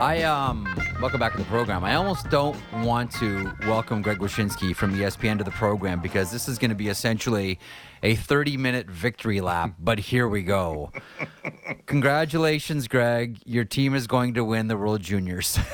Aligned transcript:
I 0.00 0.22
um 0.22 0.66
welcome 0.98 1.20
back 1.20 1.32
to 1.32 1.38
the 1.38 1.44
program. 1.44 1.84
I 1.84 1.94
almost 1.94 2.30
don't 2.30 2.56
want 2.82 3.12
to 3.16 3.52
welcome 3.66 4.00
Greg 4.00 4.16
Wyshynski 4.16 4.74
from 4.74 4.94
ESPN 4.94 5.36
to 5.36 5.44
the 5.44 5.50
program 5.50 6.00
because 6.00 6.32
this 6.32 6.48
is 6.48 6.58
going 6.58 6.70
to 6.70 6.74
be 6.74 6.88
essentially 6.88 7.58
a 8.02 8.16
30-minute 8.16 8.90
victory 8.90 9.42
lap. 9.42 9.74
But 9.78 9.98
here 9.98 10.26
we 10.26 10.42
go. 10.42 10.90
Congratulations, 11.86 12.88
Greg. 12.88 13.40
Your 13.44 13.66
team 13.66 13.94
is 13.94 14.06
going 14.06 14.32
to 14.34 14.42
win 14.42 14.68
the 14.68 14.76
World 14.78 15.02
Juniors. 15.02 15.58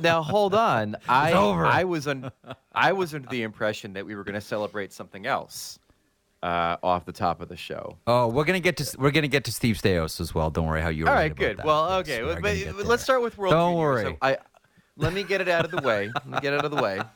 Now 0.00 0.22
hold 0.22 0.54
on. 0.54 0.96
I 1.08 1.32
over. 1.32 1.64
I 1.64 1.84
was 1.84 2.08
un, 2.08 2.32
I 2.74 2.92
was 2.92 3.14
under 3.14 3.28
the 3.28 3.42
impression 3.42 3.92
that 3.92 4.04
we 4.04 4.16
were 4.16 4.24
going 4.24 4.34
to 4.34 4.40
celebrate 4.40 4.92
something 4.92 5.26
else 5.26 5.78
uh, 6.46 6.76
off 6.82 7.04
the 7.04 7.12
top 7.12 7.40
of 7.40 7.48
the 7.48 7.56
show. 7.56 7.96
oh, 8.06 8.28
we're 8.28 8.44
gonna 8.44 8.60
get 8.60 8.76
to 8.76 8.96
we're 8.98 9.10
gonna 9.10 9.26
get 9.28 9.44
to 9.44 9.52
Steve 9.52 9.76
Staios 9.76 10.20
as 10.20 10.34
well. 10.34 10.48
Don't 10.50 10.66
worry 10.66 10.80
how 10.80 10.88
you. 10.90 11.06
All 11.06 11.12
about 11.12 11.36
good. 11.36 11.56
that. 11.58 11.66
Well, 11.66 11.92
okay. 12.00 12.20
gonna 12.20 12.40
but- 12.40 12.76
but 12.76 12.86
let's 12.86 13.02
start 13.02 13.20
with 13.22 13.36
World 13.36 13.52
Don't 13.52 13.72
Juniors. 13.74 14.04
worry. 14.04 14.04
So 14.04 14.16
I 14.22 14.36
let 14.96 15.12
me 15.12 15.22
get 15.24 15.40
it 15.40 15.48
out 15.48 15.64
of 15.64 15.70
the 15.72 15.82
way. 15.82 16.10
Let 16.14 16.26
me 16.26 16.38
get 16.40 16.52
it 16.52 16.58
out 16.60 16.64
of 16.64 16.70
the 16.70 16.82
way. 16.82 17.00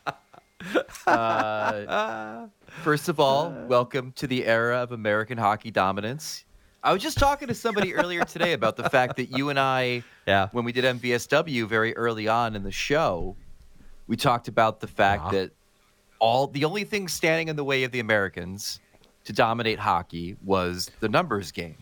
Uh, 1.07 2.47
first 2.83 3.09
of 3.09 3.19
all, 3.19 3.51
welcome 3.67 4.13
to 4.13 4.27
the 4.27 4.45
era 4.45 4.77
of 4.83 4.93
American 4.93 5.39
hockey 5.39 5.71
dominance. 5.71 6.45
I 6.83 6.93
was 6.93 7.03
just 7.03 7.19
talking 7.19 7.49
to 7.49 7.55
somebody 7.55 7.95
earlier 7.95 8.25
today 8.25 8.53
about 8.53 8.77
the 8.77 8.89
fact 8.91 9.17
that 9.17 9.37
you 9.37 9.49
and 9.49 9.59
I, 9.59 10.03
Yeah. 10.27 10.49
when 10.53 10.65
we 10.65 10.73
did 10.73 10.85
MVSW 10.85 11.67
very 11.67 11.97
early 11.97 12.29
on 12.29 12.55
in 12.57 12.63
the 12.63 12.71
show, 12.71 13.37
we 14.07 14.17
talked 14.17 14.49
about 14.49 14.81
the 14.81 14.87
fact 14.87 15.25
Yeah. 15.33 15.41
that 15.41 15.53
all 16.19 16.47
the 16.47 16.65
only 16.65 16.85
thing 16.85 17.09
standing 17.09 17.49
in 17.49 17.57
the 17.57 17.65
way 17.65 17.85
of 17.85 17.93
the 17.93 18.01
Americans 18.01 18.81
to 19.25 19.33
dominate 19.33 19.79
hockey 19.79 20.37
was 20.45 20.91
the 21.01 21.09
numbers 21.09 21.53
game, 21.53 21.77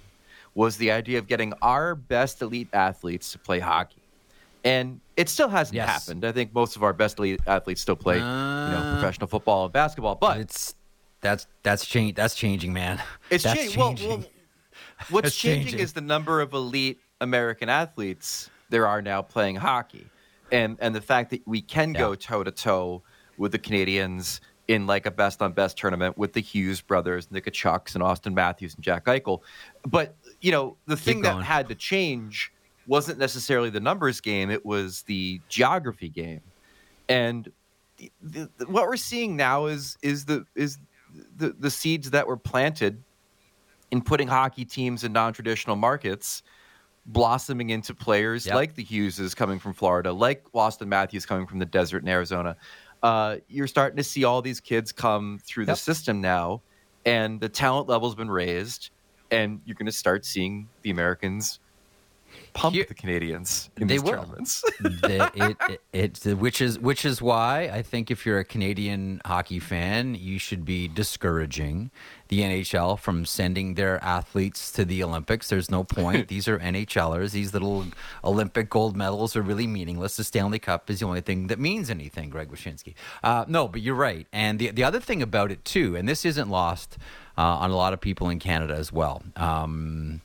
was 0.54 0.76
the 0.76 0.90
idea 0.90 1.18
of 1.18 1.26
getting 1.28 1.52
our 1.62 1.94
best 1.94 2.42
elite 2.42 2.68
athletes 2.72 3.32
to 3.32 3.38
play 3.38 3.58
hockey. 3.60 4.02
And 4.64 5.00
it 5.16 5.28
still 5.28 5.48
hasn't 5.48 5.76
Yes. 5.76 5.88
happened. 5.88 6.24
I 6.24 6.32
think 6.32 6.52
most 6.52 6.74
of 6.76 6.82
our 6.82 6.92
best 6.92 7.18
elite 7.18 7.40
athletes 7.46 7.80
still 7.80 7.96
play, 7.96 8.16
you 8.16 8.22
know, 8.22 8.78
Uh, 8.80 8.90
professional 8.90 9.28
football 9.28 9.64
and 9.64 9.72
basketball. 9.72 10.16
But 10.16 10.38
It's 10.38 10.74
that's 11.20 11.46
that's 11.62 11.86
change 11.86 12.16
that's 12.16 12.34
changing, 12.34 12.72
man. 12.72 13.00
it's 13.30 13.44
that's 13.44 13.58
changing. 13.58 13.78
Well, 13.78 13.94
well, 14.18 14.24
what's 15.10 15.34
changing, 15.36 15.62
changing. 15.64 15.80
is 15.80 15.92
the 15.92 16.00
number 16.00 16.40
of 16.40 16.52
elite 16.52 17.00
American 17.20 17.68
athletes 17.68 18.50
there 18.68 18.86
are 18.86 19.00
now 19.00 19.22
playing 19.22 19.56
hockey, 19.56 20.06
and 20.52 20.76
and 20.80 20.94
the 20.94 21.00
fact 21.00 21.30
that 21.30 21.42
we 21.46 21.60
can 21.62 21.92
go 21.92 22.14
toe 22.14 22.42
to 22.44 22.50
toe 22.50 23.02
with 23.36 23.52
the 23.52 23.58
Canadians 23.58 24.40
in 24.68 24.86
like 24.86 25.06
a 25.06 25.10
best 25.10 25.42
on 25.42 25.52
best 25.52 25.76
tournament 25.76 26.16
with 26.16 26.34
the 26.34 26.40
Hughes 26.40 26.80
brothers, 26.80 27.30
Nick 27.30 27.46
Tkachuks, 27.46 27.94
and 27.94 28.04
Auston 28.04 28.34
Matthews 28.34 28.74
and 28.74 28.84
Jack 28.84 29.06
Eichel. 29.06 29.40
But 29.86 30.14
you 30.40 30.52
know, 30.52 30.76
the 30.86 30.96
thing 30.96 31.22
that 31.22 31.42
had 31.42 31.68
to 31.68 31.74
change 31.74 32.52
wasn't 32.86 33.18
necessarily 33.18 33.70
the 33.70 33.80
numbers 33.80 34.20
game; 34.20 34.50
it 34.50 34.64
was 34.64 35.02
the 35.02 35.40
geography 35.48 36.08
game, 36.08 36.42
and. 37.08 37.50
The, 38.22 38.48
the, 38.58 38.66
what 38.66 38.86
we're 38.86 38.96
seeing 38.96 39.34
now 39.34 39.66
is 39.66 39.98
is 40.02 40.24
the 40.24 40.44
is 40.54 40.78
the, 41.36 41.48
the 41.58 41.68
seeds 41.68 42.12
that 42.12 42.28
were 42.28 42.36
planted 42.36 43.02
in 43.90 44.02
putting 44.02 44.28
hockey 44.28 44.64
teams 44.64 45.02
in 45.02 45.12
non-traditional 45.12 45.74
markets 45.74 46.44
blossoming 47.06 47.70
into 47.70 47.94
players 47.94 48.46
Yep. 48.46 48.54
like 48.54 48.74
the 48.74 48.84
Hugheses 48.84 49.34
coming 49.34 49.58
from 49.58 49.72
Florida, 49.72 50.12
like 50.12 50.44
Auston 50.52 50.88
Matthews 50.88 51.26
coming 51.26 51.46
from 51.46 51.58
the 51.58 51.66
desert 51.66 52.02
in 52.02 52.08
Arizona. 52.08 52.56
Uh, 53.02 53.36
you're 53.48 53.66
starting 53.66 53.96
to 53.96 54.04
see 54.04 54.24
all 54.24 54.42
these 54.42 54.60
kids 54.60 54.92
come 54.92 55.38
through 55.44 55.66
the 55.66 55.74
system 55.74 56.20
now, 56.20 56.62
and 57.06 57.40
the 57.40 57.48
talent 57.48 57.88
level's 57.88 58.14
been 58.14 58.30
raised, 58.30 58.90
and 59.30 59.60
you're 59.64 59.76
going 59.76 59.86
to 59.86 59.92
start 59.92 60.24
seeing 60.24 60.68
the 60.82 60.90
Americans 60.90 61.60
pump 62.52 62.74
Here- 62.74 62.84
the 62.88 62.94
Canadians 62.94 63.70
in 63.76 63.86
these 63.88 64.02
will. 64.02 64.12
tournaments. 64.12 64.62
the, 64.80 65.30
it, 65.34 65.80
it, 65.92 66.26
it, 66.26 66.34
which 66.38 66.60
is 66.60 66.78
which 66.78 67.04
is 67.04 67.20
why 67.22 67.70
I 67.72 67.82
think 67.82 68.10
if 68.10 68.24
you're 68.26 68.38
a 68.38 68.44
Canadian 68.44 69.20
hockey 69.24 69.58
fan, 69.60 70.14
you 70.14 70.38
should 70.38 70.64
be 70.64 70.88
discouraging 70.88 71.90
the 72.28 72.40
NHL 72.40 72.98
from 72.98 73.24
sending 73.24 73.74
their 73.74 74.02
athletes 74.04 74.70
to 74.72 74.84
the 74.84 75.02
Olympics. 75.02 75.48
There's 75.48 75.70
no 75.70 75.82
point. 75.84 76.28
These 76.34 76.46
are 76.46 76.58
NHLers. 76.58 77.30
These 77.32 77.52
little 77.54 77.86
Olympic 78.22 78.68
gold 78.68 78.96
medals 78.96 79.34
are 79.34 79.42
really 79.42 79.66
meaningless. 79.66 80.16
The 80.16 80.24
Stanley 80.24 80.58
Cup 80.58 80.90
is 80.90 81.00
the 81.00 81.06
only 81.06 81.22
thing 81.22 81.46
that 81.46 81.58
means 81.58 81.88
anything. 81.88 82.28
Greg 82.28 82.50
Wyshynski. 82.50 82.94
Uh, 83.22 83.44
no, 83.48 83.66
but 83.68 83.80
you're 83.80 83.94
right. 83.94 84.26
And 84.32 84.58
the 84.58 84.70
the 84.70 84.84
other 84.84 85.00
thing 85.00 85.22
about 85.22 85.50
it 85.50 85.64
too, 85.64 85.96
and 85.96 86.08
this 86.08 86.24
isn't 86.24 86.50
lost 86.50 86.98
uh, 87.36 87.42
on 87.42 87.70
a 87.70 87.76
lot 87.76 87.92
of 87.92 88.00
people 88.00 88.28
in 88.28 88.38
Canada 88.38 88.74
as 88.74 88.92
well. 88.92 89.22
Um, 89.36 90.20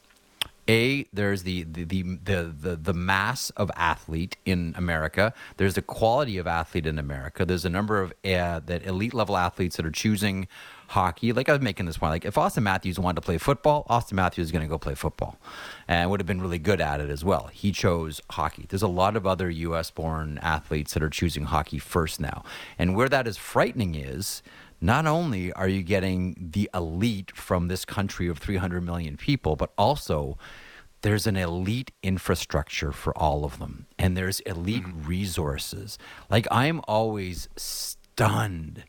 a 0.67 1.05
there's 1.11 1.43
the 1.43 1.63
the, 1.63 1.83
the 1.83 2.01
the 2.23 2.75
the 2.81 2.93
mass 2.93 3.49
of 3.51 3.69
athlete 3.75 4.37
in 4.45 4.73
America. 4.77 5.33
There's 5.57 5.73
the 5.73 5.81
quality 5.81 6.37
of 6.37 6.47
athlete 6.47 6.85
in 6.85 6.97
America. 6.97 7.45
There's 7.45 7.65
a 7.65 7.69
number 7.69 8.01
of 8.01 8.11
uh, 8.11 8.61
that 8.65 8.85
elite 8.85 9.13
level 9.13 9.35
athletes 9.37 9.77
that 9.77 9.85
are 9.85 9.91
choosing 9.91 10.47
hockey. 10.87 11.33
Like 11.33 11.49
I 11.49 11.53
was 11.53 11.61
making 11.61 11.85
this 11.85 11.97
point. 11.97 12.11
Like 12.11 12.25
if 12.25 12.35
Auston 12.35 12.63
Matthews 12.63 12.99
wanted 12.99 13.15
to 13.15 13.25
play 13.25 13.37
football, 13.37 13.85
Auston 13.89 14.13
Matthews 14.13 14.47
is 14.47 14.51
going 14.51 14.61
to 14.63 14.69
go 14.69 14.77
play 14.77 14.95
football, 14.95 15.37
and 15.87 16.09
would 16.09 16.19
have 16.19 16.27
been 16.27 16.41
really 16.41 16.59
good 16.59 16.79
at 16.79 17.01
it 17.01 17.09
as 17.09 17.25
well. 17.25 17.47
He 17.47 17.71
chose 17.71 18.21
hockey. 18.31 18.65
There's 18.69 18.81
a 18.81 18.87
lot 18.87 19.15
of 19.15 19.27
other 19.27 19.49
U.S. 19.49 19.91
born 19.91 20.39
athletes 20.41 20.93
that 20.93 21.03
are 21.03 21.09
choosing 21.09 21.45
hockey 21.45 21.79
first 21.79 22.19
now, 22.19 22.43
and 22.79 22.95
where 22.95 23.09
that 23.09 23.27
is 23.27 23.37
frightening 23.37 23.95
is 23.95 24.41
not 24.83 25.07
only 25.07 25.53
are 25.53 25.69
you 25.69 25.81
getting 25.81 26.35
the 26.37 26.69
elite 26.73 27.31
from 27.33 27.69
this 27.69 27.85
country 27.85 28.27
of 28.27 28.37
300 28.37 28.81
million 28.81 29.15
people, 29.15 29.55
but 29.55 29.71
also 29.77 30.37
there's 31.03 31.25
an 31.25 31.37
elite 31.37 31.91
infrastructure 32.03 32.91
for 32.91 33.17
all 33.17 33.45
of 33.45 33.59
them, 33.59 33.87
and 33.97 34.17
there's 34.17 34.41
elite 34.41 34.83
mm-hmm. 34.83 35.07
resources. 35.07 35.97
Like 36.29 36.45
I'm 36.51 36.81
always 36.85 37.47
stunned 37.55 38.83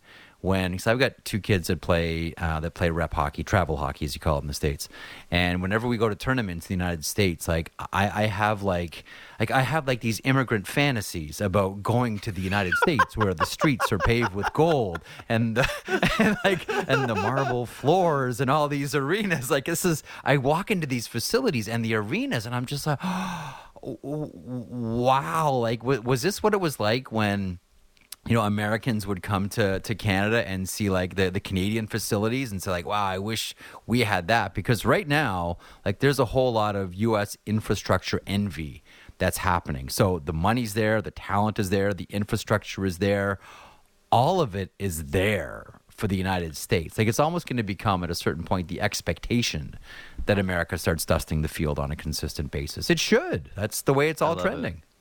when 0.44 0.72
because 0.72 0.86
I've 0.86 0.98
got 0.98 1.24
two 1.24 1.40
kids 1.40 1.68
that 1.68 1.80
play 1.80 2.34
uh, 2.36 2.60
that 2.60 2.74
play 2.74 2.90
rep 2.90 3.14
hockey, 3.14 3.42
travel 3.42 3.78
hockey 3.78 4.04
as 4.04 4.14
you 4.14 4.20
call 4.20 4.36
it 4.36 4.42
in 4.42 4.46
the 4.46 4.54
states, 4.54 4.90
and 5.30 5.62
whenever 5.62 5.88
we 5.88 5.96
go 5.96 6.10
to 6.10 6.14
tournaments 6.14 6.66
in 6.66 6.78
the 6.78 6.84
United 6.84 7.06
States, 7.06 7.48
like 7.48 7.72
I, 7.78 8.24
I 8.24 8.26
have 8.26 8.62
like 8.62 9.04
like 9.40 9.50
I 9.50 9.62
have 9.62 9.86
like 9.86 10.02
these 10.02 10.20
immigrant 10.22 10.66
fantasies 10.66 11.40
about 11.40 11.82
going 11.82 12.18
to 12.20 12.30
the 12.30 12.42
United 12.42 12.74
States 12.74 13.16
where 13.16 13.32
the 13.32 13.46
streets 13.46 13.90
are 13.90 13.96
paved 13.98 14.34
with 14.34 14.52
gold 14.52 15.00
and 15.30 15.56
the, 15.56 15.70
and 16.18 16.36
like 16.44 16.68
and 16.68 17.08
the 17.08 17.14
marble 17.14 17.64
floors 17.64 18.38
and 18.38 18.50
all 18.50 18.68
these 18.68 18.94
arenas. 18.94 19.50
Like 19.50 19.64
this 19.64 19.82
is 19.84 20.02
I 20.24 20.36
walk 20.36 20.70
into 20.70 20.86
these 20.86 21.06
facilities 21.06 21.68
and 21.68 21.82
the 21.82 21.94
arenas 21.94 22.44
and 22.44 22.54
I'm 22.54 22.66
just 22.66 22.86
like, 22.86 22.98
wow! 23.82 25.52
Like 25.52 25.82
wa- 25.82 26.00
was 26.04 26.20
this 26.20 26.42
what 26.42 26.52
it 26.52 26.60
was 26.60 26.78
like 26.78 27.10
when? 27.10 27.60
You 28.26 28.34
know 28.34 28.42
Americans 28.42 29.06
would 29.06 29.22
come 29.22 29.48
to 29.50 29.80
to 29.80 29.94
Canada 29.94 30.46
and 30.48 30.68
see 30.68 30.88
like 30.90 31.16
the 31.16 31.30
the 31.30 31.40
Canadian 31.40 31.86
facilities 31.86 32.50
and 32.50 32.62
say 32.62 32.70
like 32.70 32.86
wow 32.86 33.04
I 33.04 33.18
wish 33.18 33.54
we 33.86 34.00
had 34.00 34.28
that. 34.28 34.54
Because 34.54 34.84
right 34.84 35.06
now 35.06 35.58
like 35.84 35.98
there's 35.98 36.18
a 36.18 36.26
whole 36.26 36.52
lot 36.52 36.76
of 36.76 36.94
US 36.94 37.36
infrastructure 37.46 38.20
envy 38.26 38.82
that's 39.18 39.38
happening. 39.38 39.88
So 39.88 40.18
the 40.18 40.32
money's 40.32 40.74
there 40.74 41.02
the 41.02 41.10
talent 41.10 41.58
is 41.58 41.70
there 41.70 41.92
the 41.92 42.06
infrastructure 42.10 42.84
is 42.84 42.98
there. 42.98 43.38
All 44.10 44.40
of 44.40 44.54
it 44.54 44.72
is 44.78 45.06
there 45.06 45.80
for 45.88 46.08
the 46.08 46.16
United 46.16 46.56
States. 46.56 46.98
Like 46.98 47.08
it's 47.08 47.20
almost 47.20 47.46
going 47.46 47.56
to 47.56 47.62
become 47.62 48.02
at 48.02 48.10
a 48.10 48.14
certain 48.14 48.44
point 48.44 48.68
the 48.68 48.80
expectation 48.80 49.78
that 50.26 50.38
America 50.38 50.76
starts 50.76 51.04
dusting 51.04 51.42
the 51.42 51.48
field 51.48 51.78
on 51.78 51.90
a 51.90 51.96
consistent 51.96 52.50
basis. 52.50 52.90
It 52.90 52.98
should. 52.98 53.50
That's 53.54 53.82
the 53.82 53.94
way 53.94 54.08
it's 54.08 54.22
all 54.22 54.36
trending. 54.36 54.74
it. 54.74 54.93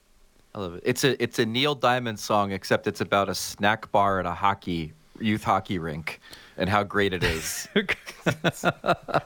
I 0.55 0.59
love 0.59 0.75
it. 0.75 0.83
It's 0.85 1.03
a 1.03 1.21
it's 1.21 1.39
a 1.39 1.45
Neil 1.45 1.75
Diamond 1.75 2.19
song, 2.19 2.51
except 2.51 2.87
it's 2.87 3.01
about 3.01 3.27
a 3.29 3.35
snack 3.35 3.91
bar 3.91 4.19
at 4.19 4.25
a 4.25 4.33
hockey 4.33 4.93
youth 5.19 5.43
hockey 5.43 5.79
rink 5.79 6.19
and 6.57 6.69
how 6.69 6.83
great 6.83 7.13
it 7.13 7.23
is. 7.23 7.67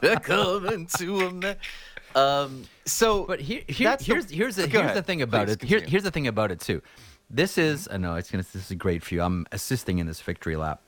They're 0.00 0.16
Coming 0.20 0.86
to 0.98 1.56
a 2.14 2.18
um. 2.18 2.64
So, 2.86 3.24
But 3.24 3.40
here, 3.40 3.62
here, 3.68 3.90
that's 3.90 4.06
the- 4.06 4.14
here's 4.14 4.30
here's 4.30 4.56
the, 4.56 4.66
here's 4.66 4.94
the 4.94 5.02
thing 5.02 5.22
about 5.22 5.46
Please 5.48 5.54
it. 5.56 5.62
Here, 5.62 5.80
here's 5.80 6.02
the 6.04 6.10
thing 6.10 6.26
about 6.26 6.50
it 6.50 6.60
too. 6.60 6.80
This 7.30 7.58
is 7.58 7.88
I 7.92 7.98
know 7.98 8.14
it's 8.14 8.30
gonna 8.30 8.44
this 8.52 8.70
is 8.70 8.76
great 8.78 9.02
for 9.02 9.14
you. 9.14 9.22
I'm 9.22 9.46
assisting 9.52 9.98
in 9.98 10.06
this 10.06 10.20
victory 10.22 10.56
lap, 10.56 10.80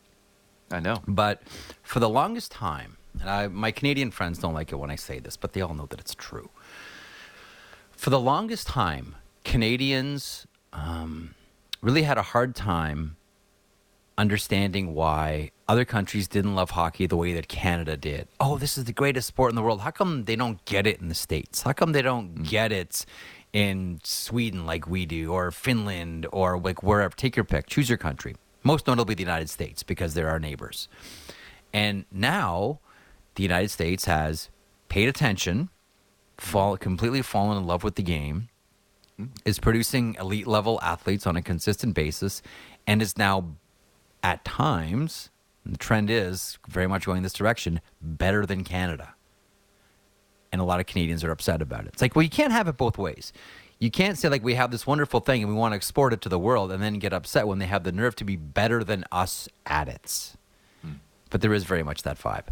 I 0.71 0.81
know. 0.81 1.03
but 1.07 1.43
for 1.83 2.01
the 2.01 2.09
longest 2.09 2.51
time, 2.51 2.97
and 3.21 3.29
I 3.29 3.49
my 3.49 3.71
Canadian 3.73 4.11
friends 4.11 4.39
don't 4.39 4.55
like 4.55 4.73
it 4.73 4.77
when 4.77 4.91
I 4.91 4.97
say 4.97 5.19
this, 5.19 5.37
but 5.37 5.53
they 5.53 5.61
all 5.61 5.75
know 5.75 5.85
that 5.87 6.01
it's 6.01 6.15
true. 6.15 6.49
For 7.91 8.09
the 8.09 8.19
longest 8.21 8.67
time, 8.67 9.17
Canadians 9.45 10.47
um, 10.73 11.35
really 11.81 12.03
had 12.03 12.19
a 12.19 12.23
hard 12.23 12.55
time 12.55 13.17
understanding 14.19 14.95
why 14.95 15.51
other 15.67 15.85
countries 15.85 16.29
didn't 16.29 16.55
love 16.55 16.71
hockey 16.71 17.07
the 17.07 17.17
way 17.17 17.33
that 17.33 17.49
Canada 17.49 17.97
did. 17.97 18.29
Oh, 18.39 18.59
this 18.59 18.77
is 18.77 18.85
the 18.85 18.93
greatest 18.93 19.27
sport 19.29 19.51
in 19.51 19.57
the 19.57 19.63
world. 19.63 19.81
How 19.81 19.91
come 19.91 20.25
they 20.25 20.37
don't 20.37 20.63
get 20.67 20.87
it 20.87 21.01
in 21.01 21.09
the 21.09 21.15
States? 21.15 21.63
How 21.63 21.73
come 21.73 21.93
they 21.93 22.03
don't 22.03 22.43
get 22.43 22.71
it 22.71 23.07
in 23.53 23.99
Sweden 24.05 24.67
like 24.67 24.87
we 24.87 25.07
do, 25.07 25.33
or 25.33 25.51
Finland, 25.51 26.27
or 26.33 26.59
like 26.59 26.83
wherever? 26.83 27.15
Take 27.17 27.35
your 27.35 27.45
pick, 27.45 27.67
choose 27.67 27.89
your 27.89 27.99
country. 27.99 28.37
Most 28.63 28.87
notably 28.87 29.15
the 29.15 29.23
United 29.23 29.49
States, 29.49 29.83
because 29.83 30.13
they're 30.13 30.29
our 30.29 30.39
neighbors. 30.39 30.87
And 31.73 32.05
now 32.13 32.81
the 33.37 33.43
United 33.43 33.71
States 33.71 34.05
has 34.05 34.51
paid 34.91 35.09
attention, 35.09 35.71
fall, 36.37 36.77
completely 36.77 37.23
fallen 37.23 37.57
in 37.57 37.67
love 37.67 37.83
with 37.83 37.95
the 37.95 38.03
game, 38.03 38.51
is 39.45 39.59
producing 39.59 40.17
elite 40.19 40.47
level 40.47 40.79
athletes 40.83 41.27
on 41.27 41.37
a 41.37 41.43
consistent 41.43 41.95
basis 41.95 42.43
and 42.87 43.03
is 43.03 43.17
now 43.17 43.57
at 44.23 44.45
times 44.45 45.31
the 45.65 45.79
trend 45.79 46.11
is 46.11 46.59
very 46.69 46.87
much 46.87 47.07
going 47.07 47.23
this 47.23 47.33
direction 47.33 47.81
better 48.01 48.47
than 48.47 48.65
Canada. 48.65 49.15
And 50.53 50.61
a 50.61 50.65
lot 50.65 50.81
of 50.81 50.87
Canadians 50.87 51.23
are 51.23 51.31
upset 51.31 51.63
about 51.63 51.83
it. 51.83 51.89
It's 51.93 52.03
like, 52.03 52.17
well, 52.17 52.23
you 52.23 52.31
can't 52.31 52.53
have 52.53 52.67
it 52.67 52.77
both 52.77 52.99
ways. 52.99 53.33
You 53.79 53.91
can't 53.91 54.19
say 54.19 54.29
like 54.29 54.43
we 54.43 54.55
have 54.55 54.71
this 54.71 54.87
wonderful 54.87 55.21
thing 55.21 55.43
and 55.43 55.51
we 55.51 55.57
want 55.57 55.73
to 55.73 55.77
export 55.77 56.13
it 56.13 56.21
to 56.23 56.29
the 56.29 56.39
world 56.39 56.73
and 56.73 56.83
then 56.83 56.95
get 56.99 57.13
upset 57.13 57.47
when 57.47 57.59
they 57.59 57.67
have 57.67 57.85
the 57.85 57.93
nerve 57.93 58.17
to 58.17 58.25
be 58.25 58.37
better 58.37 58.83
than 58.85 59.05
us 59.13 59.49
at 59.65 59.89
it. 59.89 60.35
Hmm. 60.83 60.95
But 61.31 61.41
there 61.41 61.55
is 61.55 61.65
very 61.65 61.83
much 61.83 62.03
that 62.03 62.19
vibe. 62.19 62.49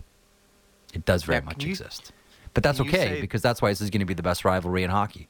It 0.95 1.05
does 1.05 1.25
very 1.25 1.43
much 1.43 1.65
you, 1.65 1.71
exist. 1.71 2.13
But 2.55 2.63
that's 2.63 2.81
okay 2.81 3.21
because 3.21 3.43
that's 3.43 3.61
why 3.61 3.71
this 3.71 3.81
is 3.81 3.91
going 3.91 4.01
to 4.01 4.07
be 4.07 4.15
the 4.15 4.23
best 4.23 4.45
rivalry 4.45 4.85
in 4.85 4.91
hockey. 4.91 5.29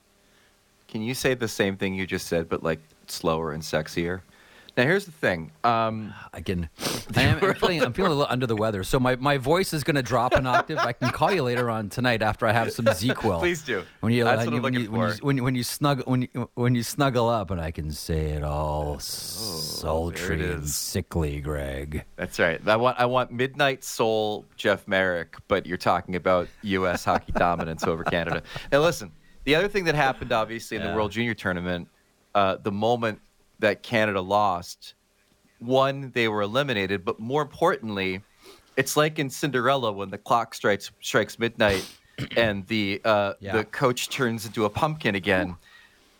Can 0.88 1.02
you 1.02 1.14
say 1.14 1.35
the 1.35 1.49
same 1.49 1.76
thing 1.76 1.94
you 1.94 2.06
just 2.06 2.26
said, 2.26 2.49
but 2.49 2.62
like 2.62 2.81
slower 3.06 3.52
and 3.52 3.62
sexier? 3.62 4.23
Now 4.79 4.85
here's 4.85 5.06
the 5.06 5.12
thing. 5.12 5.50
Um, 5.64 6.14
Again, 6.32 6.70
I 7.17 7.23
am, 7.23 7.44
I'm, 7.44 7.55
feeling, 7.56 7.82
I'm 7.82 7.93
feeling 7.93 8.12
a 8.12 8.14
little 8.14 8.31
under 8.31 8.46
the 8.46 8.55
weather, 8.55 8.85
so 8.85 9.00
my, 9.00 9.17
my 9.17 9.37
voice 9.37 9.73
is 9.73 9.82
going 9.82 9.96
to 9.96 10.05
drop 10.05 10.35
an 10.35 10.46
octave. 10.46 10.79
I 10.79 10.93
can 10.93 11.11
call 11.11 11.32
you 11.32 11.43
later 11.43 11.69
on 11.69 11.88
tonight 11.88 12.23
after 12.23 12.46
I 12.46 12.52
have 12.52 12.73
some 12.73 12.85
ZzzQuil. 12.87 13.40
Please 13.40 13.61
do. 13.62 13.82
When 14.00 14.12
you, 14.12 14.23
That's 14.23 14.46
when, 14.46 14.55
you, 14.55 14.62
when, 14.62 14.75
you, 14.75 14.90
when, 14.90 15.08
you, 15.11 15.17
when, 15.20 15.37
you, 15.37 15.44
when 15.44 15.55
you 15.56 15.64
snuggle 15.64 16.05
when 16.06 16.23
you, 16.23 16.49
when 16.55 16.76
you 16.76 16.85
snuggle 16.85 17.29
up, 17.29 17.50
and 17.50 17.61
I 17.61 17.73
can 17.73 17.91
say 17.91 18.26
it 18.31 18.44
all 18.44 18.94
oh, 18.94 18.99
sultry 18.99 20.44
it 20.44 20.50
and 20.50 20.69
sickly, 20.69 21.41
Greg. 21.41 22.05
That's 22.14 22.38
right. 22.38 22.61
I 22.67 22.76
want 22.76 23.00
I 23.00 23.06
want 23.06 23.32
midnight 23.32 23.82
soul 23.82 24.46
Jeff 24.56 24.87
Marek, 24.87 25.37
but 25.49 25.67
you're 25.67 25.76
talking 25.76 26.14
about 26.14 26.46
U.S. 26.62 27.05
hockey 27.05 27.32
dominance 27.32 27.82
over 27.82 28.05
Canada. 28.05 28.44
Now 28.70 28.82
listen, 28.82 29.11
the 29.44 29.55
other 29.55 29.69
thing 29.69 29.85
that 29.85 29.94
happened, 29.94 30.32
obviously, 30.32 30.76
in 30.76 30.82
yeah. 30.82 30.90
the 30.90 30.96
World 30.96 31.12
Junior 31.12 31.35
Tournament, 31.35 31.88
uh, 32.35 32.56
the 32.62 32.73
moment 32.73 33.20
that 33.58 33.82
Canada 33.82 34.20
lost, 34.20 34.94
one, 35.58 36.11
they 36.14 36.29
were 36.29 36.43
eliminated, 36.43 37.05
but 37.05 37.19
more 37.19 37.43
importantly, 37.43 38.23
it's 38.76 38.96
like 38.96 39.19
in 39.19 39.29
Cinderella 39.29 39.93
when 39.93 40.11
the 40.11 40.19
clock 40.19 40.55
strikes 40.55 40.90
strikes 41.00 41.38
midnight 41.38 41.85
and 42.37 42.67
the 42.69 43.00
uh, 43.05 43.35
yeah. 43.40 43.56
the 43.56 43.64
coach 43.64 44.08
turns 44.08 44.46
into 44.46 44.64
a 44.64 44.70
pumpkin 44.70 45.14
again. 45.14 45.56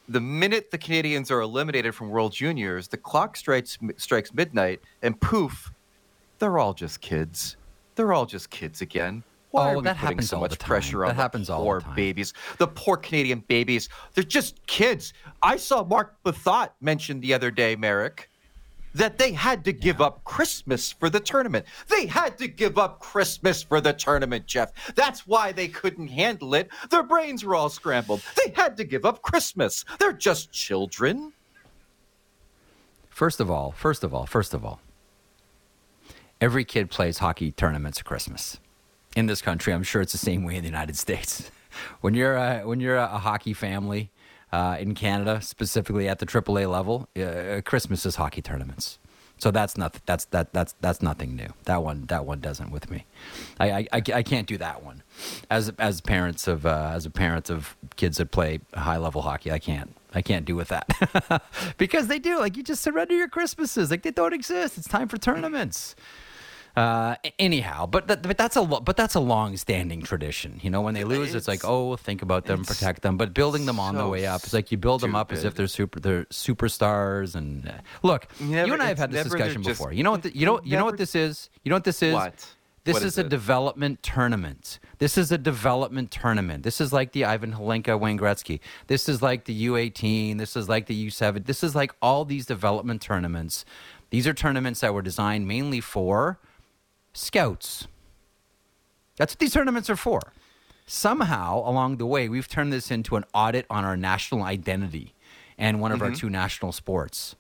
The 0.09 0.21
minute 0.21 0.71
the 0.71 0.79
Canadians 0.79 1.31
are 1.31 1.41
eliminated 1.41 1.95
from 1.95 2.09
World 2.09 2.33
Juniors, 2.33 2.89
the 2.89 2.97
clock 2.97 3.37
strikes 3.37 3.79
strikes 3.97 4.33
midnight, 4.35 4.81
and 5.03 5.21
poof, 5.21 5.71
they're 6.39 6.59
all 6.59 6.75
just 6.75 7.01
kids. 7.01 7.57
They're 7.95 8.13
all 8.13 8.27
just 8.27 8.51
kids 8.51 8.81
again. 8.81 9.23
Why 9.59 9.75
oh, 9.75 9.81
we 9.81 9.89
putting 9.95 10.21
so 10.21 10.41
much 10.41 10.59
pressure 10.59 11.05
on 11.05 11.17
that 11.17 11.33
the 11.33 11.45
poor 11.45 11.81
the 11.81 11.89
babies? 11.95 12.33
The 12.59 12.69
poor 12.69 12.97
Canadian 12.97 13.41
babies. 13.49 13.89
They're 14.15 14.25
just 14.25 14.65
kids. 14.67 15.13
I 15.43 15.57
saw 15.57 15.85
Mark 15.85 16.17
Bethot 16.25 16.71
mention 16.81 17.21
the 17.21 17.35
other 17.35 17.51
day, 17.51 17.75
Marek, 17.75 18.31
that 18.95 19.19
they 19.19 19.33
had 19.33 19.65
to 19.65 19.73
give 19.73 20.01
up 20.01 20.25
Christmas 20.25 20.93
for 20.93 21.11
the 21.11 21.21
tournament. 21.21 21.67
They 21.89 22.07
had 22.07 22.39
to 22.39 22.49
give 22.49 22.79
up 22.79 23.01
Christmas 23.01 23.63
for 23.63 23.81
the 23.81 23.93
tournament, 23.93 24.47
Jeff. 24.47 24.73
That's 24.95 25.27
why 25.27 25.53
they 25.53 25.69
couldn't 25.69 26.09
handle 26.09 26.55
it. 26.55 26.69
Their 26.91 27.03
brains 27.03 27.45
were 27.45 27.55
all 27.55 27.69
scrambled. 27.69 28.23
They 28.37 28.53
had 28.53 28.77
to 28.77 28.85
give 28.85 29.05
up 29.05 29.23
Christmas. 29.23 29.85
They're 29.99 30.13
just 30.13 30.53
children. 30.53 31.33
First 33.11 33.41
of 33.41 33.51
all, 33.51 33.73
first 33.73 34.05
of 34.05 34.15
all, 34.15 34.27
first 34.27 34.55
of 34.55 34.65
all, 34.65 34.81
every 36.41 36.65
kid 36.65 36.89
plays 36.89 37.19
hockey 37.19 37.51
tournaments 37.51 37.99
at 37.99 38.05
Christmas 38.05 38.59
in 39.17 39.27
this 39.27 39.43
country. 39.43 39.73
I'm 39.73 39.83
sure 39.83 40.03
it's 40.03 40.13
the 40.13 40.19
same 40.19 40.45
way 40.45 40.57
in 40.57 40.63
the 40.63 40.69
United 40.69 40.97
States. 40.97 41.51
when 42.01 42.15
you're 42.15 42.37
a, 42.37 42.61
when 42.61 42.81
you're 42.81 42.97
a, 42.97 43.07
hockey 43.07 43.53
family 43.53 44.11
uh, 44.53 44.77
in 44.79 44.95
Canada, 44.95 45.41
specifically 45.41 46.09
at 46.09 46.19
the 46.19 46.27
AAA 46.27 46.71
level, 46.71 47.09
uh, 47.17 47.61
Christmas 47.65 48.07
is 48.07 48.17
hockey 48.17 48.43
tournaments. 48.43 48.99
So 49.39 49.53
that's 49.53 49.79
not 49.79 49.97
that's 50.05 50.25
that 50.27 50.53
that's 50.53 50.75
that's 50.81 51.01
nothing 51.01 51.37
new. 51.37 51.49
That 51.65 51.85
one 51.85 52.07
that 52.07 52.27
one 52.27 52.41
doesn't 52.41 52.73
with 52.73 52.91
me. 52.91 53.07
I 53.61 53.87
I, 53.93 54.03
I 54.15 54.23
can't 54.23 54.49
do 54.49 54.59
that 54.59 54.83
one. 54.83 55.05
As 55.49 55.69
as 55.79 56.01
parents 56.01 56.49
of 56.49 56.67
uh, 56.67 56.91
as 56.93 57.07
a 57.07 57.11
parent 57.11 57.49
of 57.49 57.77
kids 57.95 58.17
that 58.17 58.33
play 58.33 58.59
high 58.75 58.97
level 58.97 59.23
hockey, 59.23 59.53
I 59.53 59.61
can't 59.61 59.95
I 60.13 60.23
can't 60.23 60.45
do 60.45 60.57
with 60.57 60.69
that 60.69 61.43
because 61.79 62.09
they 62.09 62.19
do 62.19 62.39
like 62.41 62.57
you 62.57 62.65
just 62.65 62.83
surrender 62.83 63.15
your 63.15 63.29
Christmases 63.29 63.93
like 63.93 64.03
they 64.03 64.11
don't 64.11 64.33
exist. 64.33 64.77
It's 64.77 64.89
time 64.89 65.07
for 65.07 65.19
tournaments. 65.19 65.95
Uh, 66.79 67.17
anyhow, 67.41 67.87
but 67.87 68.07
that, 68.07 68.23
but 68.23 68.39
that's 68.39 68.55
a 68.55 68.65
but 68.65 68.97
that's 68.97 69.17
a 69.17 69.21
long-standing 69.21 70.01
tradition. 70.03 70.61
You 70.63 70.71
know, 70.71 70.81
when 70.81 70.95
they 70.95 71.03
lose, 71.03 71.29
it's, 71.29 71.37
it's 71.37 71.49
like, 71.49 71.65
oh, 71.65 71.97
think 71.97 72.23
about 72.23 72.45
them, 72.45 72.65
protect 72.65 73.03
them. 73.03 73.17
But 73.17 73.35
building 73.35 73.67
them 73.67 73.81
on 73.81 73.95
so 73.95 74.03
the 74.03 74.09
way 74.09 74.27
up, 74.27 74.45
it's 74.45 74.53
like 74.53 74.71
you 74.71 74.79
build 74.79 75.01
stupid. 75.01 75.11
them 75.11 75.17
up 75.17 75.33
as 75.33 75.45
if 75.45 75.55
they're 75.57 75.67
super, 75.67 75.99
they're 75.99 76.25
superstars. 76.27 77.35
And 77.35 77.69
uh, 77.69 77.73
look, 78.05 78.29
never, 78.39 78.69
you 78.69 78.73
and 78.75 78.83
I 78.83 78.87
have 78.87 78.99
had 78.99 79.11
this 79.11 79.25
discussion 79.25 79.65
just, 79.65 79.81
before. 79.81 79.93
You 79.93 80.05
know 80.05 80.13
what? 80.13 80.23
The, 80.23 80.37
you 80.37 80.47
know 80.47 80.61
you 80.63 80.71
never, 80.71 80.81
know 80.81 80.85
what 80.85 80.99
this 80.99 81.17
is. 81.17 81.51
You 81.65 81.71
know 81.71 81.77
what 81.77 81.85
this 81.85 82.01
is. 82.01 82.15
What? 82.15 82.55
This 82.85 82.95
what 82.95 83.03
is, 83.03 83.15
is 83.15 83.19
a 83.19 83.25
development 83.25 84.03
tournament. 84.05 84.79
This 84.99 85.19
is 85.19 85.33
a 85.33 85.37
development 85.37 86.13
tournament. 86.13 86.63
This 86.63 86.81
is 86.81 86.93
like 86.93 87.11
the 87.13 87.25
Ivan 87.25 87.55
Hlinka 87.55 87.99
Wayne 87.99 88.19
Gretzky. 88.19 88.61
This 88.87 89.09
is 89.09 89.21
like 89.21 89.45
the 89.47 89.67
U18. 89.67 90.39
This 90.39 90.57
is 90.57 90.69
like 90.69 90.87
the 90.87 91.09
U7. 91.09 91.45
This 91.45 91.65
is 91.65 91.75
like 91.75 91.93
all 92.01 92.25
these 92.25 92.47
development 92.47 93.03
tournaments. 93.03 93.65
These 94.11 94.27
are 94.27 94.33
tournaments 94.33 94.81
that 94.81 94.95
were 94.95 95.03
designed 95.03 95.47
mainly 95.49 95.81
for 95.81 96.39
scouts. 97.19 97.89
That's 99.17 99.33
what 99.33 99.39
these 99.39 99.53
tournaments 99.53 99.91
are 99.91 99.97
for. 99.97 100.33
Somehow, 100.87 101.59
along 101.69 101.99
the 101.99 102.07
way, 102.07 102.29
we've 102.29 102.49
turned 102.49 102.73
this 102.73 102.91
into 102.91 103.17
an 103.17 103.25
audit 103.35 103.67
on 103.69 103.85
our 103.85 103.97
national 103.97 104.43
identity 104.43 105.15
and 105.59 105.81
one 105.81 105.93
of 105.93 105.99
mm-hmm. 105.99 106.13
our 106.13 106.15
two 106.15 106.31
national 106.31 106.73
sports. 106.73 107.37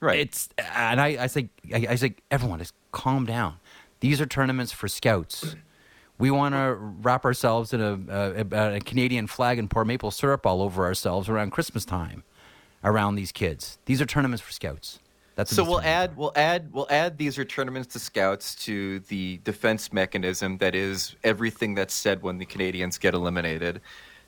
Right. 0.00 0.20
It's 0.20 0.48
and 0.58 1.00
I, 1.00 1.24
I 1.24 1.26
say 1.26 1.48
I, 1.72 1.86
I 1.90 1.94
say 1.94 2.14
everyone 2.30 2.58
just 2.58 2.74
calm 2.92 3.24
down. 3.24 3.56
These 4.00 4.20
are 4.20 4.26
tournaments 4.26 4.72
for 4.72 4.86
scouts. 4.86 5.56
We 6.18 6.30
want 6.30 6.54
to 6.54 6.74
wrap 6.74 7.24
ourselves 7.24 7.72
in 7.72 7.80
a, 7.80 7.98
a, 8.08 8.74
a, 8.76 8.80
Canadian 8.80 9.28
flag 9.28 9.58
and 9.58 9.70
pour 9.70 9.84
maple 9.84 10.10
syrup 10.10 10.44
all 10.46 10.62
over 10.62 10.84
ourselves 10.84 11.28
around 11.28 11.50
Christmas 11.50 11.84
time, 11.84 12.24
around 12.82 13.14
these 13.14 13.30
kids. 13.30 13.78
These 13.86 14.00
are 14.02 14.06
tournaments 14.06 14.42
for 14.42 14.50
scouts. 14.52 14.98
That's 15.38 15.54
so 15.54 15.62
we'll 15.62 15.80
add 15.82 16.16
we'll 16.16 16.32
add 16.34 16.72
we'll 16.72 16.88
add 16.90 17.16
these 17.16 17.38
are 17.38 17.44
tournaments 17.44 17.92
to 17.92 18.00
scouts 18.00 18.56
to 18.66 18.98
the 18.98 19.36
defense 19.44 19.92
mechanism 19.92 20.58
that 20.58 20.74
is 20.74 21.14
everything 21.22 21.76
that's 21.76 21.94
said 21.94 22.22
when 22.22 22.38
the 22.38 22.44
Canadians 22.44 22.98
get 22.98 23.14
eliminated. 23.14 23.80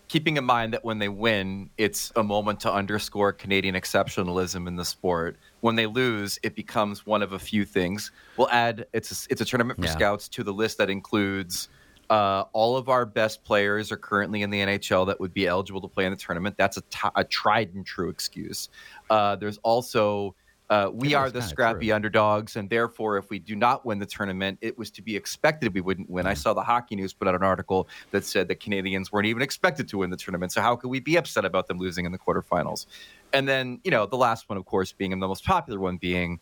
Keeping 0.07 0.37
in 0.37 0.45
mind 0.45 0.73
that 0.73 0.85
when 0.85 1.01
they 1.01 1.09
win, 1.09 1.69
it's 1.79 2.13
a 2.15 2.23
moment 2.23 2.61
to 2.61 2.73
underscore 2.73 3.33
Canadian 3.33 3.75
exceptionalism 3.75 4.69
in 4.69 4.77
the 4.77 4.85
sport. 4.85 5.37
When 5.63 5.75
they 5.75 5.87
lose, 5.87 6.39
it 6.45 6.55
becomes 6.55 7.05
one 7.05 7.23
of 7.23 7.33
a 7.33 7.41
few 7.41 7.65
things. 7.65 8.13
We'll 8.37 8.51
add 8.51 8.87
it's 8.93 9.11
a, 9.11 9.33
it's 9.33 9.41
a 9.41 9.45
tournament 9.45 9.81
for 9.81 9.87
yeah. 9.87 9.93
scouts 9.93 10.29
to 10.29 10.45
the 10.45 10.53
list 10.53 10.79
that 10.79 10.91
includes 10.91 11.71
uh, 12.09 12.45
all 12.53 12.77
of 12.77 12.89
our 12.89 13.05
best 13.05 13.43
players 13.43 13.91
are 13.91 13.97
currently 13.97 14.43
in 14.43 14.51
the 14.51 14.61
NHL 14.61 15.09
that 15.09 15.19
would 15.19 15.35
be 15.35 15.49
eligible 15.49 15.81
to 15.81 15.89
play 15.89 16.05
in 16.05 16.13
the 16.13 16.17
tournament. 16.17 16.57
That's 16.57 16.77
a, 16.77 16.83
t- 16.83 17.09
a 17.17 17.25
tried 17.25 17.75
and 17.75 17.85
true 17.85 18.11
excuse. 18.11 18.69
Uh, 19.11 19.35
there's 19.35 19.59
also 19.59 20.37
uh, 20.71 20.89
we 20.93 21.15
are 21.15 21.33
the 21.33 21.43
scrappy 21.43 21.87
true. 21.87 21.97
underdogs, 21.97 22.55
and 22.55 22.71
therefore, 22.71 23.19
if 23.19 23.29
we 23.29 23.41
do 23.41 23.57
not 23.57 23.85
win 23.85 23.99
the 23.99 24.07
tournament, 24.07 24.57
it 24.61 24.79
was 24.79 24.89
to 24.93 25.03
be 25.03 25.17
expected 25.17 25.75
we 25.75 25.81
wouldn't 25.81 26.09
win. 26.09 26.29
I 26.29 26.35
saw 26.35 26.55
the 26.55 26.63
Hockey 26.63 26.95
News 26.95 27.13
put 27.13 27.27
out 27.27 27.35
an 27.35 27.43
article 27.43 27.89
that 28.13 28.25
said 28.25 28.47
the 28.47 28.55
Canadians 28.55 29.11
weren't 29.11 29.27
even 29.27 29.43
expected 29.43 29.89
to 29.89 29.99
win 29.99 30.11
the 30.11 30.17
tournament, 30.17 30.53
so 30.53 30.61
how 30.61 30.77
could 30.77 30.89
we 30.89 31.01
be 31.01 31.17
upset 31.17 31.45
about 31.45 31.67
them 31.67 31.79
losing 31.79 32.07
in 32.07 32.13
the 32.13 32.19
quarterfinals? 32.19 32.87
And 33.33 33.49
then, 33.49 33.81
you 33.83 33.91
know, 33.91 34.07
the 34.07 34.17
last 34.17 34.49
one, 34.49 34.57
of 34.57 34.65
course, 34.65 34.93
being 34.93 35.13
and 35.13 35.21
the 35.21 35.27
most 35.27 35.45
popular 35.45 35.81
one 35.81 35.97
being, 35.97 36.39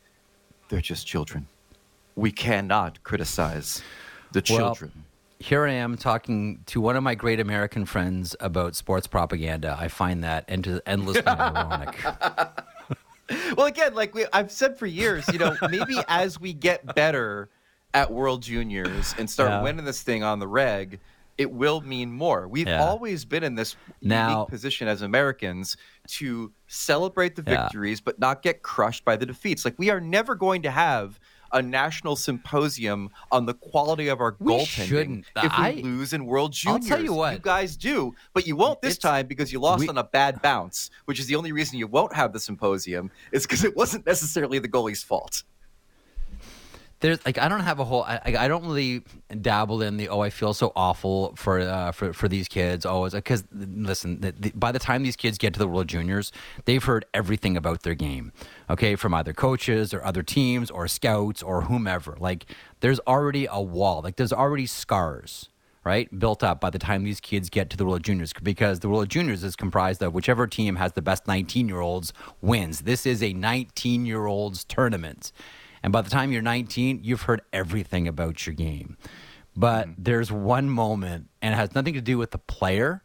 they're 0.69 0.83
just 0.83 1.07
children. 1.07 1.47
We 2.15 2.31
cannot 2.31 3.03
criticize 3.05 3.83
the 4.33 4.43
children. 4.43 4.93
Well, 4.95 5.05
here 5.41 5.65
I 5.65 5.73
am 5.73 5.97
talking 5.97 6.65
to 6.67 6.83
one 6.83 6.97
of 6.97 7.03
my 7.03 7.15
great 7.15 7.41
American 7.41 7.87
friends 7.87 8.37
about 8.41 8.77
sports 8.77 9.07
propaganda. 9.07 9.75
I 9.79 9.89
find 9.89 10.23
that 10.25 10.45
endlessly 10.49 11.23
ironic. 11.27 11.97
Well, 13.57 13.67
again, 13.67 13.95
like 13.95 14.15
we, 14.15 14.27
I've 14.33 14.51
said 14.51 14.79
for 14.79 14.87
years, 14.87 15.27
you 15.33 15.39
know, 15.39 15.57
maybe 15.71 15.97
as 16.09 16.41
we 16.41 16.53
get 16.53 16.95
better 16.95 17.49
at 17.95 18.13
World 18.13 18.43
Juniors 18.43 19.15
and 19.19 19.29
start 19.29 19.51
yeah. 19.51 19.63
winning 19.63 19.85
this 19.85 20.03
thing 20.03 20.23
on 20.23 20.39
the 20.39 20.49
reg, 20.49 21.01
it 21.39 21.51
will 21.51 21.81
mean 21.81 22.11
more. 22.11 22.49
We've 22.49 22.67
yeah. 22.67 22.85
always 22.85 23.25
been 23.25 23.45
in 23.45 23.55
this 23.55 23.77
now, 24.03 24.31
unique 24.31 24.49
position 24.49 24.89
as 24.89 25.03
Americans 25.03 25.77
to 26.09 26.53
celebrate 26.67 27.37
the 27.37 27.43
victories, 27.43 28.01
yeah. 28.01 28.05
but 28.05 28.19
not 28.19 28.43
get 28.43 28.63
crushed 28.63 29.05
by 29.05 29.17
the 29.17 29.25
defeats. 29.25 29.65
Like 29.65 29.79
we 29.79 29.89
are 29.91 30.01
never 30.01 30.35
going 30.35 30.63
to 30.63 30.71
have 30.71 31.21
a 31.52 31.62
national 31.62 32.17
symposium 32.17 33.11
on 33.33 33.47
the 33.47 33.55
quality 33.55 34.09
of 34.09 34.21
our 34.21 34.37
we 34.38 34.52
goaltending 34.52 34.87
shouldn't. 34.87 35.26
if 35.37 35.43
we 35.45 35.64
I, 35.64 35.71
lose 35.83 36.12
in 36.12 36.26
World 36.26 36.52
Juniors. 36.52 36.83
I'll 36.83 36.97
tell 36.97 37.05
you 37.05 37.12
what, 37.14 37.35
you 37.35 37.38
guys 37.40 37.76
do, 37.76 38.14
but 38.35 38.47
you 38.47 38.57
won't 38.57 38.81
this 38.83 38.99
time 38.99 39.26
because 39.26 39.52
you 39.52 39.61
lost 39.61 39.81
we, 39.81 39.88
on 39.88 39.99
a 39.99 40.05
bad 40.05 40.43
bounce, 40.43 40.90
which 41.07 41.19
is 41.19 41.26
the 41.26 41.37
only 41.37 41.52
reason 41.52 41.78
you 41.78 41.87
won't 41.87 42.14
have 42.14 42.33
the 42.33 42.40
symposium. 42.40 43.11
Is 43.33 43.45
because 43.45 43.64
it 43.64 43.76
wasn't 43.76 44.07
necessarily 44.07 44.59
the 44.59 44.69
goalie's 44.69 45.02
fault. 45.02 45.43
there's 47.00 47.25
like 47.25 47.38
I 47.38 47.49
don't 47.49 47.61
have 47.61 47.78
a 47.78 47.85
whole 47.85 48.02
I, 48.02 48.21
I 48.38 48.49
don't 48.49 48.64
really 48.64 49.02
dabble 49.40 49.83
in 49.83 49.97
the 49.97 50.09
oh 50.09 50.21
I 50.21 50.31
feel 50.31 50.55
so 50.55 50.73
awful 50.75 51.35
for 51.37 51.61
uh, 51.61 51.93
for 51.93 52.12
for 52.12 52.28
these 52.28 52.49
kids 52.49 52.85
always 52.85 53.14
because 53.14 53.45
listen 53.52 54.21
the, 54.21 54.33
the, 54.33 54.50
by 54.50 54.73
the 54.73 54.78
time 54.78 55.02
these 55.02 55.17
kids 55.17 55.38
get 55.38 55.52
to 55.55 55.59
the 55.59 55.69
World 55.69 55.88
Juniors 55.88 56.33
they've 56.64 56.83
heard 56.83 57.05
everything 57.14 57.57
about 57.57 57.83
their 57.83 57.95
game 57.95 58.33
okay 58.69 58.97
from 58.97 59.15
either 59.15 59.33
coaches 59.33 59.95
or 59.95 60.05
other 60.05 60.23
teams 60.23 60.71
or 60.71 60.87
scouts 60.89 61.43
or 61.43 61.63
whomever 61.63 62.17
like 62.19 62.47
there's 62.81 63.01
already 63.07 63.47
a 63.51 63.61
wall 63.61 64.01
like 64.03 64.17
there's 64.17 64.33
already 64.33 64.67
scars 64.67 65.49
right 65.85 66.19
built 66.19 66.43
up 66.43 66.61
by 66.61 66.71
the 66.71 66.79
time 66.79 67.05
these 67.05 67.21
kids 67.21 67.49
get 67.49 67.71
to 67.71 67.77
the 67.77 67.85
World 67.85 68.03
Juniors 68.03 68.33
because 68.43 68.81
the 68.81 68.89
World 68.89 69.09
Juniors 69.09 69.43
is 69.43 69.57
comprised 69.57 70.03
of 70.03 70.13
whichever 70.13 70.47
team 70.47 70.77
has 70.77 70.93
the 70.93 71.03
best 71.03 71.27
19 71.27 71.69
year 71.69 71.81
olds 71.81 72.13
wins 72.41 72.81
this 72.81 73.07
is 73.07 73.23
a 73.23 73.33
19 73.33 74.05
year 74.05 74.27
olds 74.27 74.65
tournament 74.65 75.33
and 75.83 75.93
by 75.93 76.03
the 76.03 76.11
time 76.11 76.33
you're 76.33 76.43
19, 76.43 77.01
you've 77.03 77.23
heard 77.23 77.43
everything 77.53 78.09
about 78.09 78.47
your 78.47 78.55
game. 78.55 78.97
But 79.57 79.89
mm-hmm. 79.89 80.03
there's 80.03 80.31
one 80.31 80.69
moment, 80.69 81.29
and 81.43 81.55
it 81.55 81.57
has 81.57 81.75
nothing 81.75 81.95
to 81.95 82.01
do 82.01 82.19
with 82.19 82.31
the 82.31 82.39
player. 82.39 83.03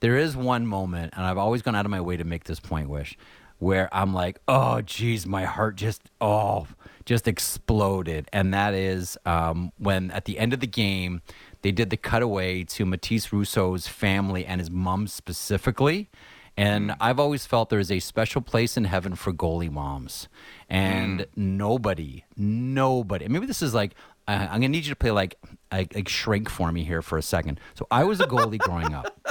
There 0.00 0.16
is 0.16 0.36
one 0.36 0.66
moment, 0.66 1.14
and 1.16 1.24
I've 1.24 1.38
always 1.38 1.62
gone 1.62 1.74
out 1.74 1.84
of 1.84 1.90
my 1.90 2.00
way 2.00 2.16
to 2.16 2.24
make 2.24 2.44
this 2.44 2.60
point, 2.60 2.88
Wysh, 2.88 3.16
where 3.58 3.88
I'm 3.92 4.12
like, 4.12 4.40
oh, 4.46 4.80
geez, 4.82 5.26
my 5.26 5.44
heart 5.44 5.76
just, 5.76 6.02
oh, 6.20 6.66
just 7.04 7.26
exploded. 7.26 8.28
And 8.32 8.52
that 8.52 8.74
is 8.74 9.16
um, 9.24 9.72
when 9.78 10.10
at 10.10 10.24
the 10.24 10.38
end 10.38 10.52
of 10.52 10.60
the 10.60 10.66
game, 10.66 11.22
they 11.62 11.72
did 11.72 11.90
the 11.90 11.96
cutaway 11.96 12.64
to 12.64 12.84
Mathis 12.84 13.32
Rousseau's 13.32 13.88
family 13.88 14.44
and 14.44 14.60
his 14.60 14.70
mom 14.70 15.06
specifically. 15.06 16.10
And 16.56 16.90
mm. 16.90 16.96
I've 17.00 17.20
always 17.20 17.46
felt 17.46 17.70
there 17.70 17.78
is 17.78 17.92
a 17.92 18.00
special 18.00 18.40
place 18.40 18.76
in 18.76 18.84
heaven 18.84 19.14
for 19.14 19.32
goalie 19.32 19.70
moms. 19.70 20.28
And 20.68 21.20
mm. 21.20 21.26
nobody, 21.36 22.24
nobody, 22.36 23.28
maybe 23.28 23.46
this 23.46 23.62
is 23.62 23.74
like, 23.74 23.94
uh, 24.28 24.48
I'm 24.50 24.60
going 24.60 24.62
to 24.62 24.68
need 24.68 24.84
you 24.84 24.90
to 24.90 24.96
play 24.96 25.12
like, 25.12 25.36
like, 25.70 25.94
like 25.94 26.08
shrink 26.08 26.48
for 26.48 26.72
me 26.72 26.82
here 26.82 27.02
for 27.02 27.18
a 27.18 27.22
second. 27.22 27.60
So 27.74 27.86
I 27.90 28.04
was 28.04 28.20
a 28.20 28.26
goalie 28.26 28.58
growing 28.58 28.92
up. 28.92 29.25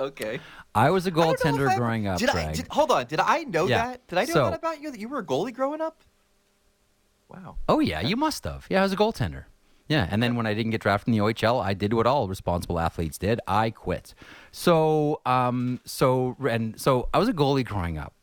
Okay. 0.00 0.40
I 0.74 0.90
was 0.90 1.06
a 1.06 1.10
goaltender 1.10 1.76
growing 1.76 2.06
up. 2.06 2.18
Did 2.18 2.30
I, 2.30 2.52
did, 2.52 2.66
hold 2.68 2.90
on. 2.90 3.06
Did 3.06 3.20
I 3.20 3.44
know 3.44 3.66
yeah. 3.66 3.88
that? 3.88 4.08
Did 4.08 4.18
I 4.18 4.24
know 4.24 4.32
so, 4.32 4.44
that 4.44 4.58
about 4.58 4.80
you? 4.80 4.90
That 4.90 4.98
you 4.98 5.08
were 5.08 5.18
a 5.18 5.24
goalie 5.24 5.52
growing 5.52 5.80
up? 5.80 6.02
Wow. 7.28 7.56
Oh 7.68 7.80
yeah, 7.80 8.00
you 8.00 8.16
must 8.16 8.42
have. 8.44 8.66
Yeah, 8.70 8.80
I 8.80 8.82
was 8.82 8.92
a 8.92 8.96
goaltender. 8.96 9.44
Yeah, 9.88 10.06
and 10.08 10.22
then 10.22 10.36
when 10.36 10.46
I 10.46 10.54
didn't 10.54 10.70
get 10.70 10.80
drafted 10.80 11.08
in 11.08 11.18
the 11.18 11.24
OHL, 11.24 11.62
I 11.62 11.74
did 11.74 11.92
what 11.92 12.06
all 12.06 12.28
responsible 12.28 12.78
athletes 12.78 13.18
did. 13.18 13.40
I 13.46 13.70
quit. 13.70 14.14
So, 14.52 15.20
um, 15.26 15.80
so 15.84 16.36
and 16.48 16.80
so 16.80 17.08
I 17.12 17.18
was 17.18 17.28
a 17.28 17.32
goalie 17.32 17.64
growing 17.64 17.98
up, 17.98 18.14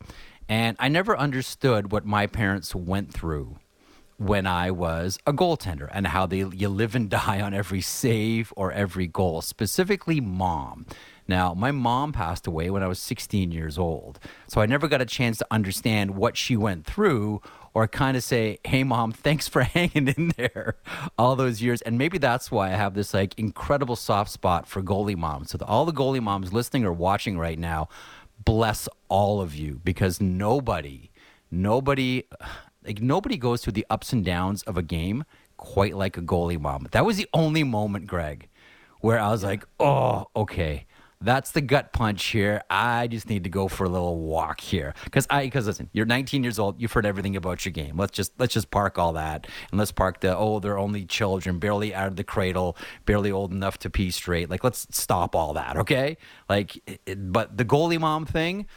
and 0.49 0.77
I 0.79 0.87
never 0.87 1.15
understood 1.17 1.91
what 1.91 2.05
my 2.05 2.25
parents 2.25 2.73
went 2.73 3.13
through 3.13 3.57
when 4.17 4.47
I 4.47 4.71
was 4.71 5.19
a 5.27 5.33
goaltender 5.33 5.89
and 5.91 6.07
how 6.07 6.25
they 6.25 6.37
you 6.37 6.69
live 6.69 6.95
and 6.95 7.09
die 7.09 7.39
on 7.41 7.53
every 7.53 7.81
save 7.81 8.51
or 8.55 8.71
every 8.71 9.07
goal. 9.07 9.41
Specifically, 9.41 10.19
mom. 10.19 10.85
Now, 11.27 11.53
my 11.53 11.71
mom 11.71 12.13
passed 12.13 12.47
away 12.47 12.69
when 12.69 12.83
I 12.83 12.87
was 12.87 12.99
16 12.99 13.51
years 13.51 13.77
old, 13.77 14.19
so 14.47 14.61
I 14.61 14.65
never 14.65 14.87
got 14.87 15.01
a 15.01 15.05
chance 15.05 15.37
to 15.39 15.47
understand 15.51 16.11
what 16.11 16.37
she 16.37 16.55
went 16.55 16.85
through 16.85 17.41
or 17.73 17.87
kind 17.87 18.17
of 18.17 18.23
say, 18.23 18.59
"Hey, 18.63 18.83
mom, 18.83 19.11
thanks 19.11 19.47
for 19.47 19.61
hanging 19.75 20.07
in 20.07 20.33
there 20.37 20.77
all 21.17 21.35
those 21.35 21.61
years." 21.61 21.81
And 21.81 21.97
maybe 21.97 22.17
that's 22.17 22.49
why 22.49 22.67
I 22.67 22.75
have 22.75 22.93
this 22.93 23.13
like 23.13 23.37
incredible 23.37 23.95
soft 23.95 24.31
spot 24.31 24.67
for 24.67 24.81
goalie 24.81 25.17
moms. 25.17 25.51
So 25.51 25.59
all 25.67 25.85
the 25.85 25.93
goalie 25.93 26.21
moms 26.21 26.53
listening 26.53 26.85
or 26.85 26.93
watching 26.93 27.37
right 27.37 27.59
now, 27.59 27.89
bless 28.43 28.87
all 29.09 29.41
of 29.41 29.53
you 29.53 29.81
because 29.83 30.21
nobody, 30.21 31.11
nobody, 31.51 32.23
like 32.85 33.01
nobody 33.01 33.37
goes 33.37 33.61
through 33.61 33.73
the 33.73 33.85
ups 33.89 34.13
and 34.13 34.23
downs 34.23 34.63
of 34.63 34.77
a 34.77 34.81
game 34.83 35.23
quite 35.57 35.95
like 35.95 36.17
a 36.17 36.21
goalie 36.21 36.59
mom. 36.59 36.87
That 36.91 37.05
was 37.05 37.17
the 37.17 37.27
only 37.33 37.63
moment, 37.63 38.07
Greg, 38.07 38.47
where 39.01 39.19
I 39.19 39.29
was 39.29 39.43
like, 39.43 39.65
"Oh, 39.79 40.27
okay." 40.35 40.85
That's 41.21 41.51
the 41.51 41.61
gut 41.61 41.93
punch 41.93 42.25
here. 42.25 42.61
I 42.69 43.07
just 43.07 43.29
need 43.29 43.43
to 43.45 43.49
go 43.49 43.67
for 43.67 43.85
a 43.85 43.89
little 43.89 44.19
walk 44.19 44.59
here 44.59 44.93
because 45.03 45.25
I 45.29 45.45
because 45.45 45.65
listen, 45.65 45.89
you're 45.91 46.05
19 46.05 46.43
years 46.43 46.59
old. 46.59 46.79
You've 46.79 46.91
heard 46.91 47.05
everything 47.05 47.35
about 47.35 47.65
your 47.65 47.71
game. 47.71 47.97
Let's 47.97 48.11
just 48.11 48.33
let's 48.37 48.53
just 48.53 48.69
park 48.69 48.99
all 48.99 49.13
that 49.13 49.47
and 49.71 49.79
let's 49.79 49.91
park 49.91 50.21
the 50.21 50.37
oh 50.37 50.59
they're 50.59 50.77
only 50.77 51.05
children, 51.05 51.59
barely 51.59 51.93
out 51.93 52.07
of 52.07 52.15
the 52.17 52.23
cradle, 52.23 52.77
barely 53.05 53.31
old 53.31 53.51
enough 53.51 53.79
to 53.79 53.89
pee 53.89 54.11
straight. 54.11 54.49
Like 54.49 54.63
let's 54.63 54.87
stop 54.91 55.35
all 55.35 55.53
that, 55.53 55.77
okay? 55.77 56.17
Like, 56.49 56.77
but 57.17 57.57
the 57.57 57.65
goalie 57.65 57.99
mom 57.99 58.25
thing 58.25 58.67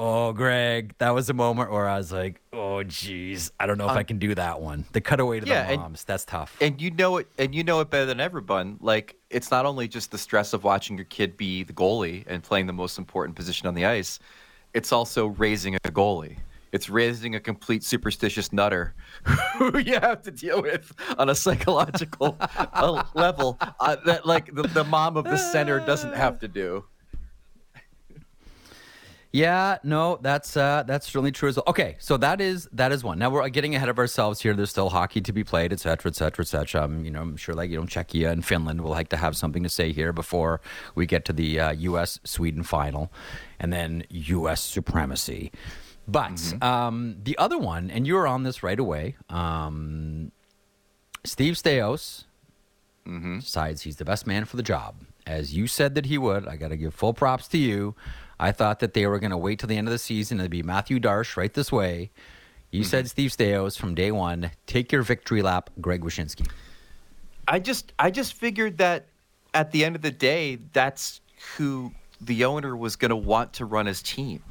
Oh, 0.00 0.32
Greg, 0.32 0.94
that 0.98 1.12
was 1.12 1.28
a 1.28 1.34
moment 1.34 1.72
where 1.72 1.88
I 1.88 1.96
was 1.96 2.12
like, 2.12 2.40
"Oh, 2.52 2.84
geez, 2.84 3.50
I 3.58 3.66
don't 3.66 3.78
know 3.78 3.86
if 3.86 3.92
um, 3.92 3.98
I 3.98 4.04
can 4.04 4.18
do 4.18 4.32
that 4.36 4.60
one." 4.60 4.84
The 4.92 5.00
cutaway 5.00 5.40
to 5.40 5.46
yeah, 5.46 5.68
the 5.68 5.76
moms, 5.76 6.02
and, 6.02 6.06
that's 6.06 6.24
tough. 6.24 6.56
And 6.60 6.80
you 6.80 6.92
know 6.92 7.16
it, 7.16 7.26
and 7.36 7.52
you 7.52 7.64
know 7.64 7.80
it 7.80 7.90
better 7.90 8.06
than 8.06 8.20
everyone. 8.20 8.78
Like, 8.80 9.16
it's 9.28 9.50
not 9.50 9.66
only 9.66 9.88
just 9.88 10.12
the 10.12 10.18
stress 10.18 10.52
of 10.52 10.62
watching 10.62 10.96
your 10.96 11.06
kid 11.06 11.36
be 11.36 11.64
the 11.64 11.72
goalie 11.72 12.22
and 12.28 12.44
playing 12.44 12.66
the 12.66 12.72
most 12.72 12.96
important 12.96 13.34
position 13.34 13.66
on 13.66 13.74
the 13.74 13.86
ice; 13.86 14.20
it's 14.72 14.92
also 14.92 15.26
raising 15.26 15.74
a 15.74 15.78
goalie. 15.80 16.38
It's 16.70 16.88
raising 16.88 17.34
a 17.34 17.40
complete 17.40 17.82
superstitious 17.82 18.52
nutter 18.52 18.94
who 19.56 19.78
you 19.78 19.94
have 19.94 20.22
to 20.22 20.30
deal 20.30 20.62
with 20.62 20.92
on 21.16 21.28
a 21.28 21.34
psychological 21.34 22.38
level 23.14 23.58
uh, 23.80 23.96
that, 24.04 24.26
like, 24.26 24.54
the, 24.54 24.62
the 24.62 24.84
mom 24.84 25.16
of 25.16 25.24
the 25.24 25.38
center 25.38 25.80
doesn't 25.80 26.14
have 26.14 26.38
to 26.40 26.46
do. 26.46 26.84
Yeah, 29.30 29.76
no, 29.82 30.18
that's 30.22 30.56
uh, 30.56 30.84
that's 30.86 31.06
certainly 31.06 31.32
true 31.32 31.50
as 31.50 31.56
well. 31.56 31.64
Okay, 31.66 31.96
so 31.98 32.16
that 32.16 32.40
is 32.40 32.66
that 32.72 32.92
is 32.92 33.04
one. 33.04 33.18
Now 33.18 33.28
we're 33.28 33.46
getting 33.50 33.74
ahead 33.74 33.90
of 33.90 33.98
ourselves 33.98 34.40
here. 34.40 34.54
There's 34.54 34.70
still 34.70 34.88
hockey 34.88 35.20
to 35.20 35.32
be 35.32 35.44
played, 35.44 35.70
et 35.70 35.80
cetera, 35.80 36.10
et 36.10 36.16
cetera, 36.16 36.42
et 36.42 36.48
cetera. 36.48 36.84
Um, 36.84 37.04
you 37.04 37.10
know, 37.10 37.20
I'm 37.20 37.36
sure 37.36 37.54
like 37.54 37.70
you 37.70 37.78
know 37.78 37.84
Czechia 37.84 38.30
and 38.30 38.42
Finland 38.42 38.80
will 38.80 38.90
like 38.90 39.10
to 39.10 39.18
have 39.18 39.36
something 39.36 39.62
to 39.62 39.68
say 39.68 39.92
here 39.92 40.14
before 40.14 40.62
we 40.94 41.04
get 41.04 41.26
to 41.26 41.34
the 41.34 41.60
uh, 41.60 41.72
U.S. 41.72 42.20
Sweden 42.24 42.62
final, 42.62 43.12
and 43.60 43.70
then 43.70 44.04
U.S. 44.08 44.62
supremacy. 44.62 45.52
But 46.06 46.32
mm-hmm. 46.32 46.62
um, 46.62 47.16
the 47.22 47.36
other 47.36 47.58
one, 47.58 47.90
and 47.90 48.06
you 48.06 48.14
were 48.14 48.26
on 48.26 48.44
this 48.44 48.62
right 48.62 48.80
away. 48.80 49.16
Um, 49.28 50.32
Steve 51.24 51.54
Staios 51.54 52.24
mm-hmm. 53.06 53.40
decides 53.40 53.82
he's 53.82 53.96
the 53.96 54.06
best 54.06 54.26
man 54.26 54.46
for 54.46 54.56
the 54.56 54.62
job, 54.62 55.02
as 55.26 55.54
you 55.54 55.66
said 55.66 55.94
that 55.96 56.06
he 56.06 56.16
would. 56.16 56.48
I 56.48 56.56
got 56.56 56.68
to 56.68 56.78
give 56.78 56.94
full 56.94 57.12
props 57.12 57.46
to 57.48 57.58
you. 57.58 57.94
I 58.40 58.52
thought 58.52 58.80
that 58.80 58.94
they 58.94 59.06
were 59.06 59.18
going 59.18 59.30
to 59.30 59.36
wait 59.36 59.58
till 59.58 59.68
the 59.68 59.76
end 59.76 59.88
of 59.88 59.92
the 59.92 59.98
season. 59.98 60.38
It'd 60.38 60.50
be 60.50 60.62
Mathieu 60.62 61.00
Darche 61.00 61.36
right 61.36 61.52
this 61.52 61.72
way. 61.72 62.10
You 62.70 62.82
mm-hmm. 62.82 62.88
said 62.88 63.08
Steve 63.08 63.30
Staios 63.30 63.78
from 63.78 63.94
day 63.94 64.12
one. 64.12 64.50
Take 64.66 64.92
your 64.92 65.02
victory 65.02 65.42
lap, 65.42 65.70
Greg 65.80 66.02
Wyshynski. 66.02 66.48
I 67.46 67.58
just 67.58 67.92
I 67.98 68.10
just 68.10 68.34
figured 68.34 68.78
that 68.78 69.06
at 69.54 69.70
the 69.70 69.84
end 69.84 69.96
of 69.96 70.02
the 70.02 70.10
day, 70.10 70.58
that's 70.72 71.20
who 71.56 71.92
the 72.20 72.44
owner 72.44 72.76
was 72.76 72.96
going 72.96 73.10
to 73.10 73.16
want 73.16 73.54
to 73.54 73.64
run 73.64 73.86
his 73.86 74.02
team. 74.02 74.42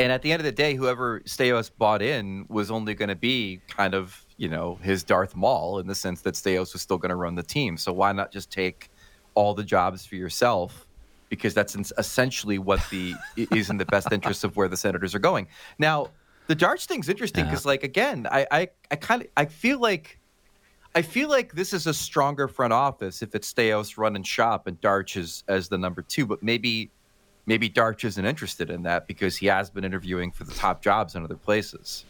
And 0.00 0.12
at 0.12 0.22
the 0.22 0.32
end 0.32 0.40
of 0.40 0.44
the 0.44 0.52
day, 0.52 0.74
whoever 0.74 1.20
Staios 1.20 1.70
bought 1.76 2.02
in 2.02 2.46
was 2.48 2.70
only 2.70 2.94
going 2.94 3.08
to 3.08 3.16
be 3.16 3.60
kind 3.68 3.94
of, 3.94 4.24
you 4.36 4.48
know, 4.48 4.78
his 4.82 5.02
Darth 5.02 5.34
Maul 5.34 5.78
in 5.80 5.86
the 5.86 5.94
sense 5.94 6.22
that 6.22 6.34
Staios 6.34 6.72
was 6.72 6.82
still 6.82 6.98
going 6.98 7.10
to 7.10 7.16
run 7.16 7.34
the 7.34 7.42
team. 7.42 7.76
So 7.76 7.92
why 7.92 8.12
not 8.12 8.32
just 8.32 8.50
take 8.50 8.90
all 9.34 9.54
the 9.54 9.64
jobs 9.64 10.06
for 10.06 10.16
yourself 10.16 10.87
because 11.28 11.54
that's 11.54 11.76
essentially 11.98 12.58
what 12.58 12.80
the 12.90 13.14
is 13.36 13.70
in 13.70 13.76
the 13.76 13.86
best 13.86 14.12
interest 14.12 14.44
of 14.44 14.56
where 14.56 14.68
the 14.68 14.76
Senators 14.76 15.14
are 15.14 15.18
going. 15.20 15.48
Now, 15.78 16.08
the 16.46 16.56
Darche 16.56 16.86
thing's 16.86 17.08
interesting 17.08 17.44
because, 17.44 17.64
yeah. 17.64 17.70
like, 17.70 17.84
again, 17.84 18.26
I 18.30 18.46
I, 18.50 18.68
I 18.90 18.96
kind 18.96 19.22
of 19.22 19.28
I 19.36 19.44
feel 19.44 19.80
like 19.80 20.18
I 20.94 21.02
feel 21.02 21.28
like 21.28 21.52
this 21.52 21.72
is 21.72 21.86
a 21.86 21.94
stronger 21.94 22.48
front 22.48 22.72
office 22.72 23.22
if 23.22 23.34
it's 23.34 23.52
Staios 23.52 23.98
running 23.98 24.22
shop 24.22 24.66
and 24.66 24.80
Darche 24.80 25.18
is 25.18 25.44
as 25.48 25.68
the 25.68 25.78
number 25.78 26.02
two, 26.02 26.26
but 26.26 26.42
maybe 26.42 26.90
maybe 27.46 27.68
Darche 27.68 28.04
isn't 28.04 28.24
interested 28.24 28.70
in 28.70 28.82
that 28.82 29.06
because 29.06 29.36
he 29.36 29.46
has 29.46 29.70
been 29.70 29.84
interviewing 29.84 30.32
for 30.32 30.44
the 30.44 30.54
top 30.54 30.82
jobs 30.82 31.14
in 31.14 31.24
other 31.24 31.36
places. 31.36 32.04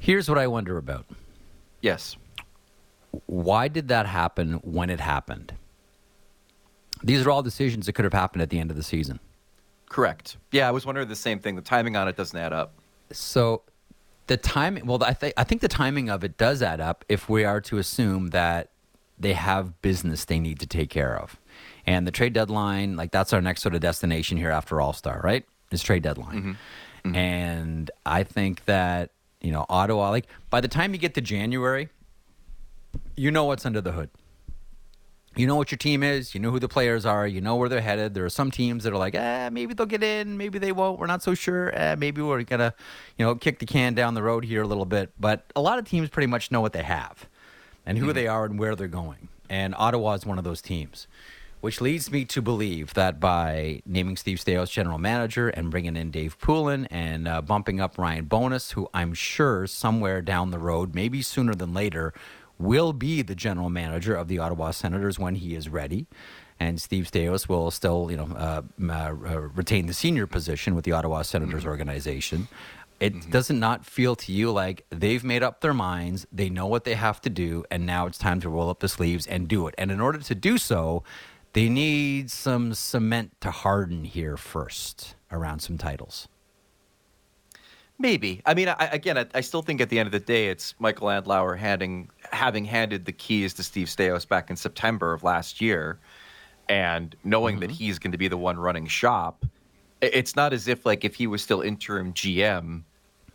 Here's 0.00 0.28
what 0.28 0.38
I 0.38 0.46
wonder 0.46 0.78
about. 0.78 1.06
Yes. 1.80 2.16
Why 3.26 3.68
did 3.68 3.88
that 3.88 4.06
happen 4.06 4.54
when 4.62 4.90
it 4.90 5.00
happened? 5.00 5.54
These 7.02 7.26
are 7.26 7.30
all 7.30 7.42
decisions 7.42 7.86
that 7.86 7.92
could 7.92 8.04
have 8.04 8.14
happened 8.14 8.42
at 8.42 8.50
the 8.50 8.58
end 8.58 8.70
of 8.70 8.76
the 8.76 8.82
season. 8.82 9.20
Correct. 9.88 10.36
Yeah, 10.52 10.68
I 10.68 10.70
was 10.70 10.84
wondering 10.84 11.08
the 11.08 11.16
same 11.16 11.38
thing. 11.38 11.56
The 11.56 11.62
timing 11.62 11.96
on 11.96 12.08
it 12.08 12.16
doesn't 12.16 12.38
add 12.38 12.52
up. 12.52 12.72
So 13.10 13.62
the 14.26 14.36
timing, 14.36 14.86
well, 14.86 15.02
I, 15.02 15.14
th- 15.14 15.32
I 15.36 15.44
think 15.44 15.60
the 15.60 15.68
timing 15.68 16.10
of 16.10 16.22
it 16.24 16.36
does 16.36 16.62
add 16.62 16.80
up 16.80 17.04
if 17.08 17.28
we 17.28 17.44
are 17.44 17.60
to 17.62 17.78
assume 17.78 18.28
that 18.28 18.70
they 19.18 19.32
have 19.32 19.80
business 19.82 20.24
they 20.24 20.38
need 20.38 20.60
to 20.60 20.66
take 20.66 20.90
care 20.90 21.18
of. 21.18 21.38
And 21.86 22.06
the 22.06 22.10
trade 22.10 22.34
deadline, 22.34 22.96
like 22.96 23.10
that's 23.10 23.32
our 23.32 23.40
next 23.40 23.62
sort 23.62 23.74
of 23.74 23.80
destination 23.80 24.36
here 24.36 24.50
after 24.50 24.80
All 24.80 24.92
Star, 24.92 25.20
right? 25.24 25.44
Is 25.70 25.82
trade 25.82 26.02
deadline. 26.02 26.36
Mm-hmm. 26.36 26.50
Mm-hmm. 27.08 27.16
And 27.16 27.90
I 28.04 28.22
think 28.24 28.64
that, 28.66 29.10
you 29.40 29.52
know, 29.52 29.64
Ottawa, 29.68 30.10
like 30.10 30.26
by 30.50 30.60
the 30.60 30.68
time 30.68 30.92
you 30.92 30.98
get 30.98 31.14
to 31.14 31.20
January, 31.20 31.88
you 33.16 33.30
know 33.30 33.44
what's 33.44 33.64
under 33.64 33.80
the 33.80 33.92
hood 33.92 34.10
you 35.36 35.46
know 35.46 35.56
what 35.56 35.70
your 35.70 35.78
team 35.78 36.02
is, 36.02 36.34
you 36.34 36.40
know 36.40 36.50
who 36.50 36.58
the 36.58 36.68
players 36.68 37.06
are, 37.06 37.26
you 37.26 37.40
know 37.40 37.56
where 37.56 37.68
they're 37.68 37.80
headed. 37.80 38.14
There 38.14 38.24
are 38.24 38.30
some 38.30 38.50
teams 38.50 38.84
that 38.84 38.92
are 38.92 38.98
like, 38.98 39.14
eh, 39.14 39.48
maybe 39.50 39.74
they'll 39.74 39.86
get 39.86 40.02
in, 40.02 40.36
maybe 40.36 40.58
they 40.58 40.72
won't. 40.72 40.98
We're 40.98 41.06
not 41.06 41.22
so 41.22 41.34
sure. 41.34 41.70
Eh, 41.74 41.94
maybe 41.96 42.22
we're 42.22 42.42
gonna, 42.42 42.74
you 43.16 43.24
know, 43.24 43.34
kick 43.34 43.58
the 43.58 43.66
can 43.66 43.94
down 43.94 44.14
the 44.14 44.22
road 44.22 44.44
here 44.44 44.62
a 44.62 44.66
little 44.66 44.84
bit. 44.84 45.12
But 45.18 45.44
a 45.54 45.60
lot 45.60 45.78
of 45.78 45.84
teams 45.84 46.08
pretty 46.08 46.26
much 46.26 46.50
know 46.50 46.60
what 46.60 46.72
they 46.72 46.82
have, 46.82 47.28
and 47.86 47.98
who 47.98 48.06
mm-hmm. 48.06 48.14
they 48.14 48.26
are 48.26 48.44
and 48.44 48.58
where 48.58 48.74
they're 48.74 48.88
going. 48.88 49.28
And 49.48 49.74
Ottawa 49.78 50.14
is 50.14 50.26
one 50.26 50.38
of 50.38 50.44
those 50.44 50.60
teams, 50.60 51.06
which 51.60 51.80
leads 51.80 52.10
me 52.10 52.24
to 52.26 52.42
believe 52.42 52.94
that 52.94 53.20
by 53.20 53.82
naming 53.86 54.16
Steve 54.16 54.38
Staios 54.38 54.70
general 54.70 54.98
manager 54.98 55.48
and 55.48 55.70
bringing 55.70 55.96
in 55.96 56.10
Dave 56.10 56.38
Poulin 56.40 56.86
and 56.86 57.26
uh, 57.26 57.40
bumping 57.42 57.80
up 57.80 57.96
Ryan 57.96 58.26
Bowness, 58.26 58.72
who 58.72 58.88
I'm 58.92 59.14
sure 59.14 59.66
somewhere 59.66 60.20
down 60.20 60.50
the 60.50 60.58
road, 60.58 60.94
maybe 60.94 61.22
sooner 61.22 61.54
than 61.54 61.72
later 61.72 62.12
will 62.58 62.92
be 62.92 63.22
the 63.22 63.34
general 63.34 63.70
manager 63.70 64.14
of 64.14 64.28
the 64.28 64.38
Ottawa 64.38 64.70
Senators 64.72 65.18
when 65.18 65.36
he 65.36 65.54
is 65.54 65.68
ready. 65.68 66.06
And 66.60 66.80
Steve 66.80 67.08
Staios 67.10 67.48
will 67.48 67.70
still, 67.70 68.08
you 68.10 68.16
know, 68.16 68.28
uh, 68.36 68.62
uh, 68.92 69.12
retain 69.12 69.86
the 69.86 69.94
senior 69.94 70.26
position 70.26 70.74
with 70.74 70.84
the 70.84 70.92
Ottawa 70.92 71.22
Senators 71.22 71.60
mm-hmm. 71.60 71.70
organization. 71.70 72.48
It 72.98 73.14
mm-hmm. 73.14 73.30
doesn't 73.30 73.60
not 73.60 73.86
feel 73.86 74.16
to 74.16 74.32
you 74.32 74.50
like 74.50 74.84
they've 74.90 75.22
made 75.22 75.44
up 75.44 75.60
their 75.60 75.74
minds, 75.74 76.26
they 76.32 76.50
know 76.50 76.66
what 76.66 76.82
they 76.82 76.94
have 76.94 77.20
to 77.22 77.30
do, 77.30 77.64
and 77.70 77.86
now 77.86 78.06
it's 78.06 78.18
time 78.18 78.40
to 78.40 78.48
roll 78.48 78.70
up 78.70 78.80
the 78.80 78.88
sleeves 78.88 79.26
and 79.26 79.46
do 79.46 79.68
it. 79.68 79.74
And 79.78 79.92
in 79.92 80.00
order 80.00 80.18
to 80.18 80.34
do 80.34 80.58
so, 80.58 81.04
they 81.52 81.68
need 81.68 82.30
some 82.30 82.74
cement 82.74 83.40
to 83.40 83.50
harden 83.50 84.04
here 84.04 84.36
first 84.36 85.14
around 85.30 85.60
some 85.60 85.78
titles. 85.78 86.28
Maybe. 88.00 88.42
I 88.46 88.54
mean, 88.54 88.68
I, 88.68 88.88
again, 88.92 89.18
I, 89.18 89.26
I, 89.34 89.40
still 89.40 89.62
think 89.62 89.80
at 89.80 89.88
the 89.88 89.98
end 89.98 90.06
of 90.06 90.12
the 90.12 90.20
day, 90.20 90.48
it's 90.48 90.74
Michael 90.78 91.08
Andlauer 91.08 91.58
handing, 91.58 92.10
having 92.32 92.64
handed 92.64 93.04
the 93.04 93.12
keys 93.12 93.54
to 93.54 93.62
Steve 93.62 93.88
Staios 93.88 94.26
back 94.26 94.50
in 94.50 94.56
September 94.56 95.12
of 95.12 95.22
last 95.22 95.60
year, 95.60 95.98
and 96.68 97.14
knowing 97.24 97.56
mm-hmm. 97.56 97.60
that 97.62 97.70
he's 97.70 97.98
going 97.98 98.12
to 98.12 98.18
be 98.18 98.28
the 98.28 98.36
one 98.36 98.58
running 98.58 98.86
shop. 98.86 99.44
It's 100.00 100.36
not 100.36 100.52
as 100.52 100.68
if, 100.68 100.86
like, 100.86 101.04
if 101.04 101.14
he 101.14 101.26
was 101.26 101.42
still 101.42 101.60
interim 101.60 102.12
GM, 102.12 102.84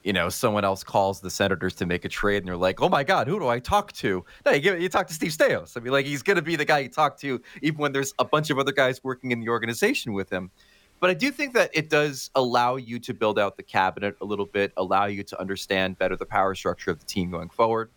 you 0.03 0.13
know, 0.13 0.29
someone 0.29 0.63
else 0.63 0.83
calls 0.83 1.21
the 1.21 1.29
Senators 1.29 1.75
to 1.75 1.85
make 1.85 2.05
a 2.05 2.09
trade, 2.09 2.37
and 2.37 2.47
they're 2.47 2.57
like, 2.57 2.81
"Oh 2.81 2.89
my 2.89 3.03
God, 3.03 3.27
who 3.27 3.39
do 3.39 3.47
I 3.47 3.59
talk 3.59 3.91
to?" 3.93 4.23
No, 4.45 4.51
you, 4.51 4.59
give, 4.59 4.81
you 4.81 4.89
talk 4.89 5.07
to 5.07 5.13
Steve 5.13 5.31
Staios. 5.31 5.77
I 5.77 5.79
mean, 5.79 5.91
like, 5.93 6.05
he's 6.05 6.21
going 6.21 6.35
to 6.35 6.41
be 6.41 6.55
the 6.55 6.65
guy 6.65 6.79
you 6.79 6.89
talk 6.89 7.17
to, 7.19 7.41
even 7.61 7.79
when 7.79 7.91
there's 7.91 8.13
a 8.19 8.25
bunch 8.25 8.49
of 8.49 8.59
other 8.59 8.71
guys 8.71 9.03
working 9.03 9.31
in 9.31 9.39
the 9.39 9.49
organization 9.49 10.13
with 10.13 10.29
him. 10.29 10.51
But 10.99 11.09
I 11.09 11.15
do 11.15 11.31
think 11.31 11.53
that 11.53 11.69
it 11.73 11.89
does 11.89 12.29
allow 12.35 12.77
you 12.77 12.97
to 12.99 13.13
build 13.13 13.37
out 13.37 13.57
the 13.57 13.63
cabinet 13.63 14.15
a 14.21 14.25
little 14.25 14.45
bit, 14.45 14.71
allow 14.77 15.05
you 15.05 15.23
to 15.23 15.39
understand 15.39 15.97
better 15.97 16.15
the 16.15 16.25
power 16.25 16.55
structure 16.55 16.91
of 16.91 16.99
the 16.99 17.05
team 17.05 17.29
going 17.29 17.49
forward. 17.49 17.89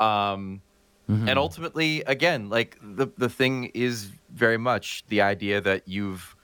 Um, 0.00 0.60
mm-hmm. 1.08 1.28
And 1.28 1.38
ultimately, 1.38 2.02
again, 2.02 2.48
like 2.50 2.78
the 2.82 3.08
the 3.16 3.28
thing 3.28 3.70
is 3.74 4.10
very 4.32 4.58
much 4.58 5.04
the 5.08 5.22
idea 5.22 5.60
that 5.60 5.86
you've 5.86 6.36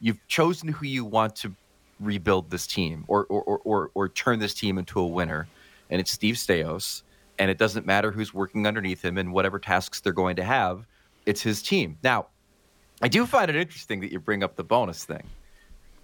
you've 0.00 0.24
chosen 0.28 0.68
who 0.68 0.86
you 0.86 1.04
want 1.04 1.36
to 1.36 1.54
rebuild 2.00 2.50
this 2.50 2.66
team 2.66 3.04
or 3.08 3.26
or, 3.26 3.42
or, 3.42 3.58
or, 3.64 3.90
or 3.94 4.08
turn 4.08 4.38
this 4.38 4.54
team 4.54 4.78
into 4.78 5.00
a 5.00 5.06
winner, 5.06 5.48
and 5.90 6.00
it's 6.00 6.12
Steve 6.12 6.36
Staios. 6.36 7.02
And 7.40 7.52
it 7.52 7.58
doesn't 7.58 7.86
matter 7.86 8.10
who's 8.10 8.34
working 8.34 8.66
underneath 8.66 9.04
him 9.04 9.16
and 9.16 9.32
whatever 9.32 9.60
tasks 9.60 10.00
they're 10.00 10.12
going 10.12 10.34
to 10.36 10.42
have. 10.42 10.84
It's 11.24 11.40
his 11.40 11.62
team. 11.62 11.96
Now, 12.02 12.26
I 13.00 13.06
do 13.06 13.26
find 13.26 13.48
it 13.48 13.54
interesting 13.54 14.00
that 14.00 14.10
you 14.10 14.18
bring 14.18 14.42
up 14.42 14.56
the 14.56 14.64
Bowness 14.64 15.04
thing 15.04 15.22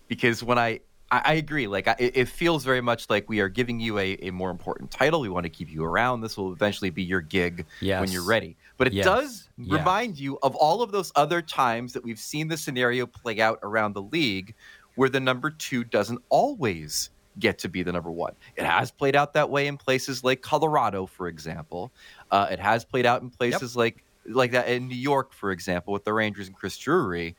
because 0.07 0.45
when 0.45 0.59
I 0.59 0.81
I, 1.11 1.23
I 1.25 1.33
agree, 1.35 1.67
like 1.67 1.87
I, 1.87 1.97
it 1.99 2.29
feels 2.29 2.65
very 2.65 2.81
much 2.81 3.09
like 3.11 3.29
we 3.29 3.41
are 3.41 3.49
giving 3.49 3.79
you 3.79 3.99
a, 3.99 4.15
a 4.23 4.31
more 4.31 4.51
important 4.51 4.91
title. 4.91 5.21
We 5.21 5.29
want 5.29 5.45
to 5.45 5.51
keep 5.51 5.71
you 5.71 5.85
around. 5.85 6.23
This 6.23 6.37
will 6.37 6.53
eventually 6.53 6.91
be 6.91 7.03
your 7.03 7.21
gig 7.21 7.67
yes. 7.81 8.01
when 8.01 8.11
you're 8.11 8.25
ready. 8.25 8.57
But 8.77 8.89
it 8.89 8.95
yes. 8.95 9.05
does 9.05 9.49
yes. 9.57 9.79
remind 9.79 10.19
you 10.19 10.39
of 10.43 10.55
all 10.57 10.83
of 10.83 10.93
those 10.93 11.13
other 11.15 11.43
times 11.43 11.93
that 11.93 12.03
we've 12.03 12.19
seen 12.19 12.49
the 12.49 12.57
scenario 12.57 13.07
play 13.07 13.41
out 13.41 13.59
around 13.63 13.93
the 13.93 14.03
league 14.03 14.55
where 14.95 15.09
the 15.09 15.21
number 15.21 15.51
two 15.51 15.85
doesn't 15.85 16.21
always 16.29 17.11
get 17.39 17.59
to 17.59 17.69
be 17.69 17.83
the 17.83 17.93
number 17.93 18.11
one. 18.11 18.33
It 18.57 18.65
has 18.65 18.91
played 18.91 19.17
out 19.17 19.33
that 19.35 19.51
way 19.51 19.67
in 19.67 19.77
places 19.77 20.25
like 20.25 20.41
Colorado, 20.41 21.07
for 21.07 21.29
example. 21.29 21.93
Uh, 22.31 22.49
it 22.51 22.61
has 22.61 22.85
played 22.85 23.07
out 23.07 23.23
in 23.23 23.31
places 23.31 23.73
yep. 23.73 23.77
like 23.77 24.05
like 24.27 24.53
that 24.53 24.69
in 24.69 24.89
New 24.89 24.97
York, 24.97 25.35
for 25.35 25.51
example, 25.51 25.93
with 25.93 26.05
the 26.05 26.13
Rangers 26.13 26.47
and 26.47 26.57
Chris 26.57 26.79
Drury. 26.79 27.37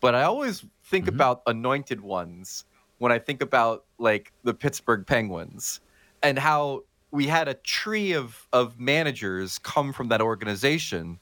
But 0.00 0.14
I 0.14 0.22
always 0.24 0.64
think 0.84 1.06
mm-hmm. 1.06 1.14
about 1.14 1.42
anointed 1.46 2.00
ones 2.00 2.64
when 2.98 3.12
I 3.12 3.18
think 3.18 3.42
about 3.42 3.84
like 3.98 4.32
the 4.44 4.54
Pittsburgh 4.54 5.06
Penguins 5.06 5.80
and 6.22 6.38
how 6.38 6.84
we 7.10 7.26
had 7.26 7.48
a 7.48 7.54
tree 7.54 8.12
of 8.12 8.46
of 8.52 8.78
managers 8.78 9.58
come 9.58 9.92
from 9.92 10.08
that 10.08 10.20
organization 10.20 11.18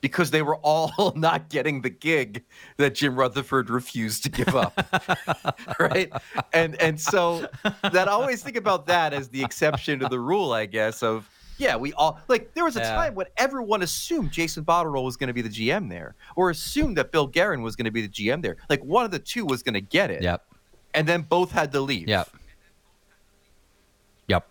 because 0.00 0.30
they 0.30 0.42
were 0.42 0.56
all 0.56 1.12
not 1.16 1.48
getting 1.48 1.80
the 1.80 1.88
gig 1.88 2.44
that 2.76 2.94
Jim 2.94 3.16
Rutherford 3.16 3.70
refused 3.70 4.22
to 4.24 4.30
give 4.30 4.54
up. 4.54 4.78
right? 5.80 6.12
And 6.52 6.80
and 6.80 7.00
so 7.00 7.48
that 7.82 8.06
I 8.08 8.12
always 8.12 8.42
think 8.42 8.56
about 8.56 8.86
that 8.86 9.14
as 9.14 9.28
the 9.28 9.42
exception 9.42 10.00
to 10.00 10.08
the 10.08 10.20
rule, 10.20 10.52
I 10.52 10.66
guess, 10.66 11.02
of 11.02 11.28
yeah, 11.56 11.76
we 11.76 11.92
all 11.94 12.20
like. 12.28 12.52
There 12.54 12.64
was 12.64 12.76
a 12.76 12.80
yeah. 12.80 12.94
time 12.94 13.14
when 13.14 13.26
everyone 13.36 13.82
assumed 13.82 14.30
Jason 14.32 14.64
Botterill 14.64 15.04
was 15.04 15.16
going 15.16 15.28
to 15.28 15.32
be 15.32 15.42
the 15.42 15.48
GM 15.48 15.88
there, 15.88 16.16
or 16.36 16.50
assumed 16.50 16.98
that 16.98 17.12
Bill 17.12 17.26
Guerin 17.26 17.62
was 17.62 17.76
going 17.76 17.84
to 17.86 17.90
be 17.90 18.02
the 18.02 18.08
GM 18.08 18.42
there. 18.42 18.56
Like 18.68 18.84
one 18.84 19.04
of 19.04 19.10
the 19.10 19.18
two 19.18 19.46
was 19.46 19.62
going 19.62 19.74
to 19.74 19.80
get 19.80 20.10
it. 20.10 20.22
Yep. 20.22 20.44
And 20.94 21.06
then 21.06 21.22
both 21.22 21.52
had 21.52 21.72
to 21.72 21.80
leave. 21.80 22.08
Yep. 22.08 22.28
Yep. 24.28 24.46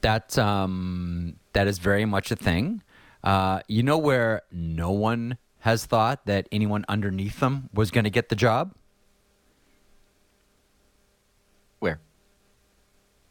That 0.00 0.38
um 0.38 1.36
that 1.52 1.66
is 1.66 1.78
very 1.78 2.04
much 2.04 2.30
a 2.30 2.36
thing. 2.36 2.82
Uh, 3.22 3.60
you 3.66 3.82
know 3.82 3.98
where 3.98 4.42
no 4.52 4.90
one 4.90 5.38
has 5.60 5.86
thought 5.86 6.24
that 6.26 6.48
anyone 6.52 6.84
underneath 6.88 7.40
them 7.40 7.68
was 7.74 7.90
going 7.90 8.04
to 8.04 8.10
get 8.10 8.28
the 8.28 8.36
job. 8.36 8.74
Where? 11.80 12.00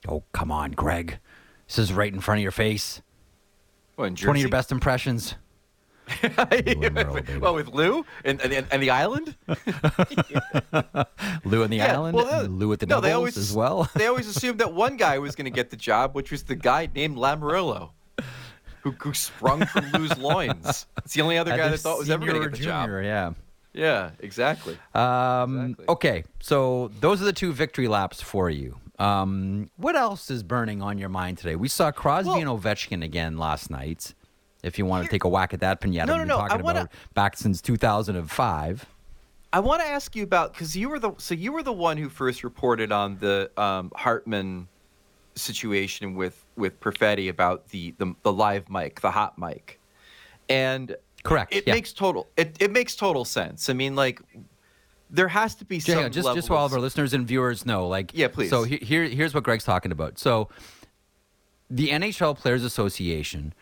Oh, 0.07 0.23
come 0.33 0.51
on, 0.51 0.71
Greg. 0.71 1.19
This 1.67 1.79
is 1.79 1.93
right 1.93 2.13
in 2.13 2.19
front 2.19 2.39
of 2.39 2.43
your 2.43 2.51
face. 2.51 3.01
What, 3.95 4.21
One 4.23 4.35
of 4.35 4.41
your 4.41 4.49
best 4.49 4.71
impressions. 4.71 5.35
well, 7.39 7.53
with 7.53 7.69
Lou 7.69 8.05
and, 8.23 8.41
and, 8.41 8.65
and 8.71 8.83
the 8.83 8.89
island, 8.89 9.35
Lou 11.43 11.63
and 11.63 11.71
the 11.71 11.77
yeah, 11.77 11.93
island, 11.93 12.15
well, 12.15 12.45
uh, 12.45 12.47
Lou 12.47 12.71
at 12.73 12.79
the 12.79 12.85
no, 12.85 13.01
always, 13.01 13.37
as 13.37 13.53
well. 13.53 13.89
they 13.95 14.07
always 14.07 14.27
assumed 14.27 14.59
that 14.59 14.73
one 14.73 14.97
guy 14.97 15.19
was 15.19 15.35
going 15.35 15.45
to 15.45 15.51
get 15.51 15.69
the 15.69 15.77
job, 15.77 16.15
which 16.15 16.31
was 16.31 16.43
the 16.43 16.55
guy 16.55 16.89
named 16.95 17.17
Lamoriello, 17.17 17.91
who, 18.81 18.91
who 18.91 19.13
sprung 19.13 19.65
from 19.65 19.91
Lou's 19.91 20.17
loins. 20.17 20.85
It's 21.03 21.13
the 21.13 21.21
only 21.21 21.37
other 21.37 21.55
guy 21.55 21.69
that 21.69 21.79
thought 21.79 21.97
was 21.97 22.09
ever 22.09 22.25
going 22.25 22.41
to 22.41 22.49
get 22.49 22.57
the 22.57 22.63
junior, 22.63 23.01
job. 23.01 23.05
Yeah. 23.05 23.33
Yeah, 23.73 24.11
exactly. 24.19 24.75
Um, 24.95 25.61
exactly. 25.61 25.85
Okay, 25.89 26.23
so 26.39 26.89
those 26.99 27.21
are 27.21 27.25
the 27.25 27.33
two 27.33 27.53
victory 27.53 27.87
laps 27.87 28.21
for 28.21 28.49
you. 28.49 28.79
Um, 28.97 29.69
what 29.77 29.95
else 29.95 30.31
is 30.31 30.41
burning 30.41 30.81
on 30.81 30.97
your 30.97 31.09
mind 31.09 31.37
today? 31.37 31.55
We 31.55 31.67
saw 31.67 31.91
Crosby 31.91 32.29
well, 32.29 32.39
and 32.39 32.47
Ovechkin 32.47 33.03
again 33.03 33.37
last 33.37 33.69
night. 33.69 34.15
If 34.63 34.77
you 34.77 34.85
want 34.85 35.05
to 35.05 35.11
take 35.11 35.23
a 35.23 35.29
whack 35.29 35.53
at 35.53 35.59
that 35.59 35.81
pinata, 35.81 36.07
no, 36.07 36.17
no, 36.17 36.23
no. 36.23 36.37
talking 36.37 36.63
wanna, 36.63 36.89
back 37.13 37.37
since 37.37 37.61
2005. 37.61 38.85
I 39.53 39.59
want 39.59 39.81
to 39.81 39.87
ask 39.87 40.15
you 40.15 40.23
about 40.23 40.53
because 40.53 40.75
you 40.75 40.89
were 40.89 40.99
the 40.99 41.13
so 41.17 41.33
you 41.33 41.51
were 41.51 41.63
the 41.63 41.73
one 41.73 41.97
who 41.97 42.09
first 42.09 42.43
reported 42.43 42.91
on 42.91 43.17
the 43.17 43.49
um, 43.57 43.91
Hartman 43.95 44.67
situation 45.35 46.15
with 46.15 46.43
with 46.55 46.79
Perfetti 46.79 47.29
about 47.29 47.67
the, 47.69 47.93
the 47.97 48.13
the 48.23 48.33
live 48.33 48.69
mic, 48.69 48.99
the 49.01 49.11
hot 49.11 49.37
mic, 49.37 49.79
and 50.49 50.95
correct. 51.23 51.55
It 51.55 51.65
yeah. 51.65 51.73
makes 51.73 51.93
total 51.93 52.27
it, 52.35 52.57
it 52.59 52.71
makes 52.71 52.95
total 52.95 53.23
sense. 53.23 53.69
I 53.69 53.73
mean, 53.73 53.95
like 53.95 54.21
there 55.09 55.27
has 55.27 55.55
to 55.55 55.65
be 55.65 55.79
some 55.79 55.99
yeah, 55.99 56.09
just 56.09 56.33
just 56.35 56.47
so 56.47 56.55
all 56.55 56.65
of 56.65 56.73
our 56.73 56.79
listeners 56.79 57.13
and 57.13 57.25
viewers 57.25 57.65
know, 57.65 57.87
like 57.87 58.11
yeah, 58.13 58.27
please. 58.27 58.49
So 58.49 58.63
here 58.63 59.05
here's 59.05 59.33
what 59.33 59.43
Greg's 59.43 59.63
talking 59.63 59.91
about. 59.91 60.19
So 60.19 60.49
the 61.69 61.89
NHL 61.89 62.37
Players 62.37 62.63
Association 62.63 63.53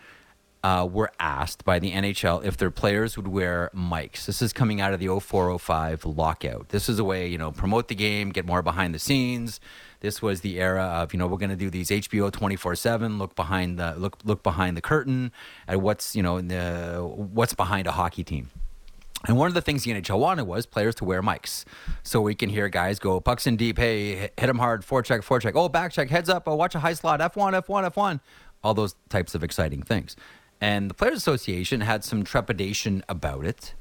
uh, 0.66 0.84
were 0.84 1.12
asked 1.20 1.64
by 1.64 1.78
the 1.78 1.92
NHL 1.92 2.44
if 2.44 2.58
their 2.58 2.72
players 2.72 3.16
would 3.16 3.28
wear 3.28 3.70
mics. 3.76 4.26
This 4.26 4.42
is 4.42 4.52
coming 4.52 4.82
out 4.82 4.94
of 4.94 5.00
the 5.00 5.08
0405 5.20 6.06
lockout. 6.06 6.70
This 6.70 6.90
is 6.90 6.98
a 6.98 7.04
way, 7.04 7.28
you 7.28 7.38
know, 7.38 7.52
promote 7.52 7.88
the 7.88 7.94
game, 7.94 8.32
get 8.32 8.48
more 8.48 8.64
behind 8.64 8.96
the 8.96 8.98
scenes. 8.98 9.60
This 10.00 10.24
was 10.24 10.42
the 10.42 10.60
era 10.60 10.82
of, 10.82 11.14
you 11.14 11.20
know, 11.20 11.28
we're 11.28 11.38
going 11.38 11.52
to 11.52 11.56
do 11.56 11.70
these 11.70 11.92
HBO 11.92 12.32
24/7, 12.32 13.20
look 13.20 13.36
behind 13.36 13.78
the 13.78 13.94
look 13.96 14.18
look 14.24 14.42
behind 14.42 14.76
the 14.76 14.82
curtain 14.82 15.32
at 15.68 15.82
what's, 15.82 16.16
you 16.16 16.24
know, 16.24 16.42
the, 16.42 17.00
what's 17.06 17.54
behind 17.54 17.86
a 17.86 17.92
hockey 17.92 18.24
team. 18.24 18.50
And 19.28 19.38
one 19.38 19.48
of 19.48 19.54
the 19.54 19.62
things 19.62 19.84
the 19.84 19.92
NHL 19.92 20.18
wanted 20.18 20.46
was 20.46 20.66
players 20.66 20.96
to 20.96 21.06
wear 21.06 21.22
mics. 21.22 21.64
So 22.02 22.22
we 22.22 22.34
can 22.34 22.50
hear 22.50 22.70
guys 22.70 22.98
go, 22.98 23.20
pucks 23.20 23.46
in 23.46 23.56
deep, 23.56 23.78
hey, 23.78 24.32
hit 24.36 24.50
him 24.50 24.58
hard, 24.58 24.82
forecheck, 24.82 25.20
forecheck, 25.20 25.52
oh, 25.54 25.70
back 25.70 25.92
check, 25.92 26.10
heads 26.10 26.28
up, 26.28 26.48
oh, 26.48 26.56
watch 26.56 26.74
a 26.74 26.80
high 26.80 26.94
slot, 26.94 27.20
F1, 27.20 27.54
F1, 27.62 27.92
F1. 27.92 28.20
All 28.64 28.74
those 28.74 28.96
types 29.10 29.36
of 29.36 29.44
exciting 29.44 29.84
things. 29.84 30.16
And 30.62 30.90
the 30.90 30.94
Players 30.94 31.18
Association 31.18 31.82
had 31.82 32.04
some 32.04 32.24
trepidation 32.24 33.04
about 33.10 33.46
it. 33.46 33.74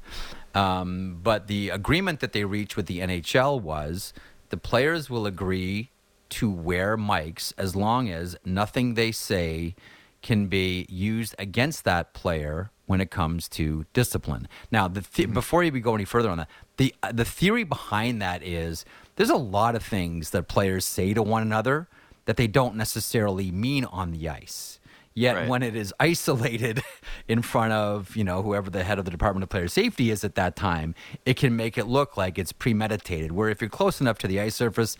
Um, 0.53 1.19
but 1.21 1.47
the 1.47 1.69
agreement 1.69 2.19
that 2.19 2.33
they 2.33 2.45
reached 2.45 2.77
with 2.77 2.85
the 2.85 2.99
NHL 2.99 3.61
was 3.61 4.13
the 4.49 4.57
players 4.57 5.09
will 5.09 5.25
agree 5.25 5.89
to 6.29 6.49
wear 6.49 6.97
mics 6.97 7.53
as 7.57 7.75
long 7.75 8.09
as 8.09 8.35
nothing 8.45 8.93
they 8.93 9.11
say 9.11 9.75
can 10.21 10.47
be 10.47 10.85
used 10.89 11.35
against 11.37 11.83
that 11.83 12.13
player 12.13 12.71
when 12.87 13.01
it 13.01 13.11
comes 13.11 13.47
to 13.49 13.85
discipline. 13.93 14.47
Now, 14.71 14.87
the 14.87 15.01
th- 15.01 15.27
Mm-hmm. 15.27 15.33
before 15.33 15.63
you 15.63 15.71
go 15.79 15.95
any 15.95 16.05
further 16.05 16.29
on 16.29 16.37
that, 16.37 16.49
the 16.77 16.93
uh, 17.03 17.11
the 17.11 17.25
theory 17.25 17.63
behind 17.63 18.21
that 18.21 18.43
is 18.43 18.85
there's 19.17 19.29
a 19.29 19.35
lot 19.37 19.75
of 19.75 19.83
things 19.83 20.31
that 20.31 20.47
players 20.47 20.85
say 20.85 21.13
to 21.13 21.21
one 21.23 21.41
another 21.41 21.87
that 22.25 22.37
they 22.37 22.47
don't 22.47 22.75
necessarily 22.75 23.51
mean 23.51 23.85
on 23.85 24.11
the 24.11 24.27
ice. 24.29 24.79
Yet 25.17 25.35
Right. 25.35 25.47
when 25.49 25.63
it 25.63 25.75
is 25.77 25.93
isolated 25.99 26.83
in 27.29 27.41
front 27.41 27.71
of, 27.71 28.15
you 28.17 28.23
know, 28.25 28.41
whoever 28.41 28.69
the 28.69 28.83
head 28.83 28.99
of 28.99 29.05
the 29.05 29.11
Department 29.11 29.43
of 29.43 29.49
Player 29.49 29.69
Safety 29.69 30.11
is 30.11 30.23
at 30.25 30.35
that 30.35 30.55
time, 30.57 30.93
it 31.25 31.35
can 31.37 31.55
make 31.55 31.77
it 31.77 31.85
look 31.87 32.17
like 32.17 32.37
it's 32.37 32.51
premeditated. 32.51 33.31
Where 33.31 33.49
if 33.49 33.61
you're 33.61 33.69
close 33.69 34.01
enough 34.01 34.17
to 34.19 34.27
the 34.27 34.41
ice 34.41 34.55
surface, 34.55 34.97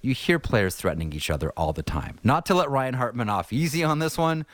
you 0.00 0.14
hear 0.14 0.38
players 0.38 0.74
threatening 0.74 1.12
each 1.12 1.28
other 1.28 1.50
all 1.56 1.72
the 1.74 1.82
time. 1.82 2.18
Not 2.24 2.46
to 2.46 2.54
let 2.54 2.70
Ryan 2.70 2.94
Hartman 2.94 3.28
off 3.28 3.52
easy 3.52 3.84
on 3.84 3.98
this 3.98 4.16
one. 4.16 4.46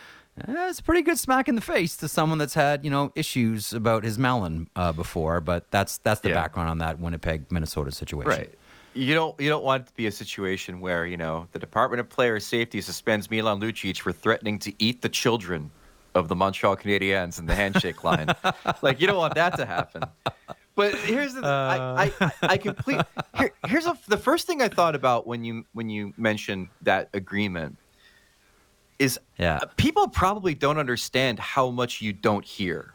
eh, 0.48 0.68
It's 0.68 0.80
a 0.80 0.82
pretty 0.82 1.02
good 1.02 1.18
smack 1.18 1.46
in 1.48 1.54
the 1.54 1.60
face 1.60 1.96
to 1.98 2.08
someone 2.08 2.38
that's 2.38 2.54
had, 2.54 2.84
you 2.84 2.90
know, 2.90 3.12
issues 3.14 3.72
about 3.72 4.02
his 4.02 4.18
melon 4.18 4.68
uh, 4.74 4.90
before, 4.90 5.40
but 5.40 5.70
that's 5.70 5.98
that's 5.98 6.22
the 6.22 6.30
Yeah. 6.30 6.34
background 6.34 6.70
on 6.70 6.78
that 6.78 6.98
Winnipeg, 6.98 7.52
Minnesota 7.52 7.92
situation. 7.92 8.30
Right. 8.30 8.54
You 8.94 9.14
don't 9.14 9.38
you 9.40 9.48
don't 9.48 9.64
want 9.64 9.82
it 9.82 9.86
to 9.88 9.94
be 9.94 10.06
a 10.06 10.12
situation 10.12 10.80
where 10.80 11.04
you 11.06 11.16
know 11.16 11.48
the 11.52 11.58
Department 11.58 12.00
of 12.00 12.08
Player 12.08 12.38
Safety 12.40 12.80
suspends 12.80 13.30
Milan 13.30 13.60
Lucic 13.60 13.98
for 14.00 14.12
threatening 14.12 14.58
to 14.60 14.72
eat 14.78 15.02
the 15.02 15.08
children 15.08 15.70
of 16.14 16.28
the 16.28 16.36
Montreal 16.36 16.76
Canadiens 16.76 17.38
in 17.40 17.46
the 17.46 17.54
handshake 17.54 18.04
line. 18.04 18.28
like 18.82 19.00
you 19.00 19.06
don't 19.08 19.16
want 19.16 19.34
that 19.34 19.56
to 19.56 19.66
happen. 19.66 20.02
But 20.76 20.94
here's 20.94 21.34
the 21.34 21.44
I, 21.44 22.12
I 22.20 22.32
I 22.42 22.56
complete 22.56 23.00
here, 23.36 23.52
here's 23.66 23.86
a, 23.86 23.96
the 24.08 24.16
first 24.16 24.46
thing 24.46 24.62
I 24.62 24.68
thought 24.68 24.94
about 24.94 25.26
when 25.26 25.42
you 25.44 25.64
when 25.72 25.88
you 25.88 26.12
mentioned 26.16 26.68
that 26.82 27.08
agreement 27.14 27.76
is 29.00 29.18
Yeah. 29.38 29.56
uh, 29.56 29.66
people 29.76 30.06
probably 30.08 30.54
don't 30.54 30.78
understand 30.78 31.38
how 31.40 31.70
much 31.70 32.00
you 32.00 32.12
don't 32.12 32.44
hear. 32.44 32.94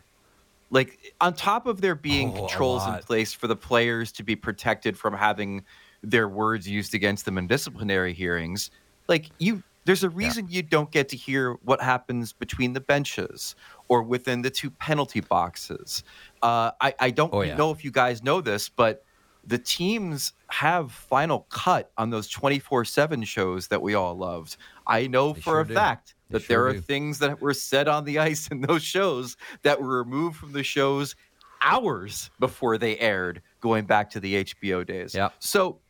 Like 0.72 1.14
on 1.20 1.34
top 1.34 1.68
of 1.68 1.82
there 1.82 1.96
being 1.96 2.30
Oh, 2.30 2.42
controls 2.48 2.88
in 2.88 2.94
place 3.00 3.34
for 3.34 3.48
the 3.48 3.56
players 3.56 4.12
to 4.14 4.24
be 4.24 4.36
protected 4.36 4.98
from 4.98 5.14
having 5.14 5.66
their 6.04 6.28
words 6.30 6.68
used 6.68 6.94
against 6.94 7.26
them 7.26 7.38
in 7.38 7.48
disciplinary 7.48 8.14
hearings, 8.14 8.72
like 9.08 9.32
you 9.40 9.64
there's 9.86 10.04
a 10.04 10.10
reason 10.10 10.48
you 10.50 10.62
don't 10.62 10.92
get 10.92 11.10
to 11.10 11.18
hear 11.18 11.54
what 11.64 11.82
happens 11.82 12.34
between 12.34 12.74
the 12.74 12.82
benches 12.82 13.56
or 13.88 14.04
within 14.04 14.42
the 14.44 14.50
two 14.52 14.70
penalty 14.70 15.20
boxes. 15.22 16.04
Uh, 16.44 16.72
I, 16.82 16.94
I 17.00 17.12
don't 17.12 17.34
Oh, 17.34 17.42
yeah. 17.42 17.56
know 17.56 17.72
if 17.72 17.84
you 17.84 17.90
guys 17.92 18.22
know 18.22 18.42
this, 18.42 18.70
but 18.70 19.04
the 19.44 19.58
teams 19.58 20.34
have 20.52 20.92
final 20.92 21.48
cut 21.50 21.92
on 21.98 22.10
those 22.10 22.30
24-7 22.30 23.26
shows 23.26 23.70
that 23.70 23.82
we 23.82 23.94
all 23.94 24.16
loved 24.16 24.58
i 24.86 25.08
know 25.08 25.34
They 25.34 25.40
for 25.42 25.42
sure 25.42 25.62
a 25.62 25.66
do. 25.66 25.74
fact 25.74 26.16
They 26.30 26.38
that 26.38 26.40
sure 26.40 26.58
there 26.58 26.68
are 26.68 26.74
do. 26.74 26.82
things 26.82 27.20
that 27.20 27.40
were 27.40 27.54
said 27.54 27.88
on 27.88 28.04
the 28.04 28.20
ice 28.30 28.48
in 28.50 28.62
those 28.62 28.84
shows 28.84 29.38
that 29.64 29.82
were 29.82 29.98
removed 30.04 30.36
from 30.38 30.52
the 30.52 30.64
shows 30.64 31.16
hours 31.62 32.30
before 32.40 32.78
they 32.78 32.98
aired 33.00 33.42
going 33.62 33.86
back 33.86 34.10
to 34.10 34.20
the 34.20 34.44
hbo 34.44 34.86
days 34.86 35.14
Yep. 35.16 35.34
so 35.40 35.82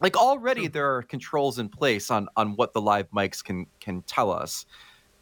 like 0.00 0.16
already 0.16 0.68
there 0.68 0.94
are 0.94 1.02
controls 1.02 1.58
in 1.58 1.68
place 1.68 2.10
on 2.10 2.28
on 2.36 2.56
what 2.56 2.72
the 2.72 2.80
live 2.80 3.10
mics 3.10 3.42
can 3.42 3.66
can 3.80 4.02
tell 4.02 4.30
us. 4.30 4.66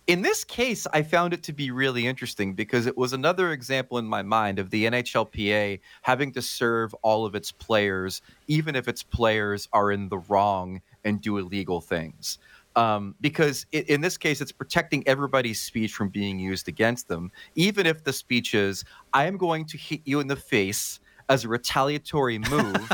In 0.09 0.21
this 0.21 0.43
case, 0.43 0.85
I 0.93 1.03
found 1.03 1.33
it 1.33 1.45
to 1.45 1.53
be 1.53 1.71
really 1.71 2.09
interesting 2.09 2.55
because 2.55 2.87
it 2.87 2.97
was 2.97 3.13
another 3.13 3.53
example 3.53 3.99
in 3.99 4.05
my 4.05 4.23
mind 4.23 4.59
of 4.59 4.69
the 4.71 4.85
NHLPA 4.87 5.79
having 6.03 6.33
to 6.33 6.43
serve 6.43 6.93
all 7.03 7.25
of 7.25 7.37
its 7.37 7.53
players, 7.53 8.21
even 8.49 8.75
if 8.75 8.89
its 8.89 9.05
players 9.05 9.69
are 9.73 9.93
in 9.93 10.09
the 10.09 10.19
wrong 10.19 10.81
and 11.05 11.21
do 11.21 11.39
illegal 11.39 11.81
things. 11.81 12.39
Um, 12.75 13.15
because 13.21 13.67
i 13.73 13.79
in 13.89 14.01
this 14.01 14.19
case, 14.19 14.41
it's 14.41 14.51
protecting 14.51 15.07
everybody's 15.07 15.61
speech 15.61 15.93
from 15.93 16.09
being 16.09 16.39
used 16.39 16.67
against 16.67 17.07
them, 17.07 17.31
even 17.55 17.87
if 17.87 18.03
the 18.03 18.13
speech 18.13 18.55
is, 18.55 18.85
I 19.13 19.27
am 19.27 19.37
going 19.37 19.67
to 19.67 19.79
hit 19.79 20.01
you 20.05 20.19
in 20.19 20.27
the 20.27 20.37
face 20.37 20.99
as 21.29 21.45
a 21.45 21.49
retaliatory 21.49 22.39
move. 22.39 22.91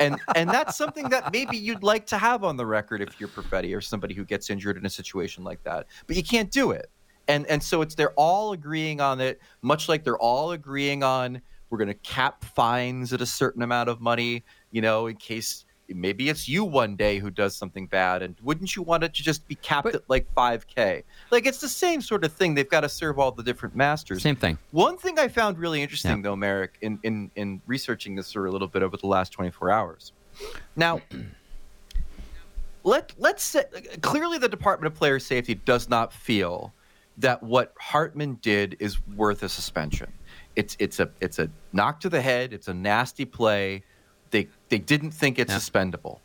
and 0.00 0.20
and 0.34 0.48
that's 0.48 0.76
something 0.76 1.08
that 1.08 1.32
maybe 1.32 1.56
you'd 1.56 1.82
like 1.82 2.06
to 2.06 2.18
have 2.18 2.44
on 2.44 2.56
the 2.56 2.66
record 2.66 3.00
if 3.00 3.18
you're 3.20 3.28
Perfetti 3.28 3.76
or 3.76 3.80
somebody 3.80 4.14
who 4.14 4.24
gets 4.24 4.50
injured 4.50 4.76
in 4.76 4.86
a 4.86 4.90
situation 4.90 5.44
like 5.44 5.62
that. 5.64 5.86
But 6.06 6.16
you 6.16 6.22
can't 6.22 6.50
do 6.50 6.70
it. 6.70 6.90
And 7.28 7.46
and 7.46 7.62
so 7.62 7.82
it's 7.82 7.94
they're 7.94 8.12
all 8.12 8.52
agreeing 8.52 9.00
on 9.00 9.20
it, 9.20 9.40
much 9.62 9.88
like 9.88 10.04
they're 10.04 10.18
all 10.18 10.52
agreeing 10.52 11.02
on 11.02 11.42
we're 11.70 11.78
going 11.78 11.88
to 11.88 11.94
cap 11.94 12.44
fines 12.44 13.12
at 13.12 13.20
a 13.20 13.26
certain 13.26 13.62
amount 13.62 13.88
of 13.88 14.00
money, 14.00 14.44
you 14.70 14.80
know, 14.80 15.06
in 15.08 15.16
case 15.16 15.65
maybe 15.88 16.28
it's 16.28 16.48
you 16.48 16.64
one 16.64 16.96
day 16.96 17.18
who 17.18 17.30
does 17.30 17.54
something 17.56 17.86
bad 17.86 18.22
and 18.22 18.36
wouldn't 18.42 18.74
you 18.74 18.82
want 18.82 19.04
it 19.04 19.14
to 19.14 19.22
just 19.22 19.46
be 19.46 19.54
capped 19.56 19.84
But- 19.84 19.94
at 19.94 20.02
like 20.08 20.26
5k 20.34 21.02
like 21.30 21.46
it's 21.46 21.58
the 21.58 21.68
same 21.68 22.00
sort 22.00 22.24
of 22.24 22.32
thing 22.32 22.54
they've 22.54 22.68
got 22.68 22.80
to 22.80 22.88
serve 22.88 23.18
all 23.18 23.30
the 23.32 23.42
different 23.42 23.76
masters 23.76 24.22
Same 24.22 24.36
thing. 24.36 24.58
one 24.72 24.96
thing 24.98 25.18
I 25.18 25.28
found 25.28 25.58
really 25.58 25.82
interesting, 25.82 26.16
Yeah. 26.18 26.22
though, 26.22 26.36
Marek, 26.36 26.76
in, 26.80 26.98
in, 27.02 27.30
in 27.36 27.60
researching 27.66 28.14
this 28.16 28.32
for 28.32 28.46
a 28.46 28.50
little 28.50 28.68
bit 28.68 28.82
over 28.82 28.96
the 28.96 29.06
last 29.06 29.30
24 29.32 29.70
hours. 29.70 30.12
Now, 30.74 31.00
let, 32.84 33.12
let's 33.18 33.42
say 33.42 33.64
clearly 34.02 34.38
the 34.38 34.48
Department 34.48 34.92
of 34.92 34.98
Player 34.98 35.18
Safety 35.18 35.54
does 35.54 35.88
not 35.88 36.12
feel 36.12 36.72
that 37.18 37.42
what 37.42 37.72
Hartman 37.80 38.38
did 38.42 38.76
is 38.78 38.98
worth 39.16 39.42
a 39.42 39.48
suspension. 39.48 40.12
It's, 40.54 40.76
it's, 40.78 41.00
a, 41.00 41.10
it's 41.20 41.38
a 41.38 41.48
knock 41.72 42.00
to 42.00 42.08
the 42.08 42.20
head, 42.20 42.52
it's 42.52 42.68
a 42.68 42.74
nasty 42.74 43.24
play. 43.24 43.82
They, 44.30 44.48
they 44.68 44.78
didn't 44.78 45.12
think 45.12 45.38
it's 45.38 45.50
Yeah. 45.52 45.58
suspendable. 45.58 46.20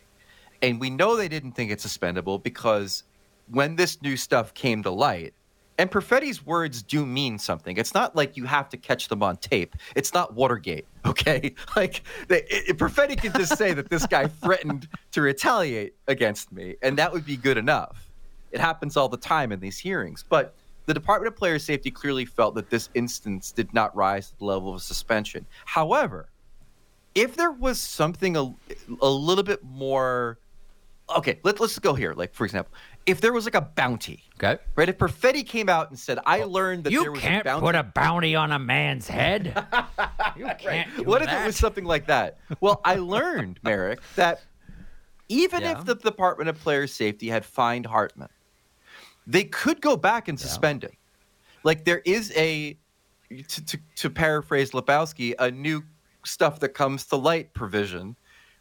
And 0.61 0.79
we 0.79 0.89
know 0.89 1.15
they 1.15 1.27
didn't 1.27 1.53
think 1.53 1.71
it's 1.71 1.83
suspendable 1.85 2.41
because 2.41 3.03
when 3.49 3.75
this 3.75 4.01
new 4.01 4.15
stuff 4.17 4.53
came 4.53 4.83
to 4.83 4.91
light, 4.91 5.33
and 5.77 5.89
Perfetti's 5.89 6.45
words 6.45 6.83
do 6.83 7.05
mean 7.07 7.39
something. 7.39 7.75
It's 7.77 7.95
not 7.95 8.15
like 8.15 8.37
you 8.37 8.45
have 8.45 8.69
to 8.69 8.77
catch 8.77 9.07
them 9.07 9.23
on 9.23 9.37
tape. 9.37 9.75
It's 9.95 10.13
not 10.13 10.35
Watergate, 10.35 10.85
okay? 11.07 11.55
Like 11.75 12.03
they, 12.27 12.43
it, 12.49 12.77
Perfetti 12.77 13.17
can 13.19 13.33
just 13.33 13.57
say 13.57 13.73
that 13.73 13.89
this 13.89 14.05
guy 14.05 14.27
threatened 14.27 14.87
to 15.13 15.21
retaliate 15.21 15.95
against 16.07 16.51
me, 16.51 16.75
and 16.83 16.97
that 16.99 17.11
would 17.11 17.25
be 17.25 17.35
good 17.35 17.57
enough. 17.57 18.11
It 18.51 18.59
happens 18.59 18.95
all 18.95 19.09
the 19.09 19.17
time 19.17 19.51
in 19.51 19.59
these 19.59 19.79
hearings, 19.79 20.23
but 20.27 20.53
the 20.85 20.93
Department 20.93 21.33
of 21.33 21.37
Player 21.39 21.57
Safety 21.57 21.89
clearly 21.89 22.25
felt 22.25 22.53
that 22.55 22.69
this 22.69 22.89
instance 22.93 23.51
did 23.51 23.73
not 23.73 23.95
rise 23.95 24.29
to 24.31 24.37
the 24.37 24.45
level 24.45 24.69
of 24.71 24.75
a 24.75 24.79
suspension. 24.79 25.45
However, 25.65 26.29
if 27.15 27.35
there 27.35 27.51
was 27.51 27.79
something 27.79 28.37
a, 28.37 28.53
a 29.01 29.09
little 29.09 29.43
bit 29.43 29.63
more 29.63 30.39
okay 31.15 31.39
let, 31.43 31.59
let's 31.59 31.77
go 31.79 31.93
here 31.93 32.13
like 32.13 32.33
for 32.33 32.45
example 32.45 32.73
if 33.05 33.19
there 33.19 33.33
was 33.33 33.45
like 33.45 33.55
a 33.55 33.61
bounty 33.61 34.23
Okay. 34.41 34.61
right 34.75 34.87
if 34.87 34.97
perfetti 34.97 35.45
came 35.45 35.67
out 35.69 35.89
and 35.89 35.99
said 35.99 36.19
i 36.25 36.43
learned 36.43 36.85
that 36.85 36.93
You 36.93 37.01
there 37.03 37.11
was 37.11 37.21
can't 37.21 37.41
a 37.41 37.49
bounty 37.49 37.65
put 37.65 37.75
a 37.75 37.83
bounty 37.83 38.35
on 38.35 38.51
a 38.51 38.59
man's 38.59 39.07
head. 39.07 39.47
you 40.37 40.47
can't 40.57 40.95
do 40.95 41.03
what 41.03 41.21
if 41.21 41.27
that. 41.27 41.43
it 41.43 41.45
was 41.47 41.57
something 41.57 41.83
like 41.83 42.07
that 42.07 42.37
well 42.61 42.79
i 42.85 42.95
learned 42.95 43.59
marek 43.63 43.99
that 44.15 44.41
even 45.27 45.61
Yeah. 45.63 45.79
if 45.79 45.85
the 45.85 45.95
department 45.95 46.49
of 46.49 46.59
player 46.59 46.87
safety 46.87 47.27
had 47.27 47.43
fined 47.45 47.85
hartman 47.85 48.29
they 49.27 49.43
could 49.43 49.81
go 49.81 49.97
back 49.97 50.27
and 50.29 50.39
suspend 50.39 50.83
him 50.83 50.91
like 51.63 51.83
there 51.85 52.01
is 52.05 52.31
a 52.37 52.77
to, 53.47 53.65
to, 53.65 53.79
to 53.95 54.09
paraphrase 54.09 54.71
lebowski 54.71 55.33
a 55.39 55.51
new 55.51 55.83
stuff 56.25 56.59
that 56.59 56.69
comes 56.69 57.05
to 57.05 57.15
light 57.15 57.53
provision 57.53 58.15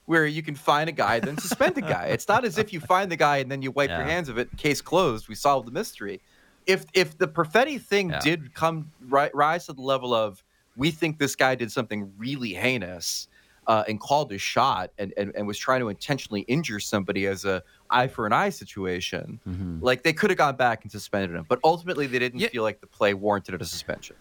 where 0.07 0.27
you 0.27 0.43
can 0.43 0.55
find 0.55 0.89
a 0.89 0.93
guy 0.93 1.21
then 1.21 1.37
suspend 1.39 1.77
a 1.79 1.81
guy 1.83 2.07
it's 2.07 2.27
not 2.29 2.45
as 2.45 2.59
if 2.59 2.73
you 2.73 2.81
find 2.95 3.11
the 3.13 3.17
guy 3.17 3.37
and 3.39 3.51
then 3.51 3.63
you 3.63 3.71
wipe 3.71 3.91
your 3.91 4.03
hands 4.03 4.29
of 4.29 4.39
it 4.39 4.49
case 4.57 4.81
closed 4.81 5.29
we 5.29 5.35
solved 5.35 5.67
the 5.67 5.73
mystery 5.73 6.21
if 6.67 6.85
if 6.95 7.17
the 7.19 7.29
Perfetti 7.29 7.81
thing 7.81 8.11
Yeah. 8.11 8.21
did 8.21 8.55
come 8.55 8.91
ri- 9.09 9.31
rise 9.35 9.67
to 9.67 9.73
the 9.73 9.83
level 9.83 10.13
of 10.15 10.43
we 10.77 10.91
think 10.91 11.19
this 11.19 11.35
guy 11.37 11.55
did 11.55 11.71
something 11.73 12.13
really 12.19 12.55
heinous 12.55 13.29
uh, 13.67 13.85
and 13.87 14.01
called 14.01 14.33
a 14.33 14.39
shot 14.39 14.91
and, 14.99 15.13
and, 15.17 15.33
and 15.37 15.47
was 15.47 15.57
trying 15.59 15.81
to 15.81 15.89
intentionally 15.91 16.41
injure 16.43 16.81
somebody 16.81 17.27
as 17.27 17.45
a 17.45 17.63
eye 17.91 18.09
for 18.09 18.27
an 18.27 18.33
eye 18.33 18.49
situation, 18.49 19.39
Mhm. 19.49 19.81
like 19.83 20.03
they 20.03 20.13
could 20.13 20.31
have 20.31 20.39
gone 20.39 20.57
back 20.57 20.83
and 20.83 20.91
suspended 20.91 21.37
him. 21.37 21.45
But 21.49 21.61
ultimately, 21.63 22.07
they 22.07 22.19
didn't 22.19 22.41
Yeah. 22.41 22.49
feel 22.49 22.63
like 22.65 22.81
the 22.81 22.87
play 22.89 23.15
warranted 23.15 23.61
a 23.61 23.65
suspension. 23.65 24.17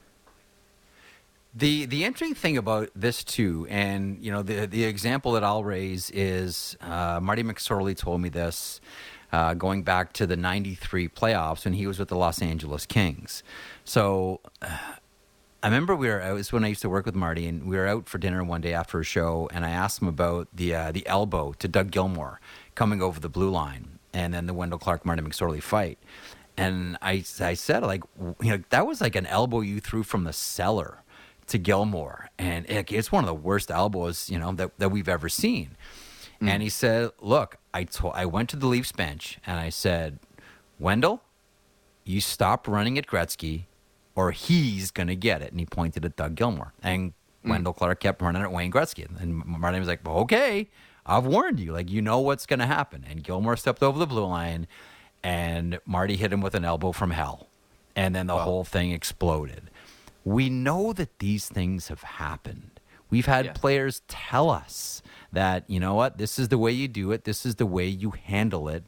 The 1.54 1.86
the 1.86 2.06
interesting 2.06 2.36
thing 2.36 2.58
about 2.58 2.92
this 2.96 3.24
too, 3.24 3.66
and 3.70 4.24
you 4.24 4.32
know, 4.32 4.44
the 4.44 4.68
the 4.68 4.84
example 4.84 5.32
that 5.32 5.44
I'll 5.44 5.64
raise 5.64 6.12
is 6.12 6.78
uh, 6.80 7.20
Marty 7.22 7.44
McSorley 7.44 7.98
told 7.98 8.22
me 8.22 8.30
this 8.30 8.80
uh, 9.32 9.56
going 9.56 9.82
back 9.82 10.14
to 10.14 10.28
the 10.28 10.38
'93 10.38 11.10
playoffs 11.10 11.66
when 11.66 11.74
he 11.74 11.88
was 11.88 11.98
with 11.98 12.10
the 12.10 12.18
Los 12.18 12.42
Angeles 12.42 12.86
Kings. 12.86 13.44
So. 13.84 14.42
Uh, 14.62 14.78
I 15.62 15.68
remember 15.68 15.94
we 15.94 16.08
were. 16.08 16.22
It 16.22 16.32
was 16.32 16.54
when 16.54 16.64
I 16.64 16.70
used 16.70 16.84
to 16.84 16.90
work 16.90 17.06
with 17.06 17.16
Marty, 17.16 17.46
and 17.46 17.66
we 17.66 17.76
were 17.76 17.86
out 17.86 18.08
for 18.08 18.18
dinner 18.18 18.42
one 18.46 18.62
day 18.62 18.74
after 18.74 18.98
a 18.98 19.04
show, 19.04 19.50
and 19.52 19.66
I 19.66 19.72
asked 19.72 20.02
him 20.02 20.08
about 20.08 20.48
the 20.54 20.74
uh, 20.74 20.92
the 20.94 21.06
elbow 21.06 21.52
to 21.60 21.68
Doug 21.68 21.92
Gilmour 21.92 22.40
coming 22.76 23.02
over 23.02 23.20
the 23.20 23.28
blue 23.28 23.50
line, 23.50 24.00
and 24.14 24.34
then 24.34 24.46
the 24.46 24.54
Wendell 24.54 24.80
Clark 24.80 25.06
Marty 25.06 25.22
McSorley 25.22 25.62
fight. 25.62 26.00
And 26.56 26.98
I, 27.02 27.26
I 27.42 27.56
said 27.56 27.84
like, 27.84 28.04
you 28.42 28.58
know, 28.58 28.64
that 28.70 28.88
was 28.88 29.02
like 29.02 29.18
an 29.18 29.26
elbow 29.26 29.60
you 29.60 29.82
threw 29.82 30.04
from 30.04 30.24
the 30.24 30.32
cellar 30.32 31.04
to 31.50 31.60
Gilmour, 31.60 32.30
and 32.38 32.70
it, 32.70 32.92
it's 32.92 33.12
one 33.12 33.24
of 33.24 33.28
the 33.28 33.34
worst 33.34 33.70
elbows 33.72 34.30
you 34.30 34.40
know 34.40 34.52
that 34.54 34.78
that 34.80 34.90
we've 34.90 35.10
ever 35.10 35.30
seen. 35.30 35.72
Hmm. 36.40 36.50
And 36.50 36.64
he 36.64 36.70
said, 36.70 37.12
"Look, 37.20 37.58
I 37.74 37.84
told 37.84 38.14
I 38.16 38.26
went 38.26 38.50
to 38.50 38.56
the 38.56 38.68
Leafs 38.68 38.92
bench 38.92 39.40
and 39.46 39.60
I 39.60 39.70
said, 39.70 40.20
Wendell, 40.80 41.22
you 42.04 42.22
stop 42.22 42.68
running 42.68 42.98
at 42.98 43.06
Gretzky, 43.06 43.66
or 44.16 44.32
he's 44.32 44.92
going 44.92 45.08
to 45.08 45.16
get 45.16 45.42
it. 45.42 45.52
And 45.52 45.60
he 45.60 45.66
pointed 45.66 46.06
at 46.06 46.16
Doug 46.16 46.36
Gilmour. 46.36 46.74
And 46.82 47.14
hmm. 47.44 47.50
Wendell 47.50 47.74
Clark 47.74 48.00
kept 48.00 48.22
running 48.22 48.42
at 48.42 48.52
Wayne 48.52 48.72
Gretzky. 48.72 49.08
And 49.22 49.46
Marty 49.46 49.80
was 49.80 49.88
like, 49.88 50.06
well, 50.06 50.18
okay, 50.20 50.70
I've 51.06 51.26
warned 51.26 51.60
you. 51.60 51.74
Like, 51.74 51.90
you 51.90 52.02
know 52.02 52.20
what's 52.20 52.46
going 52.46 52.60
to 52.60 52.66
happen. 52.66 53.06
And 53.10 53.24
Gilmour 53.24 53.56
stepped 53.58 53.84
over 53.84 54.00
the 54.00 54.08
blue 54.08 54.26
line, 54.26 54.68
and 55.24 55.80
Marty 55.86 56.16
hit 56.16 56.32
him 56.32 56.42
with 56.42 56.56
an 56.56 56.66
elbow 56.66 56.92
from 56.92 57.12
hell. 57.12 57.48
And 57.96 58.16
then 58.16 58.28
the 58.28 58.36
Wow. 58.36 58.44
whole 58.44 58.64
thing 58.64 58.92
exploded. 58.92 59.69
We 60.30 60.50
know 60.50 60.94
that 60.94 61.18
these 61.20 61.48
things 61.50 61.88
have 61.88 62.04
happened. 62.04 62.80
We've 63.10 63.26
had 63.26 63.46
Yeah. 63.46 63.54
players 63.54 64.02
tell 64.08 64.50
us 64.52 65.02
that, 65.32 65.64
you 65.68 65.80
know 65.80 65.96
what, 65.96 66.20
this 66.20 66.38
is 66.38 66.50
the 66.50 66.58
way 66.60 66.72
you 66.72 66.88
do 66.88 67.12
it, 67.12 67.24
this 67.24 67.46
is 67.46 67.56
the 67.56 67.66
way 67.66 67.88
you 67.88 68.12
handle 68.12 68.70
it 68.70 68.84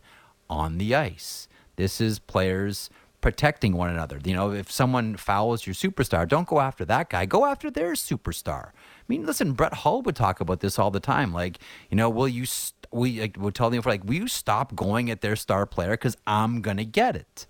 on 0.50 0.78
the 0.78 0.94
ice. 0.94 1.48
This 1.78 2.00
is 2.00 2.20
players 2.20 2.92
protecting 3.22 3.74
one 3.74 3.90
another. 3.90 4.20
You 4.24 4.36
know, 4.36 4.52
if 4.52 4.72
someone 4.72 5.16
fouls 5.16 5.66
your 5.66 5.74
superstar, 5.74 6.28
don't 6.28 6.48
go 6.48 6.60
after 6.60 6.86
that 6.86 7.10
guy, 7.10 7.26
go 7.26 7.46
after 7.46 7.72
their 7.72 7.94
superstar. 7.94 8.68
I 8.70 9.06
mean, 9.08 9.26
listen, 9.26 9.54
Brett 9.54 9.74
Hull 9.74 10.02
would 10.04 10.16
talk 10.16 10.42
about 10.42 10.60
this 10.60 10.78
all 10.78 10.92
the 10.92 11.00
time. 11.00 11.34
Like, 11.34 11.58
you 11.90 11.98
know, 11.98 12.10
will 12.10 12.28
you, 12.28 12.46
st- 12.46 12.88
we 12.92 13.20
like, 13.22 13.38
would 13.40 13.56
tell 13.56 13.70
them, 13.72 13.82
like, 13.86 14.04
will 14.04 14.16
you 14.16 14.28
stop 14.28 14.76
going 14.76 15.10
at 15.10 15.22
their 15.22 15.36
star 15.36 15.66
player 15.66 15.92
because 15.92 16.18
I'm 16.28 16.62
going 16.62 16.78
to 16.78 16.86
get 16.86 17.16
it? 17.16 17.48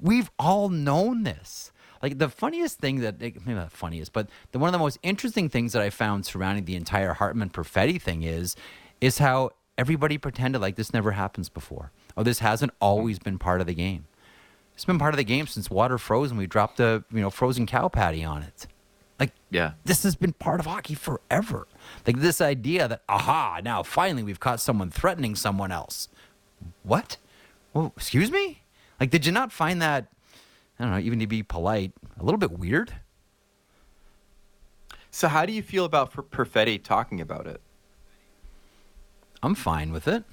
We've 0.00 0.30
all 0.38 0.68
known 0.70 1.24
this. 1.24 1.72
Like 2.02 2.18
the 2.18 2.28
funniest 2.28 2.78
thing 2.78 3.00
that 3.00 3.20
maybe 3.20 3.40
not 3.46 3.72
funniest, 3.72 4.12
but 4.12 4.28
the 4.52 4.58
one 4.58 4.68
of 4.68 4.72
the 4.72 4.78
most 4.78 4.98
interesting 5.02 5.48
things 5.48 5.72
that 5.74 5.82
I 5.82 5.90
found 5.90 6.24
surrounding 6.24 6.64
the 6.64 6.76
entire 6.76 7.12
Hartman 7.14 7.50
Perfetti 7.50 8.00
thing 8.00 8.22
is, 8.22 8.56
is 9.00 9.18
how 9.18 9.50
everybody 9.76 10.16
pretended 10.18 10.60
like 10.60 10.76
this 10.76 10.92
never 10.92 11.12
happens 11.12 11.48
before. 11.48 11.90
Oh, 12.16 12.22
this 12.22 12.38
hasn't 12.38 12.72
always 12.80 13.18
been 13.18 13.38
part 13.38 13.60
of 13.60 13.66
the 13.66 13.74
game. 13.74 14.06
It's 14.74 14.84
been 14.86 14.98
part 14.98 15.12
of 15.12 15.18
the 15.18 15.24
game 15.24 15.46
since 15.46 15.68
water 15.70 15.98
froze 15.98 16.30
and 16.30 16.38
we 16.38 16.46
dropped 16.46 16.80
a 16.80 17.04
you 17.12 17.20
know 17.20 17.28
frozen 17.30 17.66
cow 17.66 17.88
patty 17.88 18.24
on 18.24 18.42
it. 18.42 18.66
Like 19.18 19.32
Yeah. 19.50 19.72
this 19.84 20.02
has 20.04 20.16
been 20.16 20.32
part 20.32 20.58
of 20.60 20.64
hockey 20.66 20.94
forever. 20.94 21.66
Like 22.06 22.20
this 22.20 22.40
idea 22.40 22.88
that 22.88 23.02
aha, 23.08 23.60
now 23.62 23.82
finally 23.82 24.22
we've 24.22 24.40
caught 24.40 24.58
someone 24.60 24.90
threatening 24.90 25.34
someone 25.34 25.70
else. 25.70 26.08
What? 26.82 27.18
Well, 27.74 27.92
excuse 27.94 28.30
me? 28.30 28.62
Like 28.98 29.10
did 29.10 29.26
you 29.26 29.32
not 29.32 29.52
find 29.52 29.82
that 29.82 30.06
I 30.80 30.84
don't 30.84 30.92
know, 30.92 30.98
even 30.98 31.18
to 31.18 31.26
be 31.26 31.42
polite, 31.42 31.92
a 32.18 32.24
little 32.24 32.38
bit 32.38 32.52
weird? 32.52 32.92
So 35.10 35.28
how 35.28 35.44
do 35.44 35.52
you 35.52 35.62
feel 35.62 35.84
about 35.84 36.10
Per- 36.12 36.22
Perfetti 36.22 36.82
talking 36.82 37.20
about 37.20 37.46
it? 37.46 37.60
I'm 39.42 39.54
fine 39.54 39.92
with 39.92 40.08
it. 40.08 40.24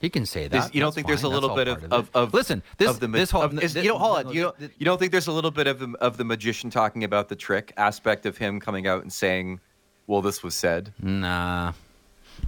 He 0.00 0.10
can 0.10 0.26
say 0.26 0.48
There's- 0.48 0.66
that. 0.66 0.74
you 0.74 0.80
don't 0.80 0.92
think 0.94 1.06
there's 1.06 1.22
a 1.22 1.28
little 1.28 1.54
bit 1.54 1.68
of, 1.68 1.80
part 1.80 1.92
of, 1.92 2.10
of 2.14 2.34
listen. 2.34 2.62
This 2.78 2.90
of 2.90 3.00
the 3.00 3.06
this 3.06 3.30
whole 3.30 3.42
of- 3.42 3.54
this- 3.54 3.74
you 3.76 3.84
don't 3.84 4.00
hold 4.00 4.26
on. 4.26 4.32
You 4.32 4.42
don't 4.42 4.60
you 4.60 4.84
don't 4.84 4.98
think 4.98 5.12
there's 5.12 5.26
a 5.28 5.32
little 5.32 5.50
bit 5.52 5.66
of 5.68 5.78
the 5.78 5.94
of 6.00 6.16
the 6.16 6.24
magician 6.24 6.68
talking 6.68 7.02
about 7.04 7.28
the 7.28 7.36
trick 7.36 7.72
aspect 7.76 8.26
of 8.26 8.36
him 8.36 8.58
coming 8.60 8.86
out 8.86 9.02
and 9.02 9.12
saying, 9.12 9.60
"Well, 10.06 10.20
this 10.20 10.42
was 10.42 10.54
said." 10.54 10.92
Nah. 11.00 11.72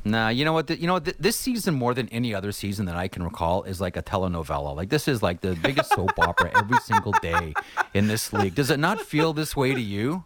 Nah, 0.04 0.28
you 0.28 0.44
know 0.44 0.52
what? 0.52 0.66
th- 0.68 0.80
You 0.80 0.86
know 0.86 0.94
what? 0.94 1.04
th- 1.04 1.16
This 1.18 1.36
season, 1.36 1.74
more 1.74 1.92
than 1.94 2.08
any 2.10 2.34
other 2.34 2.52
season 2.52 2.86
that 2.86 2.96
I 2.96 3.08
can 3.08 3.22
recall, 3.22 3.64
is 3.64 3.80
like 3.80 3.96
a 3.96 4.02
telenovela. 4.02 4.74
Like 4.76 4.88
this 4.90 5.08
is 5.08 5.22
like 5.22 5.40
the 5.40 5.54
biggest 5.56 5.90
soap 5.94 6.18
opera 6.18 6.50
every 6.56 6.78
single 6.78 7.12
day 7.20 7.54
in 7.94 8.06
this 8.06 8.32
league. 8.32 8.54
Does 8.54 8.70
it 8.70 8.78
not 8.78 9.00
feel 9.00 9.32
this 9.32 9.56
way 9.56 9.74
to 9.74 9.80
you? 9.80 10.24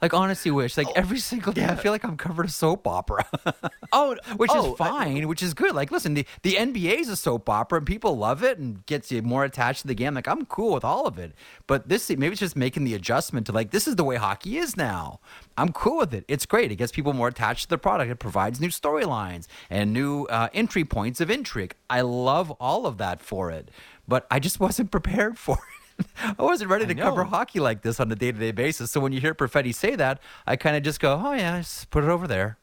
Like 0.00 0.14
honestly, 0.14 0.50
Wysh 0.50 0.76
like 0.76 0.86
every 0.94 1.18
single 1.18 1.52
day 1.52 1.64
I 1.64 1.74
feel 1.74 1.90
like 1.90 2.04
I'm 2.04 2.16
covered 2.16 2.46
a 2.46 2.50
soap 2.50 2.86
opera, 2.86 3.26
Oh, 3.92 4.16
which 4.36 4.50
oh, 4.54 4.72
is 4.72 4.78
fine, 4.78 5.26
which 5.26 5.42
is 5.42 5.54
good. 5.54 5.74
Like 5.74 5.90
listen, 5.90 6.14
the 6.14 6.24
the 6.42 6.54
NBA 6.54 7.00
is 7.00 7.08
a 7.08 7.16
soap 7.16 7.48
opera 7.48 7.78
and 7.78 7.86
people 7.86 8.16
love 8.16 8.44
it 8.44 8.58
and 8.58 8.86
gets 8.86 9.10
you 9.10 9.22
more 9.22 9.44
attached 9.44 9.82
to 9.82 9.88
the 9.88 9.94
game. 9.94 10.14
Like 10.14 10.28
I'm 10.28 10.44
cool 10.46 10.72
with 10.74 10.84
all 10.84 11.06
of 11.06 11.18
it, 11.18 11.32
but 11.66 11.88
this 11.88 12.08
maybe 12.10 12.28
it's 12.28 12.40
just 12.40 12.54
making 12.54 12.84
the 12.84 12.94
adjustment 12.94 13.46
to 13.46 13.52
like 13.52 13.72
this 13.72 13.88
is 13.88 13.96
the 13.96 14.04
way 14.04 14.16
hockey 14.16 14.56
is 14.58 14.76
now. 14.76 15.18
I'm 15.56 15.72
cool 15.72 15.98
with 15.98 16.14
it. 16.14 16.24
It's 16.28 16.46
great. 16.46 16.70
It 16.70 16.76
gets 16.76 16.92
people 16.92 17.12
more 17.12 17.28
attached 17.28 17.64
to 17.64 17.68
the 17.70 17.78
product. 17.78 18.10
It 18.10 18.20
provides 18.20 18.60
new 18.60 18.68
storylines 18.68 19.48
and 19.68 19.92
new 19.92 20.26
uh, 20.26 20.48
entry 20.54 20.84
points 20.84 21.20
of 21.20 21.28
intrigue. 21.28 21.74
I 21.90 22.02
love 22.02 22.52
all 22.52 22.86
of 22.86 22.98
that 22.98 23.20
for 23.20 23.50
it, 23.50 23.70
but 24.06 24.26
I 24.30 24.38
just 24.38 24.60
wasn't 24.60 24.92
prepared 24.92 25.38
for 25.46 25.56
it. 25.56 25.77
I 26.38 26.42
wasn't 26.42 26.70
ready 26.70 26.86
to 26.86 26.94
cover 26.94 27.24
hockey 27.24 27.60
like 27.60 27.82
this 27.82 28.00
on 28.00 28.10
a 28.12 28.14
day 28.14 28.32
to 28.32 28.38
day 28.38 28.52
basis. 28.52 28.90
So 28.90 29.00
when 29.00 29.12
you 29.12 29.20
hear 29.20 29.34
Perfetti 29.34 29.74
say 29.74 29.96
that, 29.96 30.20
I 30.46 30.56
kind 30.56 30.76
of 30.76 30.82
just 30.82 31.00
go, 31.00 31.20
oh, 31.24 31.32
yeah, 31.32 31.58
just 31.58 31.90
put 31.90 32.04
it 32.04 32.10
over 32.10 32.26
there. 32.26 32.58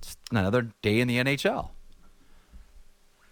Just 0.00 0.18
another 0.30 0.70
day 0.82 1.00
in 1.00 1.08
the 1.08 1.18
NHL. 1.18 1.70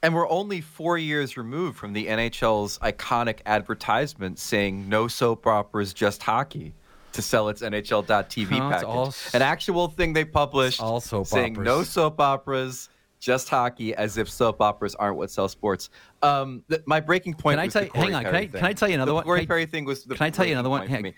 And 0.02 0.14
we're 0.14 0.28
only 0.28 0.60
four 0.60 0.96
years 0.96 1.36
removed 1.36 1.76
from 1.76 1.92
the 1.92 2.06
NHL's 2.06 2.78
iconic 2.78 3.38
advertisement 3.46 4.38
saying 4.38 4.88
"No 4.88 5.08
soap 5.08 5.46
operas, 5.46 5.92
just 5.92 6.22
hockey" 6.22 6.74
to 7.14 7.22
sell 7.22 7.48
its 7.48 7.62
NHL.TV 7.62 8.42
it's 8.42 8.50
package. 8.50 8.84
all 8.84 9.12
An 9.34 9.42
actual 9.42 9.88
thing 9.88 10.12
they 10.12 10.24
published 10.24 10.80
all 10.80 11.00
soap 11.00 11.26
saying 11.26 11.54
operas. 11.54 11.66
"No 11.66 11.82
soap 11.82 12.20
operas, 12.20 12.88
just 13.18 13.48
hockey," 13.48 13.94
as 13.94 14.16
if 14.18 14.28
soap 14.30 14.60
operas 14.60 14.94
aren't 14.94 15.16
what 15.16 15.30
sell 15.30 15.48
sports. 15.48 15.90
Um, 16.22 16.62
th- 16.68 16.82
my 16.86 17.00
breaking 17.00 17.34
point. 17.34 17.58
Can 17.58 17.64
I 17.64 17.68
tell 17.68 17.84
you- 17.84 17.90
hang 17.94 18.14
on, 18.14 18.24
can 18.24 18.34
I- 18.34 18.46
can. 18.46 18.64
I 18.64 18.72
tell 18.72 18.88
you 18.88 18.94
another 18.94 19.10
the 19.10 19.14
one? 19.14 19.24
Corey 19.24 19.40
Can 19.40 19.44
I- 19.44 19.48
Perry 19.48 19.66
thing 19.66 19.84
was. 19.84 20.04
Can 20.04 20.16
I 20.20 20.30
tell 20.30 20.46
you 20.46 20.52
another 20.52 20.70
one? 20.70 20.80
point 20.80 20.90
for 20.90 20.96
Hey. 20.96 21.02
me. 21.02 21.14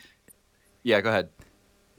Yeah, 0.83 1.01
go 1.01 1.11
ahead. 1.11 1.29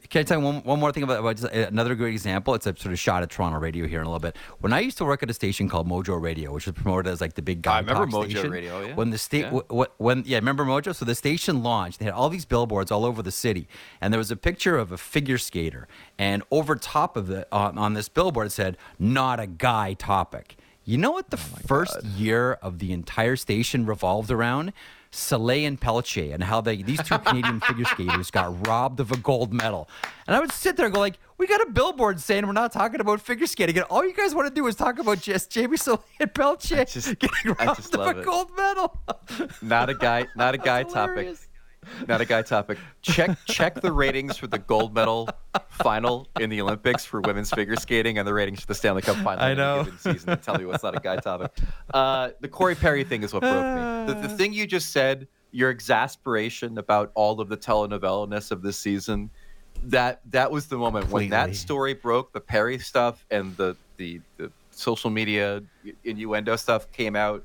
Can 0.10 0.20
I 0.20 0.24
tell 0.24 0.40
you 0.40 0.46
one, 0.46 0.56
one 0.64 0.80
more 0.80 0.92
thing 0.92 1.04
about, 1.04 1.20
about 1.20 1.38
just 1.38 1.54
uh, 1.54 1.68
another 1.68 1.96
great 1.96 2.14
example? 2.14 2.54
It's 2.54 2.66
a 2.66 2.76
sort 2.76 2.92
of 2.92 3.00
shot 3.00 3.24
at 3.24 3.30
Toronto 3.30 3.60
radio 3.60 3.88
here 3.88 4.00
in 4.02 4.06
a 4.06 4.10
little 4.10 4.20
bit. 4.20 4.36
When 4.60 4.74
I 4.74 4.80
used 4.80 4.98
to 4.98 5.06
work 5.06 5.24
at 5.24 5.30
a 5.30 5.34
station 5.34 5.70
called 5.70 5.88
Mojo 5.88 6.22
Radio, 6.22 6.52
which 6.54 6.66
was 6.66 6.74
promoted 6.76 7.12
as 7.12 7.22
like 7.22 7.36
the 7.36 7.42
big 7.42 7.62
guy 7.62 7.78
I 7.78 7.80
remember 7.80 8.08
Mojo 8.08 8.30
station. 8.32 8.52
Radio, 8.52 8.82
yeah. 8.82 8.96
When 8.96 9.12
the 9.12 9.18
state, 9.18 9.46
Yeah. 9.52 9.86
when 9.98 10.24
yeah, 10.26 10.38
remember 10.38 10.66
Mojo? 10.66 10.94
So 10.96 11.06
the 11.06 11.16
station 11.16 11.64
launched. 11.64 12.00
They 12.00 12.06
had 12.06 12.14
all 12.14 12.30
these 12.30 12.46
billboards 12.46 12.92
all 12.92 13.06
over 13.06 13.22
the 13.22 13.32
city, 13.32 13.68
and 14.02 14.14
there 14.14 14.18
was 14.18 14.32
a 14.32 14.36
picture 14.36 14.78
of 14.78 14.92
a 14.92 14.98
figure 14.98 15.38
skater, 15.38 15.88
and 16.18 16.44
over 16.52 16.76
top 16.76 17.16
of 17.16 17.30
it 17.30 17.48
on, 17.52 17.78
on 17.78 17.94
this 17.94 18.10
billboard 18.10 18.48
it 18.48 18.52
said 18.52 18.78
"Not 19.00 19.40
a 19.40 19.48
guy 19.48 19.94
topic." 19.94 20.58
You 20.84 20.98
know 20.98 21.12
what 21.12 21.30
the 21.30 21.38
oh 21.38 21.60
first 21.68 22.04
year 22.04 22.54
of 22.54 22.80
the 22.80 22.92
entire 22.92 23.36
station 23.36 23.86
revolved 23.86 24.32
around? 24.32 24.74
Salé 25.12 25.67
and 25.67 25.80
Pelletier 25.80 26.34
and 26.34 26.41
how 26.43 26.62
they 26.62 26.82
these 26.82 27.02
two 27.04 27.17
Canadian 27.19 27.60
figure 27.67 27.84
skaters 27.86 28.32
got 28.32 28.65
robbed 28.65 29.00
of 29.02 29.12
a 29.12 29.17
gold 29.17 29.52
medal. 29.54 29.89
And 30.26 30.36
I 30.36 30.39
would 30.39 30.52
sit 30.54 30.78
there 30.78 30.86
and 30.86 30.93
go 30.95 31.02
like, 31.02 31.17
we 31.38 31.47
got 31.47 31.60
a 31.62 31.69
billboard 31.69 32.19
saying 32.21 32.45
we're 32.47 32.54
not 32.54 32.71
talking 32.71 33.02
about 33.02 33.19
figure 33.19 33.45
skating. 33.47 33.76
And 33.78 33.86
all 33.89 34.06
you 34.06 34.13
guys 34.13 34.34
want 34.34 34.47
to 34.47 34.54
do 34.54 34.65
is 34.67 34.76
talk 34.76 35.00
about 35.00 35.19
just 35.19 35.50
Jamie 35.50 35.76
Salé 35.78 36.02
and 36.19 36.34
Pelletier 36.34 36.86
just- 36.86 37.19
getting 37.19 37.56
I 37.60 37.65
robbed 37.65 37.78
just 37.82 37.93
of 37.93 38.00
love 38.00 38.15
a 38.15 38.19
it. 38.21 38.26
gold 38.26 38.52
medal. 38.56 38.97
Not 39.62 39.89
a 39.89 39.95
guy. 39.95 40.28
Not 40.36 40.56
a 40.56 40.58
guy 40.69 40.84
topic. 40.84 41.36
Not 42.08 42.21
a 42.21 42.25
guy 42.25 42.41
topic. 42.41 42.77
Check 43.01 43.38
check 43.45 43.82
the 43.82 43.91
ratings 43.91 44.38
for 44.38 44.47
the 44.47 44.58
gold 44.60 44.93
medal 44.93 45.30
final 45.69 46.27
in 46.39 46.49
the 46.49 46.62
Olympics 46.62 47.06
for 47.06 47.21
women's 47.21 47.49
figure 47.49 47.75
skating 47.75 48.17
and 48.17 48.27
the 48.27 48.34
ratings 48.34 48.62
for 48.62 48.67
the 48.67 48.75
Stanley 48.75 49.01
Cup 49.01 49.17
final 49.17 49.43
I 49.43 49.54
know. 49.54 49.88
season. 49.99 50.32
And 50.32 50.41
tell 50.41 50.58
me 50.58 50.65
what's 50.65 50.84
not 50.84 50.95
a 50.95 50.99
guy 50.99 51.17
topic. 51.17 51.51
Uh, 51.93 52.32
the 52.39 52.47
Corey 52.47 52.75
Perry 52.75 53.04
thing 53.04 53.23
is 53.23 53.34
what 53.34 53.41
broke 53.41 53.54
me. 53.54 54.13
The, 54.13 54.27
the 54.27 54.36
thing 54.36 54.54
you 54.54 54.65
just 54.65 54.91
said, 54.91 55.27
your 55.51 55.69
exasperation 55.69 56.77
about 56.77 57.12
all 57.13 57.41
of 57.41 57.49
the 57.49 57.58
telenovela-ness 57.58 58.51
of 58.51 58.62
this 58.62 58.77
season, 58.77 59.30
that 59.84 60.21
that 60.32 60.51
was 60.51 60.67
the 60.67 60.77
moment 60.77 61.10
when 61.10 61.30
that 61.30 61.56
story 61.56 61.93
broke. 61.93 62.34
The 62.34 62.41
Perry 62.41 62.80
stuff 62.80 63.25
and 63.32 63.56
the 63.58 63.75
the, 63.97 64.21
the 64.38 64.51
social 64.71 65.10
media 65.10 65.62
innuendo 66.04 66.56
stuff 66.56 66.91
came 66.91 67.15
out 67.15 67.43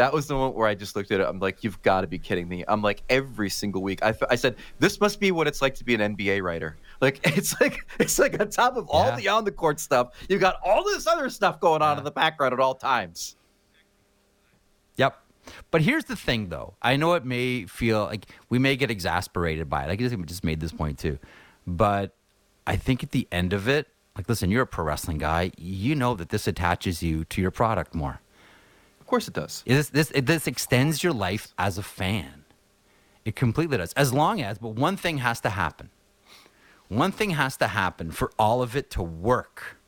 that 0.00 0.14
was 0.14 0.26
the 0.26 0.32
moment 0.34 0.56
where 0.56 0.66
I 0.66 0.74
just 0.74 0.96
looked 0.96 1.10
at 1.12 1.20
it. 1.20 1.26
I'm 1.28 1.38
like, 1.40 1.62
you've 1.62 1.80
got 1.82 2.00
to 2.00 2.06
be 2.06 2.18
kidding 2.18 2.48
me. 2.48 2.64
I'm 2.66 2.80
like, 2.80 3.02
every 3.10 3.50
single 3.50 3.82
week. 3.82 4.02
I, 4.02 4.14
I 4.30 4.34
said, 4.34 4.56
this 4.78 4.98
must 4.98 5.20
be 5.20 5.30
what 5.30 5.46
it's 5.46 5.60
like 5.60 5.74
to 5.74 5.84
be 5.84 5.94
an 5.94 6.16
NBA 6.16 6.42
writer. 6.42 6.78
Like, 7.02 7.20
it's 7.36 7.60
like, 7.60 7.86
it's 7.98 8.18
like 8.18 8.40
on 8.40 8.48
top 8.48 8.76
of 8.78 8.88
all 8.88 9.08
Yeah. 9.08 9.16
the 9.16 9.28
on 9.28 9.44
the 9.44 9.52
court 9.52 9.78
stuff, 9.78 10.14
you've 10.30 10.40
got 10.40 10.56
all 10.64 10.82
this 10.84 11.06
other 11.06 11.28
stuff 11.28 11.60
going 11.60 11.82
on 11.82 11.96
Yeah. 11.96 11.98
in 11.98 12.04
the 12.04 12.10
background 12.10 12.54
at 12.54 12.60
all 12.60 12.74
times. 12.74 13.36
Yep. 14.96 15.18
But 15.70 15.82
here's 15.82 16.04
the 16.04 16.16
thing, 16.16 16.48
though. 16.48 16.74
I 16.80 16.96
know 16.96 17.12
it 17.12 17.26
may 17.26 17.66
feel 17.66 18.04
like 18.04 18.24
we 18.48 18.58
may 18.58 18.76
get 18.76 18.90
exasperated 18.90 19.68
by 19.68 19.84
it. 19.84 19.90
I 19.90 19.96
guess 19.96 20.14
we 20.14 20.22
just 20.24 20.44
made 20.44 20.60
this 20.60 20.72
point 20.72 20.98
too. 20.98 21.18
But 21.66 22.14
I 22.66 22.76
think 22.76 23.02
at 23.02 23.10
the 23.10 23.28
end 23.30 23.52
of 23.52 23.68
it, 23.68 23.88
like, 24.16 24.28
listen, 24.30 24.50
you're 24.50 24.62
a 24.62 24.66
pro 24.66 24.84
wrestling 24.84 25.18
guy. 25.18 25.50
You 25.58 25.94
know 25.94 26.14
that 26.14 26.30
this 26.30 26.46
attaches 26.46 27.02
you 27.02 27.24
to 27.26 27.42
your 27.42 27.50
product 27.50 27.94
more. 27.94 28.20
Of 29.10 29.12
course 29.12 29.26
it 29.26 29.34
does. 29.34 29.64
This 29.66 29.88
this 29.88 30.12
it, 30.12 30.26
this 30.26 30.46
extends 30.46 31.02
your 31.02 31.12
life 31.12 31.52
as 31.58 31.78
a 31.78 31.82
fan. 31.82 32.44
It 33.24 33.34
completely 33.34 33.76
does. 33.76 33.92
As 33.94 34.12
long 34.12 34.40
as, 34.40 34.56
but 34.58 34.76
one 34.76 34.96
thing 34.96 35.18
has 35.18 35.40
to 35.40 35.50
happen. 35.50 35.90
One 36.86 37.10
thing 37.10 37.30
has 37.30 37.56
to 37.56 37.66
happen 37.66 38.12
for 38.12 38.30
all 38.38 38.62
of 38.62 38.76
it 38.76 38.88
to 38.90 39.02
work. 39.02 39.78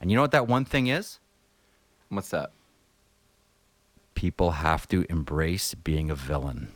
And 0.00 0.12
you 0.12 0.14
know 0.14 0.22
what 0.22 0.30
that 0.30 0.46
one 0.46 0.64
thing 0.64 0.86
is? 0.86 1.18
What's 2.08 2.28
that? 2.28 2.52
People 4.14 4.52
have 4.52 4.86
to 4.90 5.04
embrace 5.10 5.74
being 5.74 6.08
a 6.08 6.14
villain. 6.14 6.68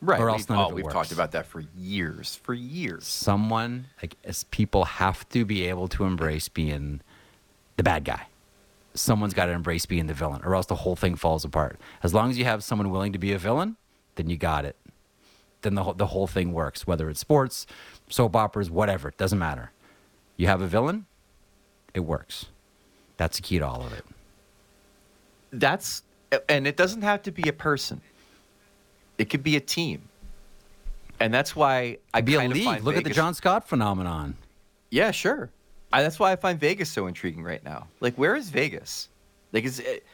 Right. 0.00 0.18
Or 0.18 0.30
else 0.30 0.48
none 0.48 0.58
oh, 0.58 0.74
we've 0.74 0.86
works. 0.86 0.94
talked 0.94 1.12
about 1.12 1.32
that 1.32 1.44
for 1.44 1.62
years. 1.76 2.36
For 2.36 2.54
years. 2.54 3.06
someone 3.06 3.88
like 4.00 4.16
as 4.24 4.44
people 4.44 4.86
have 4.86 5.28
to 5.28 5.44
be 5.44 5.66
able 5.66 5.88
to 5.88 6.04
embrace 6.04 6.48
being 6.48 7.02
the 7.76 7.82
bad 7.82 8.04
guy 8.04 8.28
someone's 9.00 9.34
got 9.34 9.46
to 9.46 9.52
embrace 9.52 9.86
being 9.86 10.06
the 10.06 10.14
villain 10.14 10.40
or 10.44 10.54
else 10.54 10.66
the 10.66 10.74
whole 10.74 10.96
thing 10.96 11.14
falls 11.14 11.44
apart 11.44 11.78
as 12.02 12.12
long 12.12 12.30
as 12.30 12.38
you 12.38 12.44
have 12.44 12.62
someone 12.62 12.90
willing 12.90 13.12
to 13.12 13.18
be 13.18 13.32
a 13.32 13.38
villain 13.38 13.76
then 14.16 14.28
you 14.28 14.36
got 14.36 14.64
it 14.64 14.76
then 15.62 15.74
the 15.74 15.82
whole, 15.82 15.94
the 15.94 16.06
whole 16.06 16.26
thing 16.26 16.52
works. 16.52 16.86
Whether 16.86 17.10
it's 17.10 17.20
sports, 17.20 17.66
soap 18.08 18.36
operas, 18.36 18.70
whatever, 18.70 19.08
it 19.08 19.16
doesn't 19.16 19.38
matter. 19.38 19.72
You 20.36 20.46
have 20.46 20.60
a 20.60 20.66
villain, 20.66 21.06
it 21.94 22.00
works. 22.00 22.46
That's 23.16 23.36
the 23.36 23.42
key 23.42 23.58
to 23.58 23.66
all 23.66 23.84
of 23.84 23.92
it. 23.92 24.04
That's 25.52 26.02
and 26.48 26.66
it 26.66 26.76
doesn't 26.76 27.02
have 27.02 27.22
to 27.22 27.32
be 27.32 27.48
a 27.48 27.52
person. 27.52 28.00
It 29.16 29.30
could 29.30 29.42
be 29.42 29.56
a 29.56 29.60
team. 29.60 30.02
And 31.18 31.34
that's 31.34 31.56
why 31.56 31.98
I'd 32.14 32.24
Be 32.24 32.34
a 32.34 32.46
league. 32.46 32.84
Look 32.84 32.96
at 32.96 33.02
the 33.02 33.10
John 33.10 33.34
Scott 33.34 33.66
phenomenon. 33.66 34.36
Yeah, 34.90 35.10
sure. 35.10 35.50
I, 35.92 36.02
that's 36.02 36.18
why 36.18 36.32
I 36.32 36.36
find 36.36 36.58
Vegas 36.60 36.90
so 36.90 37.06
intriguing 37.06 37.42
right 37.42 37.64
now. 37.64 37.86
Like, 38.00 38.14
where 38.16 38.36
is 38.36 38.50
Vegas? 38.50 39.08
Like, 39.52 39.64
is 39.64 39.80
it, 39.80 40.04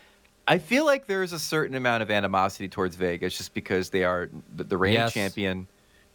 I 0.47 0.59
feel 0.59 0.85
like 0.85 1.07
there 1.07 1.23
is 1.23 1.33
a 1.33 1.39
certain 1.39 1.75
amount 1.77 2.03
of 2.03 2.11
animosity 2.11 2.69
towards 2.69 2.97
Vegas 2.97 3.37
just 3.37 3.55
because 3.55 3.91
they 3.91 4.05
are 4.05 4.31
the, 4.57 4.65
the 4.65 4.77
reigning 4.77 5.01
Yes. 5.01 5.13
champion, 5.15 5.67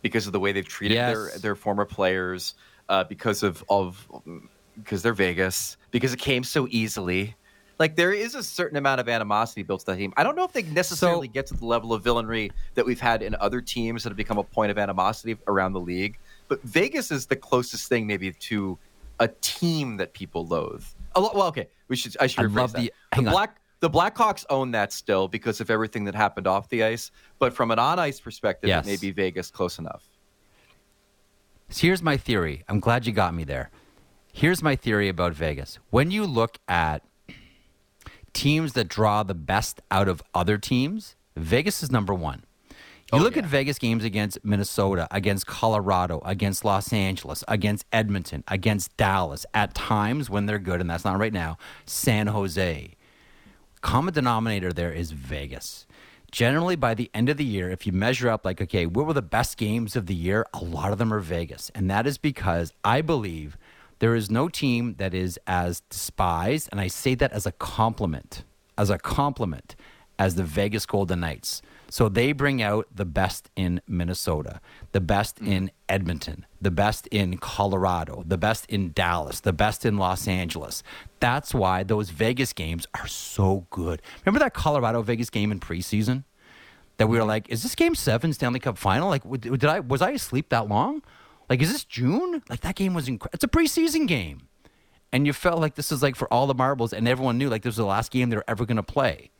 because 0.01 0.27
of 0.27 0.33
the 0.33 0.39
way 0.39 0.51
they've 0.53 0.67
treated 0.67 0.97
their 0.97 1.27
Yes. 1.29 1.41
their 1.41 1.55
former 1.55 1.83
players, 1.85 2.53
uh, 2.87 3.03
because 3.03 3.43
of 3.43 3.63
of 3.69 4.07
because 4.75 5.01
they're 5.01 5.13
Vegas, 5.13 5.75
because 5.91 6.13
it 6.13 6.19
came 6.19 6.43
so 6.43 6.67
easily. 6.69 7.35
Like 7.79 7.95
there 7.95 8.11
is 8.13 8.35
a 8.35 8.43
certain 8.43 8.77
amount 8.77 8.99
of 9.01 9.07
animosity 9.09 9.63
built 9.63 9.81
to 9.81 9.85
the 9.87 9.95
team. 9.97 10.13
I 10.17 10.23
don't 10.23 10.35
know 10.35 10.43
if 10.43 10.51
they 10.53 10.63
necessarily 10.63 11.27
So- 11.27 11.31
get 11.33 11.47
to 11.47 11.53
the 11.55 11.65
level 11.65 11.93
of 11.93 12.03
villainry 12.03 12.51
that 12.75 12.85
we've 12.85 12.99
had 12.99 13.21
in 13.21 13.35
other 13.39 13.59
teams 13.61 14.03
that 14.03 14.09
have 14.09 14.17
become 14.17 14.37
a 14.37 14.43
point 14.43 14.69
of 14.71 14.77
animosity 14.77 15.37
around 15.47 15.73
the 15.73 15.79
league. 15.81 16.17
But 16.49 16.61
Vegas 16.63 17.09
is 17.11 17.25
the 17.25 17.35
closest 17.37 17.87
thing 17.89 18.05
maybe 18.07 18.31
to 18.31 18.77
a 19.19 19.27
team 19.27 19.97
that 19.97 20.13
people 20.13 20.45
loathe. 20.45 20.83
Lot, 21.15 21.35
well, 21.35 21.47
okay, 21.47 21.67
we 21.87 21.95
should. 21.95 22.15
I 22.19 22.27
should 22.27 22.45
I 22.45 22.47
love 22.47 22.71
that. 22.73 22.81
the- 22.81 22.93
on. 23.17 23.25
Black 23.25 23.59
the 23.81 23.89
Blackhawks 23.89 24.45
own 24.49 24.71
that 24.71 24.91
still 24.91 25.27
because 25.29 25.61
of 25.61 25.69
everything 25.69 26.03
that 26.05 26.13
happened 26.15 26.47
off 26.47 26.67
the 26.69 26.83
ice. 26.83 27.11
But 27.39 27.53
from 27.53 27.71
an 27.71 27.79
on 27.79 27.97
ice 27.97 28.19
perspective, 28.19 28.67
Yes. 28.67 28.85
it 28.85 28.89
may 28.89 28.97
be 28.97 29.11
Vegas 29.11 29.49
close 29.51 29.79
enough. 29.79 30.03
So 31.69 31.87
here's 31.87 32.01
my 32.01 32.17
theory. 32.17 32.63
I'm 32.67 32.79
glad 32.81 33.05
you 33.05 33.13
got 33.13 33.33
me 33.33 33.43
there. 33.45 33.69
Here's 34.33 34.61
my 34.61 34.75
theory 34.75 35.07
about 35.07 35.33
Vegas. 35.33 35.79
When 35.91 36.11
you 36.11 36.25
look 36.25 36.57
at 36.67 37.03
teams 38.33 38.73
that 38.73 38.87
draw 38.89 39.23
the 39.23 39.33
best 39.33 39.81
out 39.91 40.07
of 40.07 40.21
other 40.33 40.57
teams, 40.57 41.15
Vegas 41.35 41.81
is 41.81 41.89
number 41.91 42.13
one. 42.13 42.43
Oh, 43.11 43.17
you 43.17 43.21
Oh, 43.21 43.23
look 43.25 43.35
yeah. 43.35 43.43
at 43.43 43.47
Vegas 43.49 43.77
games 43.79 44.03
against 44.03 44.37
Minnesota, 44.43 45.07
against 45.11 45.47
Colorado, 45.47 46.21
against 46.25 46.63
Los 46.63 46.93
Angeles, 46.93 47.43
against 47.47 47.85
Edmonton, 47.91 48.43
against 48.47 48.95
Dallas, 48.97 49.45
at 49.53 49.73
times 49.73 50.29
when 50.29 50.45
they're 50.45 50.59
good, 50.59 50.81
and 50.81 50.89
that's 50.89 51.05
not 51.05 51.17
right 51.19 51.33
now, 51.33 51.57
San 51.85 52.27
Jose. 52.27 52.95
Common 53.81 54.13
denominator 54.13 54.71
there 54.73 54.91
is 54.91 55.11
Vegas. 55.11 55.87
Generally, 56.31 56.75
by 56.75 56.93
the 56.93 57.09
end 57.13 57.29
of 57.29 57.37
the 57.37 57.45
year, 57.45 57.71
if 57.71 57.87
you 57.87 57.91
measure 57.93 58.29
up, 58.29 58.45
like, 58.45 58.61
okay, 58.61 58.85
what 58.85 59.07
were 59.07 59.13
the 59.13 59.21
best 59.21 59.57
games 59.57 59.95
of 59.95 60.05
the 60.05 60.13
year? 60.13 60.45
A 60.53 60.63
lot 60.63 60.91
of 60.91 60.99
them 60.99 61.11
are 61.11 61.19
Vegas. 61.19 61.71
And 61.73 61.89
that 61.89 62.05
is 62.05 62.19
because 62.19 62.71
I 62.83 63.01
believe 63.01 63.57
there 63.97 64.13
is 64.13 64.29
no 64.29 64.47
team 64.47 64.95
that 64.99 65.13
is 65.15 65.39
as 65.47 65.79
despised, 65.89 66.69
and 66.71 66.79
I 66.79 66.87
say 66.87 67.15
that 67.15 67.31
as 67.31 67.47
a 67.47 67.51
compliment, 67.53 68.43
as 68.77 68.91
a 68.91 68.99
compliment, 68.99 69.75
as 70.19 70.35
the 70.35 70.43
Vegas 70.43 70.85
Golden 70.85 71.21
Knights. 71.21 71.61
So 71.89 72.07
they 72.07 72.31
bring 72.31 72.61
out 72.61 72.87
the 72.93 73.05
best 73.05 73.49
in 73.55 73.81
Minnesota, 73.87 74.61
the 74.91 75.01
best 75.01 75.39
hmm. 75.39 75.47
in 75.47 75.71
Edmonton, 75.87 76.45
the 76.61 76.71
best 76.71 77.07
in 77.07 77.37
Colorado, 77.37 78.23
the 78.25 78.37
best 78.37 78.65
in 78.67 78.91
Dallas, 78.91 79.39
the 79.39 79.53
best 79.53 79.85
in 79.85 79.97
Los 79.97 80.27
Angeles. 80.27 80.83
That's 81.19 81.53
why 81.53 81.83
those 81.83 82.11
Vegas 82.11 82.53
games 82.53 82.85
are 82.93 83.07
so 83.07 83.65
good. 83.71 84.01
Remember 84.23 84.39
that 84.39 84.53
Colorado 84.53 85.01
Vegas 85.01 85.29
game 85.29 85.51
in 85.51 85.59
preseason? 85.59 86.23
That 86.97 87.07
we 87.07 87.17
were 87.17 87.23
hmm. 87.23 87.29
like, 87.29 87.49
is 87.49 87.63
this 87.63 87.75
game 87.75 87.95
seven 87.95 88.33
Stanley 88.33 88.59
Cup 88.59 88.77
final? 88.77 89.09
Like, 89.09 89.23
did 89.39 89.65
I 89.65 89.79
was 89.79 90.01
I 90.01 90.11
asleep 90.11 90.49
that 90.49 90.67
long? 90.67 91.01
Like, 91.49 91.61
is 91.61 91.71
this 91.71 91.83
June? 91.83 92.43
Like 92.49 92.61
that 92.61 92.75
game 92.75 92.93
was 92.93 93.07
incredible. 93.07 93.33
It's 93.33 93.43
a 93.43 93.47
preseason 93.47 94.07
game, 94.07 94.47
and 95.11 95.25
you 95.25 95.33
felt 95.33 95.59
like 95.59 95.75
this 95.75 95.91
is 95.91 96.03
like 96.03 96.15
for 96.15 96.31
all 96.31 96.45
the 96.45 96.53
marbles, 96.53 96.93
and 96.93 97.07
everyone 97.07 97.37
knew 97.37 97.49
like 97.49 97.63
this 97.63 97.71
was 97.71 97.77
the 97.77 97.85
last 97.85 98.11
game 98.11 98.29
they 98.29 98.35
were 98.35 98.45
ever 98.47 98.65
going 98.65 98.77
to 98.77 98.83
play. 98.83 99.31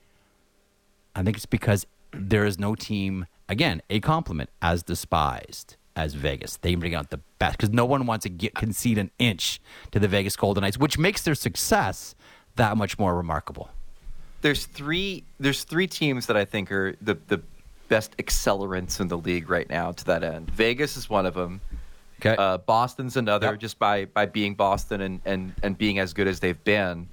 I 1.16 1.22
think 1.22 1.38
it's 1.38 1.46
because 1.46 1.86
there 2.12 2.45
is 2.45 2.60
no 2.60 2.76
team, 2.76 3.26
again, 3.48 3.82
a 3.89 4.00
compliment 4.00 4.50
as 4.62 4.84
despised 4.84 5.76
as 5.95 6.13
Vegas. 6.13 6.58
They 6.58 6.76
bring 6.76 6.95
out 6.95 7.10
the 7.10 7.19
best 7.39 7.58
because 7.58 7.72
no 7.72 7.86
one 7.86 8.06
wants 8.06 8.24
to 8.24 8.30
get, 8.30 8.56
concede 8.56 8.98
an 8.98 9.12
inch 9.19 9.60
to 9.91 10.00
the 10.00 10.08
Vegas 10.08 10.36
Golden 10.36 10.62
Knights, 10.62 10.78
which 10.78 10.98
makes 10.98 11.22
their 11.24 11.36
success 11.36 12.15
that 12.56 12.78
much 12.78 12.98
more 13.00 13.15
remarkable. 13.15 13.69
There's 14.41 14.65
three. 14.65 15.24
There's 15.39 15.63
three 15.65 15.88
teams 15.88 16.28
that 16.28 16.38
I 16.38 16.45
think 16.45 16.72
are 16.72 16.95
the 17.02 17.17
the 17.28 17.41
best 17.89 18.15
accelerants 18.17 19.00
in 19.02 19.08
the 19.10 19.17
league 19.17 19.50
right 19.50 19.69
now. 19.69 19.91
To 19.91 20.06
that 20.06 20.24
end, 20.24 20.50
Vegas 20.52 20.95
is 20.95 21.10
one 21.10 21.26
of 21.26 21.34
them. 21.34 21.60
Okay. 22.22 22.36
Uh, 22.38 22.58
Boston's 22.60 23.17
another, 23.17 23.48
Yep. 23.52 23.60
just 23.60 23.80
by 23.80 24.06
by 24.06 24.26
being 24.26 24.54
Boston 24.56 25.02
and 25.02 25.19
and 25.26 25.54
and 25.63 25.78
being 25.78 26.00
as 26.00 26.13
good 26.13 26.28
as 26.28 26.39
they've 26.39 26.63
been. 26.63 27.08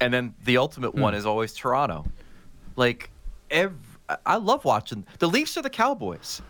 And 0.00 0.12
then 0.12 0.34
the 0.44 0.56
ultimate 0.58 0.94
one 0.96 1.12
Hmm. 1.12 1.18
is 1.18 1.26
always 1.26 1.52
Toronto. 1.54 2.04
Like, 2.76 3.10
ev 3.50 3.72
I- 4.26 4.36
love 4.36 4.64
watching 4.64 5.04
the 5.18 5.28
Leafs 5.28 5.56
are 5.56 5.62
the 5.62 5.70
Cowboys. 5.70 6.42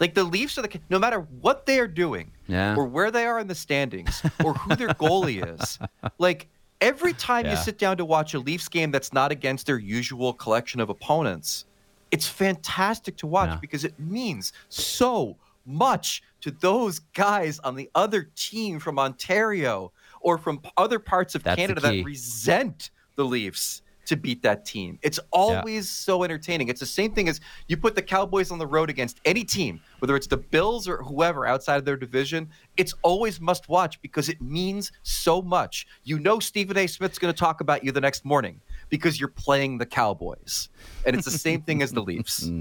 Like 0.00 0.14
the 0.14 0.24
Leafs 0.24 0.58
are 0.58 0.62
the 0.62 0.80
no 0.90 0.98
matter 0.98 1.20
what 1.40 1.66
they 1.66 1.78
are 1.78 1.86
doing, 1.86 2.30
Yeah. 2.48 2.74
or 2.76 2.84
where 2.86 3.10
they 3.10 3.26
are 3.26 3.38
in 3.38 3.46
the 3.46 3.54
standings, 3.54 4.22
or 4.44 4.54
who 4.54 4.74
their 4.76 4.88
goalie 5.04 5.40
is. 5.60 5.78
Like 6.18 6.48
every 6.80 7.12
time 7.12 7.46
you 7.46 7.56
sit 7.56 7.78
down 7.78 7.96
to 7.98 8.04
watch 8.04 8.34
a 8.34 8.38
Leafs 8.40 8.68
game 8.68 8.90
that's 8.90 9.12
not 9.12 9.30
against 9.30 9.66
their 9.66 9.78
usual 9.78 10.32
collection 10.32 10.80
of 10.80 10.90
opponents, 10.90 11.64
it's 12.10 12.26
fantastic 12.26 13.16
to 13.18 13.26
watch 13.26 13.50
Yeah. 13.50 13.58
because 13.60 13.84
it 13.84 13.98
means 13.98 14.52
so 14.68 15.36
much 15.64 16.22
to 16.42 16.50
those 16.50 16.98
guys 16.98 17.58
on 17.60 17.74
the 17.76 17.88
other 17.94 18.30
team 18.36 18.78
from 18.80 18.98
Ontario 18.98 19.92
or 20.20 20.36
from 20.38 20.60
other 20.76 20.98
parts 20.98 21.34
of 21.34 21.42
That's 21.44 21.56
Canada 21.56 21.80
that 21.80 22.04
resent 22.04 22.90
the 23.16 23.24
Leafs 23.24 23.80
to 24.06 24.16
beat 24.16 24.42
that 24.42 24.64
team. 24.64 24.98
It's 25.02 25.18
always 25.30 25.90
so 25.90 26.22
entertaining. 26.24 26.68
It's 26.68 26.80
the 26.80 26.86
same 26.86 27.12
thing 27.12 27.28
as 27.28 27.40
you 27.68 27.76
put 27.76 27.94
the 27.94 28.02
Cowboys 28.02 28.50
on 28.50 28.58
the 28.58 28.66
road 28.66 28.90
against 28.90 29.20
any 29.24 29.44
team, 29.44 29.80
whether 29.98 30.16
it's 30.16 30.26
the 30.26 30.36
Bills 30.36 30.88
or 30.88 31.02
whoever 31.02 31.46
outside 31.46 31.76
of 31.76 31.84
their 31.84 31.96
division. 31.96 32.48
It's 32.76 32.94
always 33.02 33.40
must 33.40 33.68
watch 33.68 34.00
because 34.02 34.28
it 34.28 34.40
means 34.40 34.92
so 35.02 35.42
much. 35.42 35.86
You 36.04 36.18
know 36.18 36.38
Stephen 36.38 36.76
A. 36.76 36.86
Smith's 36.86 37.18
going 37.18 37.32
to 37.32 37.38
talk 37.38 37.60
about 37.60 37.84
you 37.84 37.92
the 37.92 38.00
next 38.00 38.24
morning 38.24 38.60
because 38.88 39.18
you're 39.18 39.28
playing 39.28 39.78
the 39.78 39.86
Cowboys. 39.86 40.68
And 41.06 41.16
it's 41.16 41.24
the 41.24 41.30
same 41.30 41.62
thing 41.62 41.82
as 41.82 41.92
the 41.92 42.02
Leafs. 42.02 42.50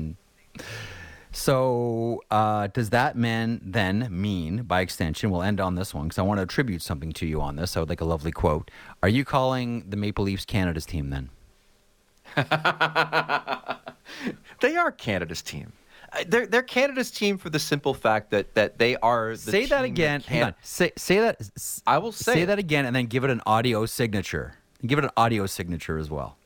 So, 1.35 2.21
uh, 2.29 2.67
does 2.67 2.91
that 2.91 3.17
man 3.17 3.59
then 3.63 4.07
mean, 4.11 4.63
by 4.63 4.81
extension, 4.81 5.31
we'll 5.31 5.41
end 5.43 5.59
on 5.59 5.75
this 5.75 5.93
one 5.93 6.05
because 6.05 6.19
I 6.19 6.21
want 6.21 6.37
to 6.37 6.43
attribute 6.43 6.81
something 6.81 7.11
to 7.13 7.25
you 7.25 7.41
on 7.41 7.55
this. 7.55 7.75
I 7.75 7.79
would 7.79 7.89
like 7.89 8.01
a 8.01 8.05
lovely 8.05 8.31
quote. 8.31 8.69
Are 9.01 9.09
you 9.09 9.25
calling 9.25 9.85
the 9.89 9.97
Maple 9.97 10.23
Leafs 10.25 10.45
Canada's 10.45 10.85
team 10.85 11.09
then? 11.09 11.29
They 14.61 14.75
are 14.77 14.91
Canada's 14.91 15.41
team. 15.41 15.73
Uh, 16.11 16.23
They're, 16.27 16.45
they're 16.47 16.61
Canada's 16.61 17.11
team 17.11 17.37
for 17.37 17.49
the 17.49 17.59
simple 17.59 17.93
fact 17.93 18.31
that, 18.31 18.53
that 18.55 18.77
they 18.77 18.95
are 18.97 19.31
the 19.31 19.37
say 19.51 19.65
that 19.65 19.83
again. 19.83 20.21
Hang 20.21 20.43
on. 20.43 20.55
Say, 20.61 20.91
say 20.97 21.19
that. 21.19 21.41
I 21.85 21.97
will 21.97 22.11
say 22.11 22.33
say 22.33 22.45
that 22.45 22.59
again, 22.59 22.85
and 22.85 22.95
then 22.95 23.07
give 23.07 23.23
it 23.23 23.29
an 23.29 23.41
audio 23.45 23.85
signature. 23.85 24.55
Give 24.85 24.99
it 24.99 25.05
an 25.05 25.11
audio 25.17 25.45
signature 25.47 25.97
as 25.97 26.09
well. 26.09 26.37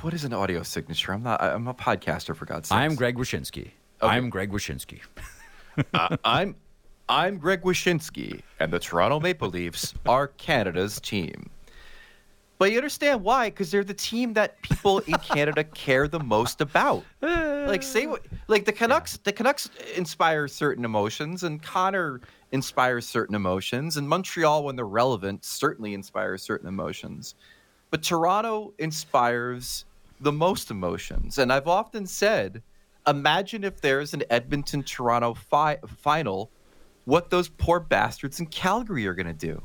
What 0.00 0.14
is 0.14 0.24
an 0.24 0.32
audio 0.32 0.62
signature? 0.62 1.12
I'm 1.12 1.22
not. 1.22 1.42
I'm 1.42 1.68
a 1.68 1.74
podcaster 1.74 2.34
for 2.34 2.46
God's 2.46 2.68
sake. 2.68 2.78
I'm 2.78 2.94
Greg 2.94 3.16
Wyshynski. 3.16 3.70
I'm 4.00 4.30
Greg 4.30 4.50
Wyshynski. 4.50 5.00
Uh, 5.92 6.16
I'm 6.24 6.56
I'm 7.08 7.36
Greg 7.36 7.62
Wyshynski, 7.62 8.40
and 8.58 8.72
the 8.72 8.78
Toronto 8.78 9.20
Maple 9.20 9.50
Leafs 9.50 9.92
are 10.06 10.28
Canada's 10.28 10.98
team. 11.00 11.50
But 12.58 12.72
you 12.72 12.78
understand 12.78 13.22
why? 13.22 13.50
Because 13.50 13.70
they're 13.70 13.84
the 13.84 13.92
team 13.92 14.32
that 14.32 14.60
people 14.62 15.00
in 15.00 15.12
Canada 15.22 15.62
care 15.62 16.08
the 16.08 16.20
most 16.20 16.62
about. 16.62 17.04
Like 17.20 17.82
say 17.82 18.06
what 18.06 18.24
like 18.48 18.64
the 18.64 18.72
Canucks 18.72 19.18
the 19.18 19.32
Canucks 19.32 19.68
inspire 19.94 20.48
certain 20.48 20.84
emotions 20.84 21.42
and 21.42 21.62
Connor 21.62 22.22
inspires 22.52 23.06
certain 23.06 23.34
emotions 23.34 23.98
and 23.98 24.08
Montreal 24.08 24.64
when 24.64 24.76
they're 24.76 24.86
relevant 24.86 25.44
certainly 25.44 25.92
inspires 25.92 26.42
certain 26.42 26.68
emotions. 26.68 27.34
But 27.96 28.02
Toronto 28.02 28.74
inspires 28.78 29.86
the 30.20 30.30
most 30.30 30.70
emotions. 30.70 31.38
And 31.38 31.50
I've 31.50 31.66
often 31.66 32.06
said, 32.06 32.62
imagine 33.06 33.64
if 33.64 33.80
there's 33.80 34.12
an 34.12 34.22
Edmonton 34.28 34.82
Toronto 34.82 35.32
fi- 35.32 35.78
final, 35.86 36.50
what 37.06 37.30
those 37.30 37.48
poor 37.48 37.80
bastards 37.80 38.38
in 38.38 38.48
Calgary 38.48 39.06
are 39.06 39.14
going 39.14 39.28
to 39.28 39.32
do. 39.32 39.62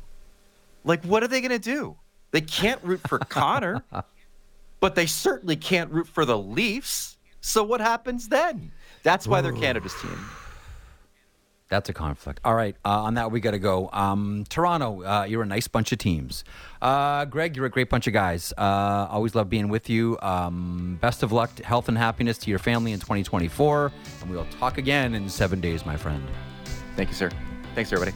Like, 0.82 1.04
what 1.04 1.22
are 1.22 1.28
they 1.28 1.42
going 1.42 1.50
to 1.50 1.58
do? 1.58 1.94
They 2.30 2.40
can't 2.40 2.82
root 2.82 3.06
for 3.06 3.18
Connor, 3.18 3.84
but 4.80 4.94
they 4.94 5.04
certainly 5.04 5.56
can't 5.56 5.90
root 5.90 6.08
for 6.08 6.24
the 6.24 6.38
Leafs. 6.38 7.18
So 7.42 7.62
what 7.62 7.82
happens 7.82 8.30
then? 8.30 8.72
That's 9.02 9.28
why 9.28 9.42
they're 9.42 9.52
Canada's 9.52 9.92
team. 10.00 10.18
That's 11.72 11.88
a 11.88 11.94
conflict. 11.94 12.38
All 12.44 12.54
right. 12.54 12.76
Uh, 12.84 13.04
on 13.04 13.14
that, 13.14 13.30
we 13.32 13.40
got 13.40 13.52
to 13.52 13.58
go. 13.58 13.88
Um, 13.94 14.44
Toronto, 14.50 15.02
uh, 15.02 15.24
you're 15.24 15.40
a 15.40 15.46
nice 15.46 15.68
bunch 15.68 15.90
of 15.90 15.96
teams. 15.96 16.44
Uh, 16.82 17.24
Greg, 17.24 17.56
you're 17.56 17.64
a 17.64 17.70
great 17.70 17.88
bunch 17.88 18.06
of 18.06 18.12
guys. 18.12 18.52
Uh, 18.58 19.08
always 19.10 19.34
love 19.34 19.48
being 19.48 19.70
with 19.70 19.88
you. 19.88 20.18
Um, 20.20 20.98
best 21.00 21.22
of 21.22 21.32
luck, 21.32 21.62
health, 21.62 21.88
and 21.88 21.96
happiness 21.96 22.36
to 22.38 22.50
your 22.50 22.58
family 22.58 22.92
in 22.92 23.00
2024. 23.00 23.90
And 24.20 24.30
we'll 24.30 24.44
talk 24.60 24.76
again 24.76 25.14
in 25.14 25.30
seven 25.30 25.62
days, 25.62 25.86
my 25.86 25.96
friend. 25.96 26.22
Thank 26.94 27.08
you, 27.08 27.14
sir. 27.14 27.30
Thanks, 27.74 27.90
everybody. 27.90 28.14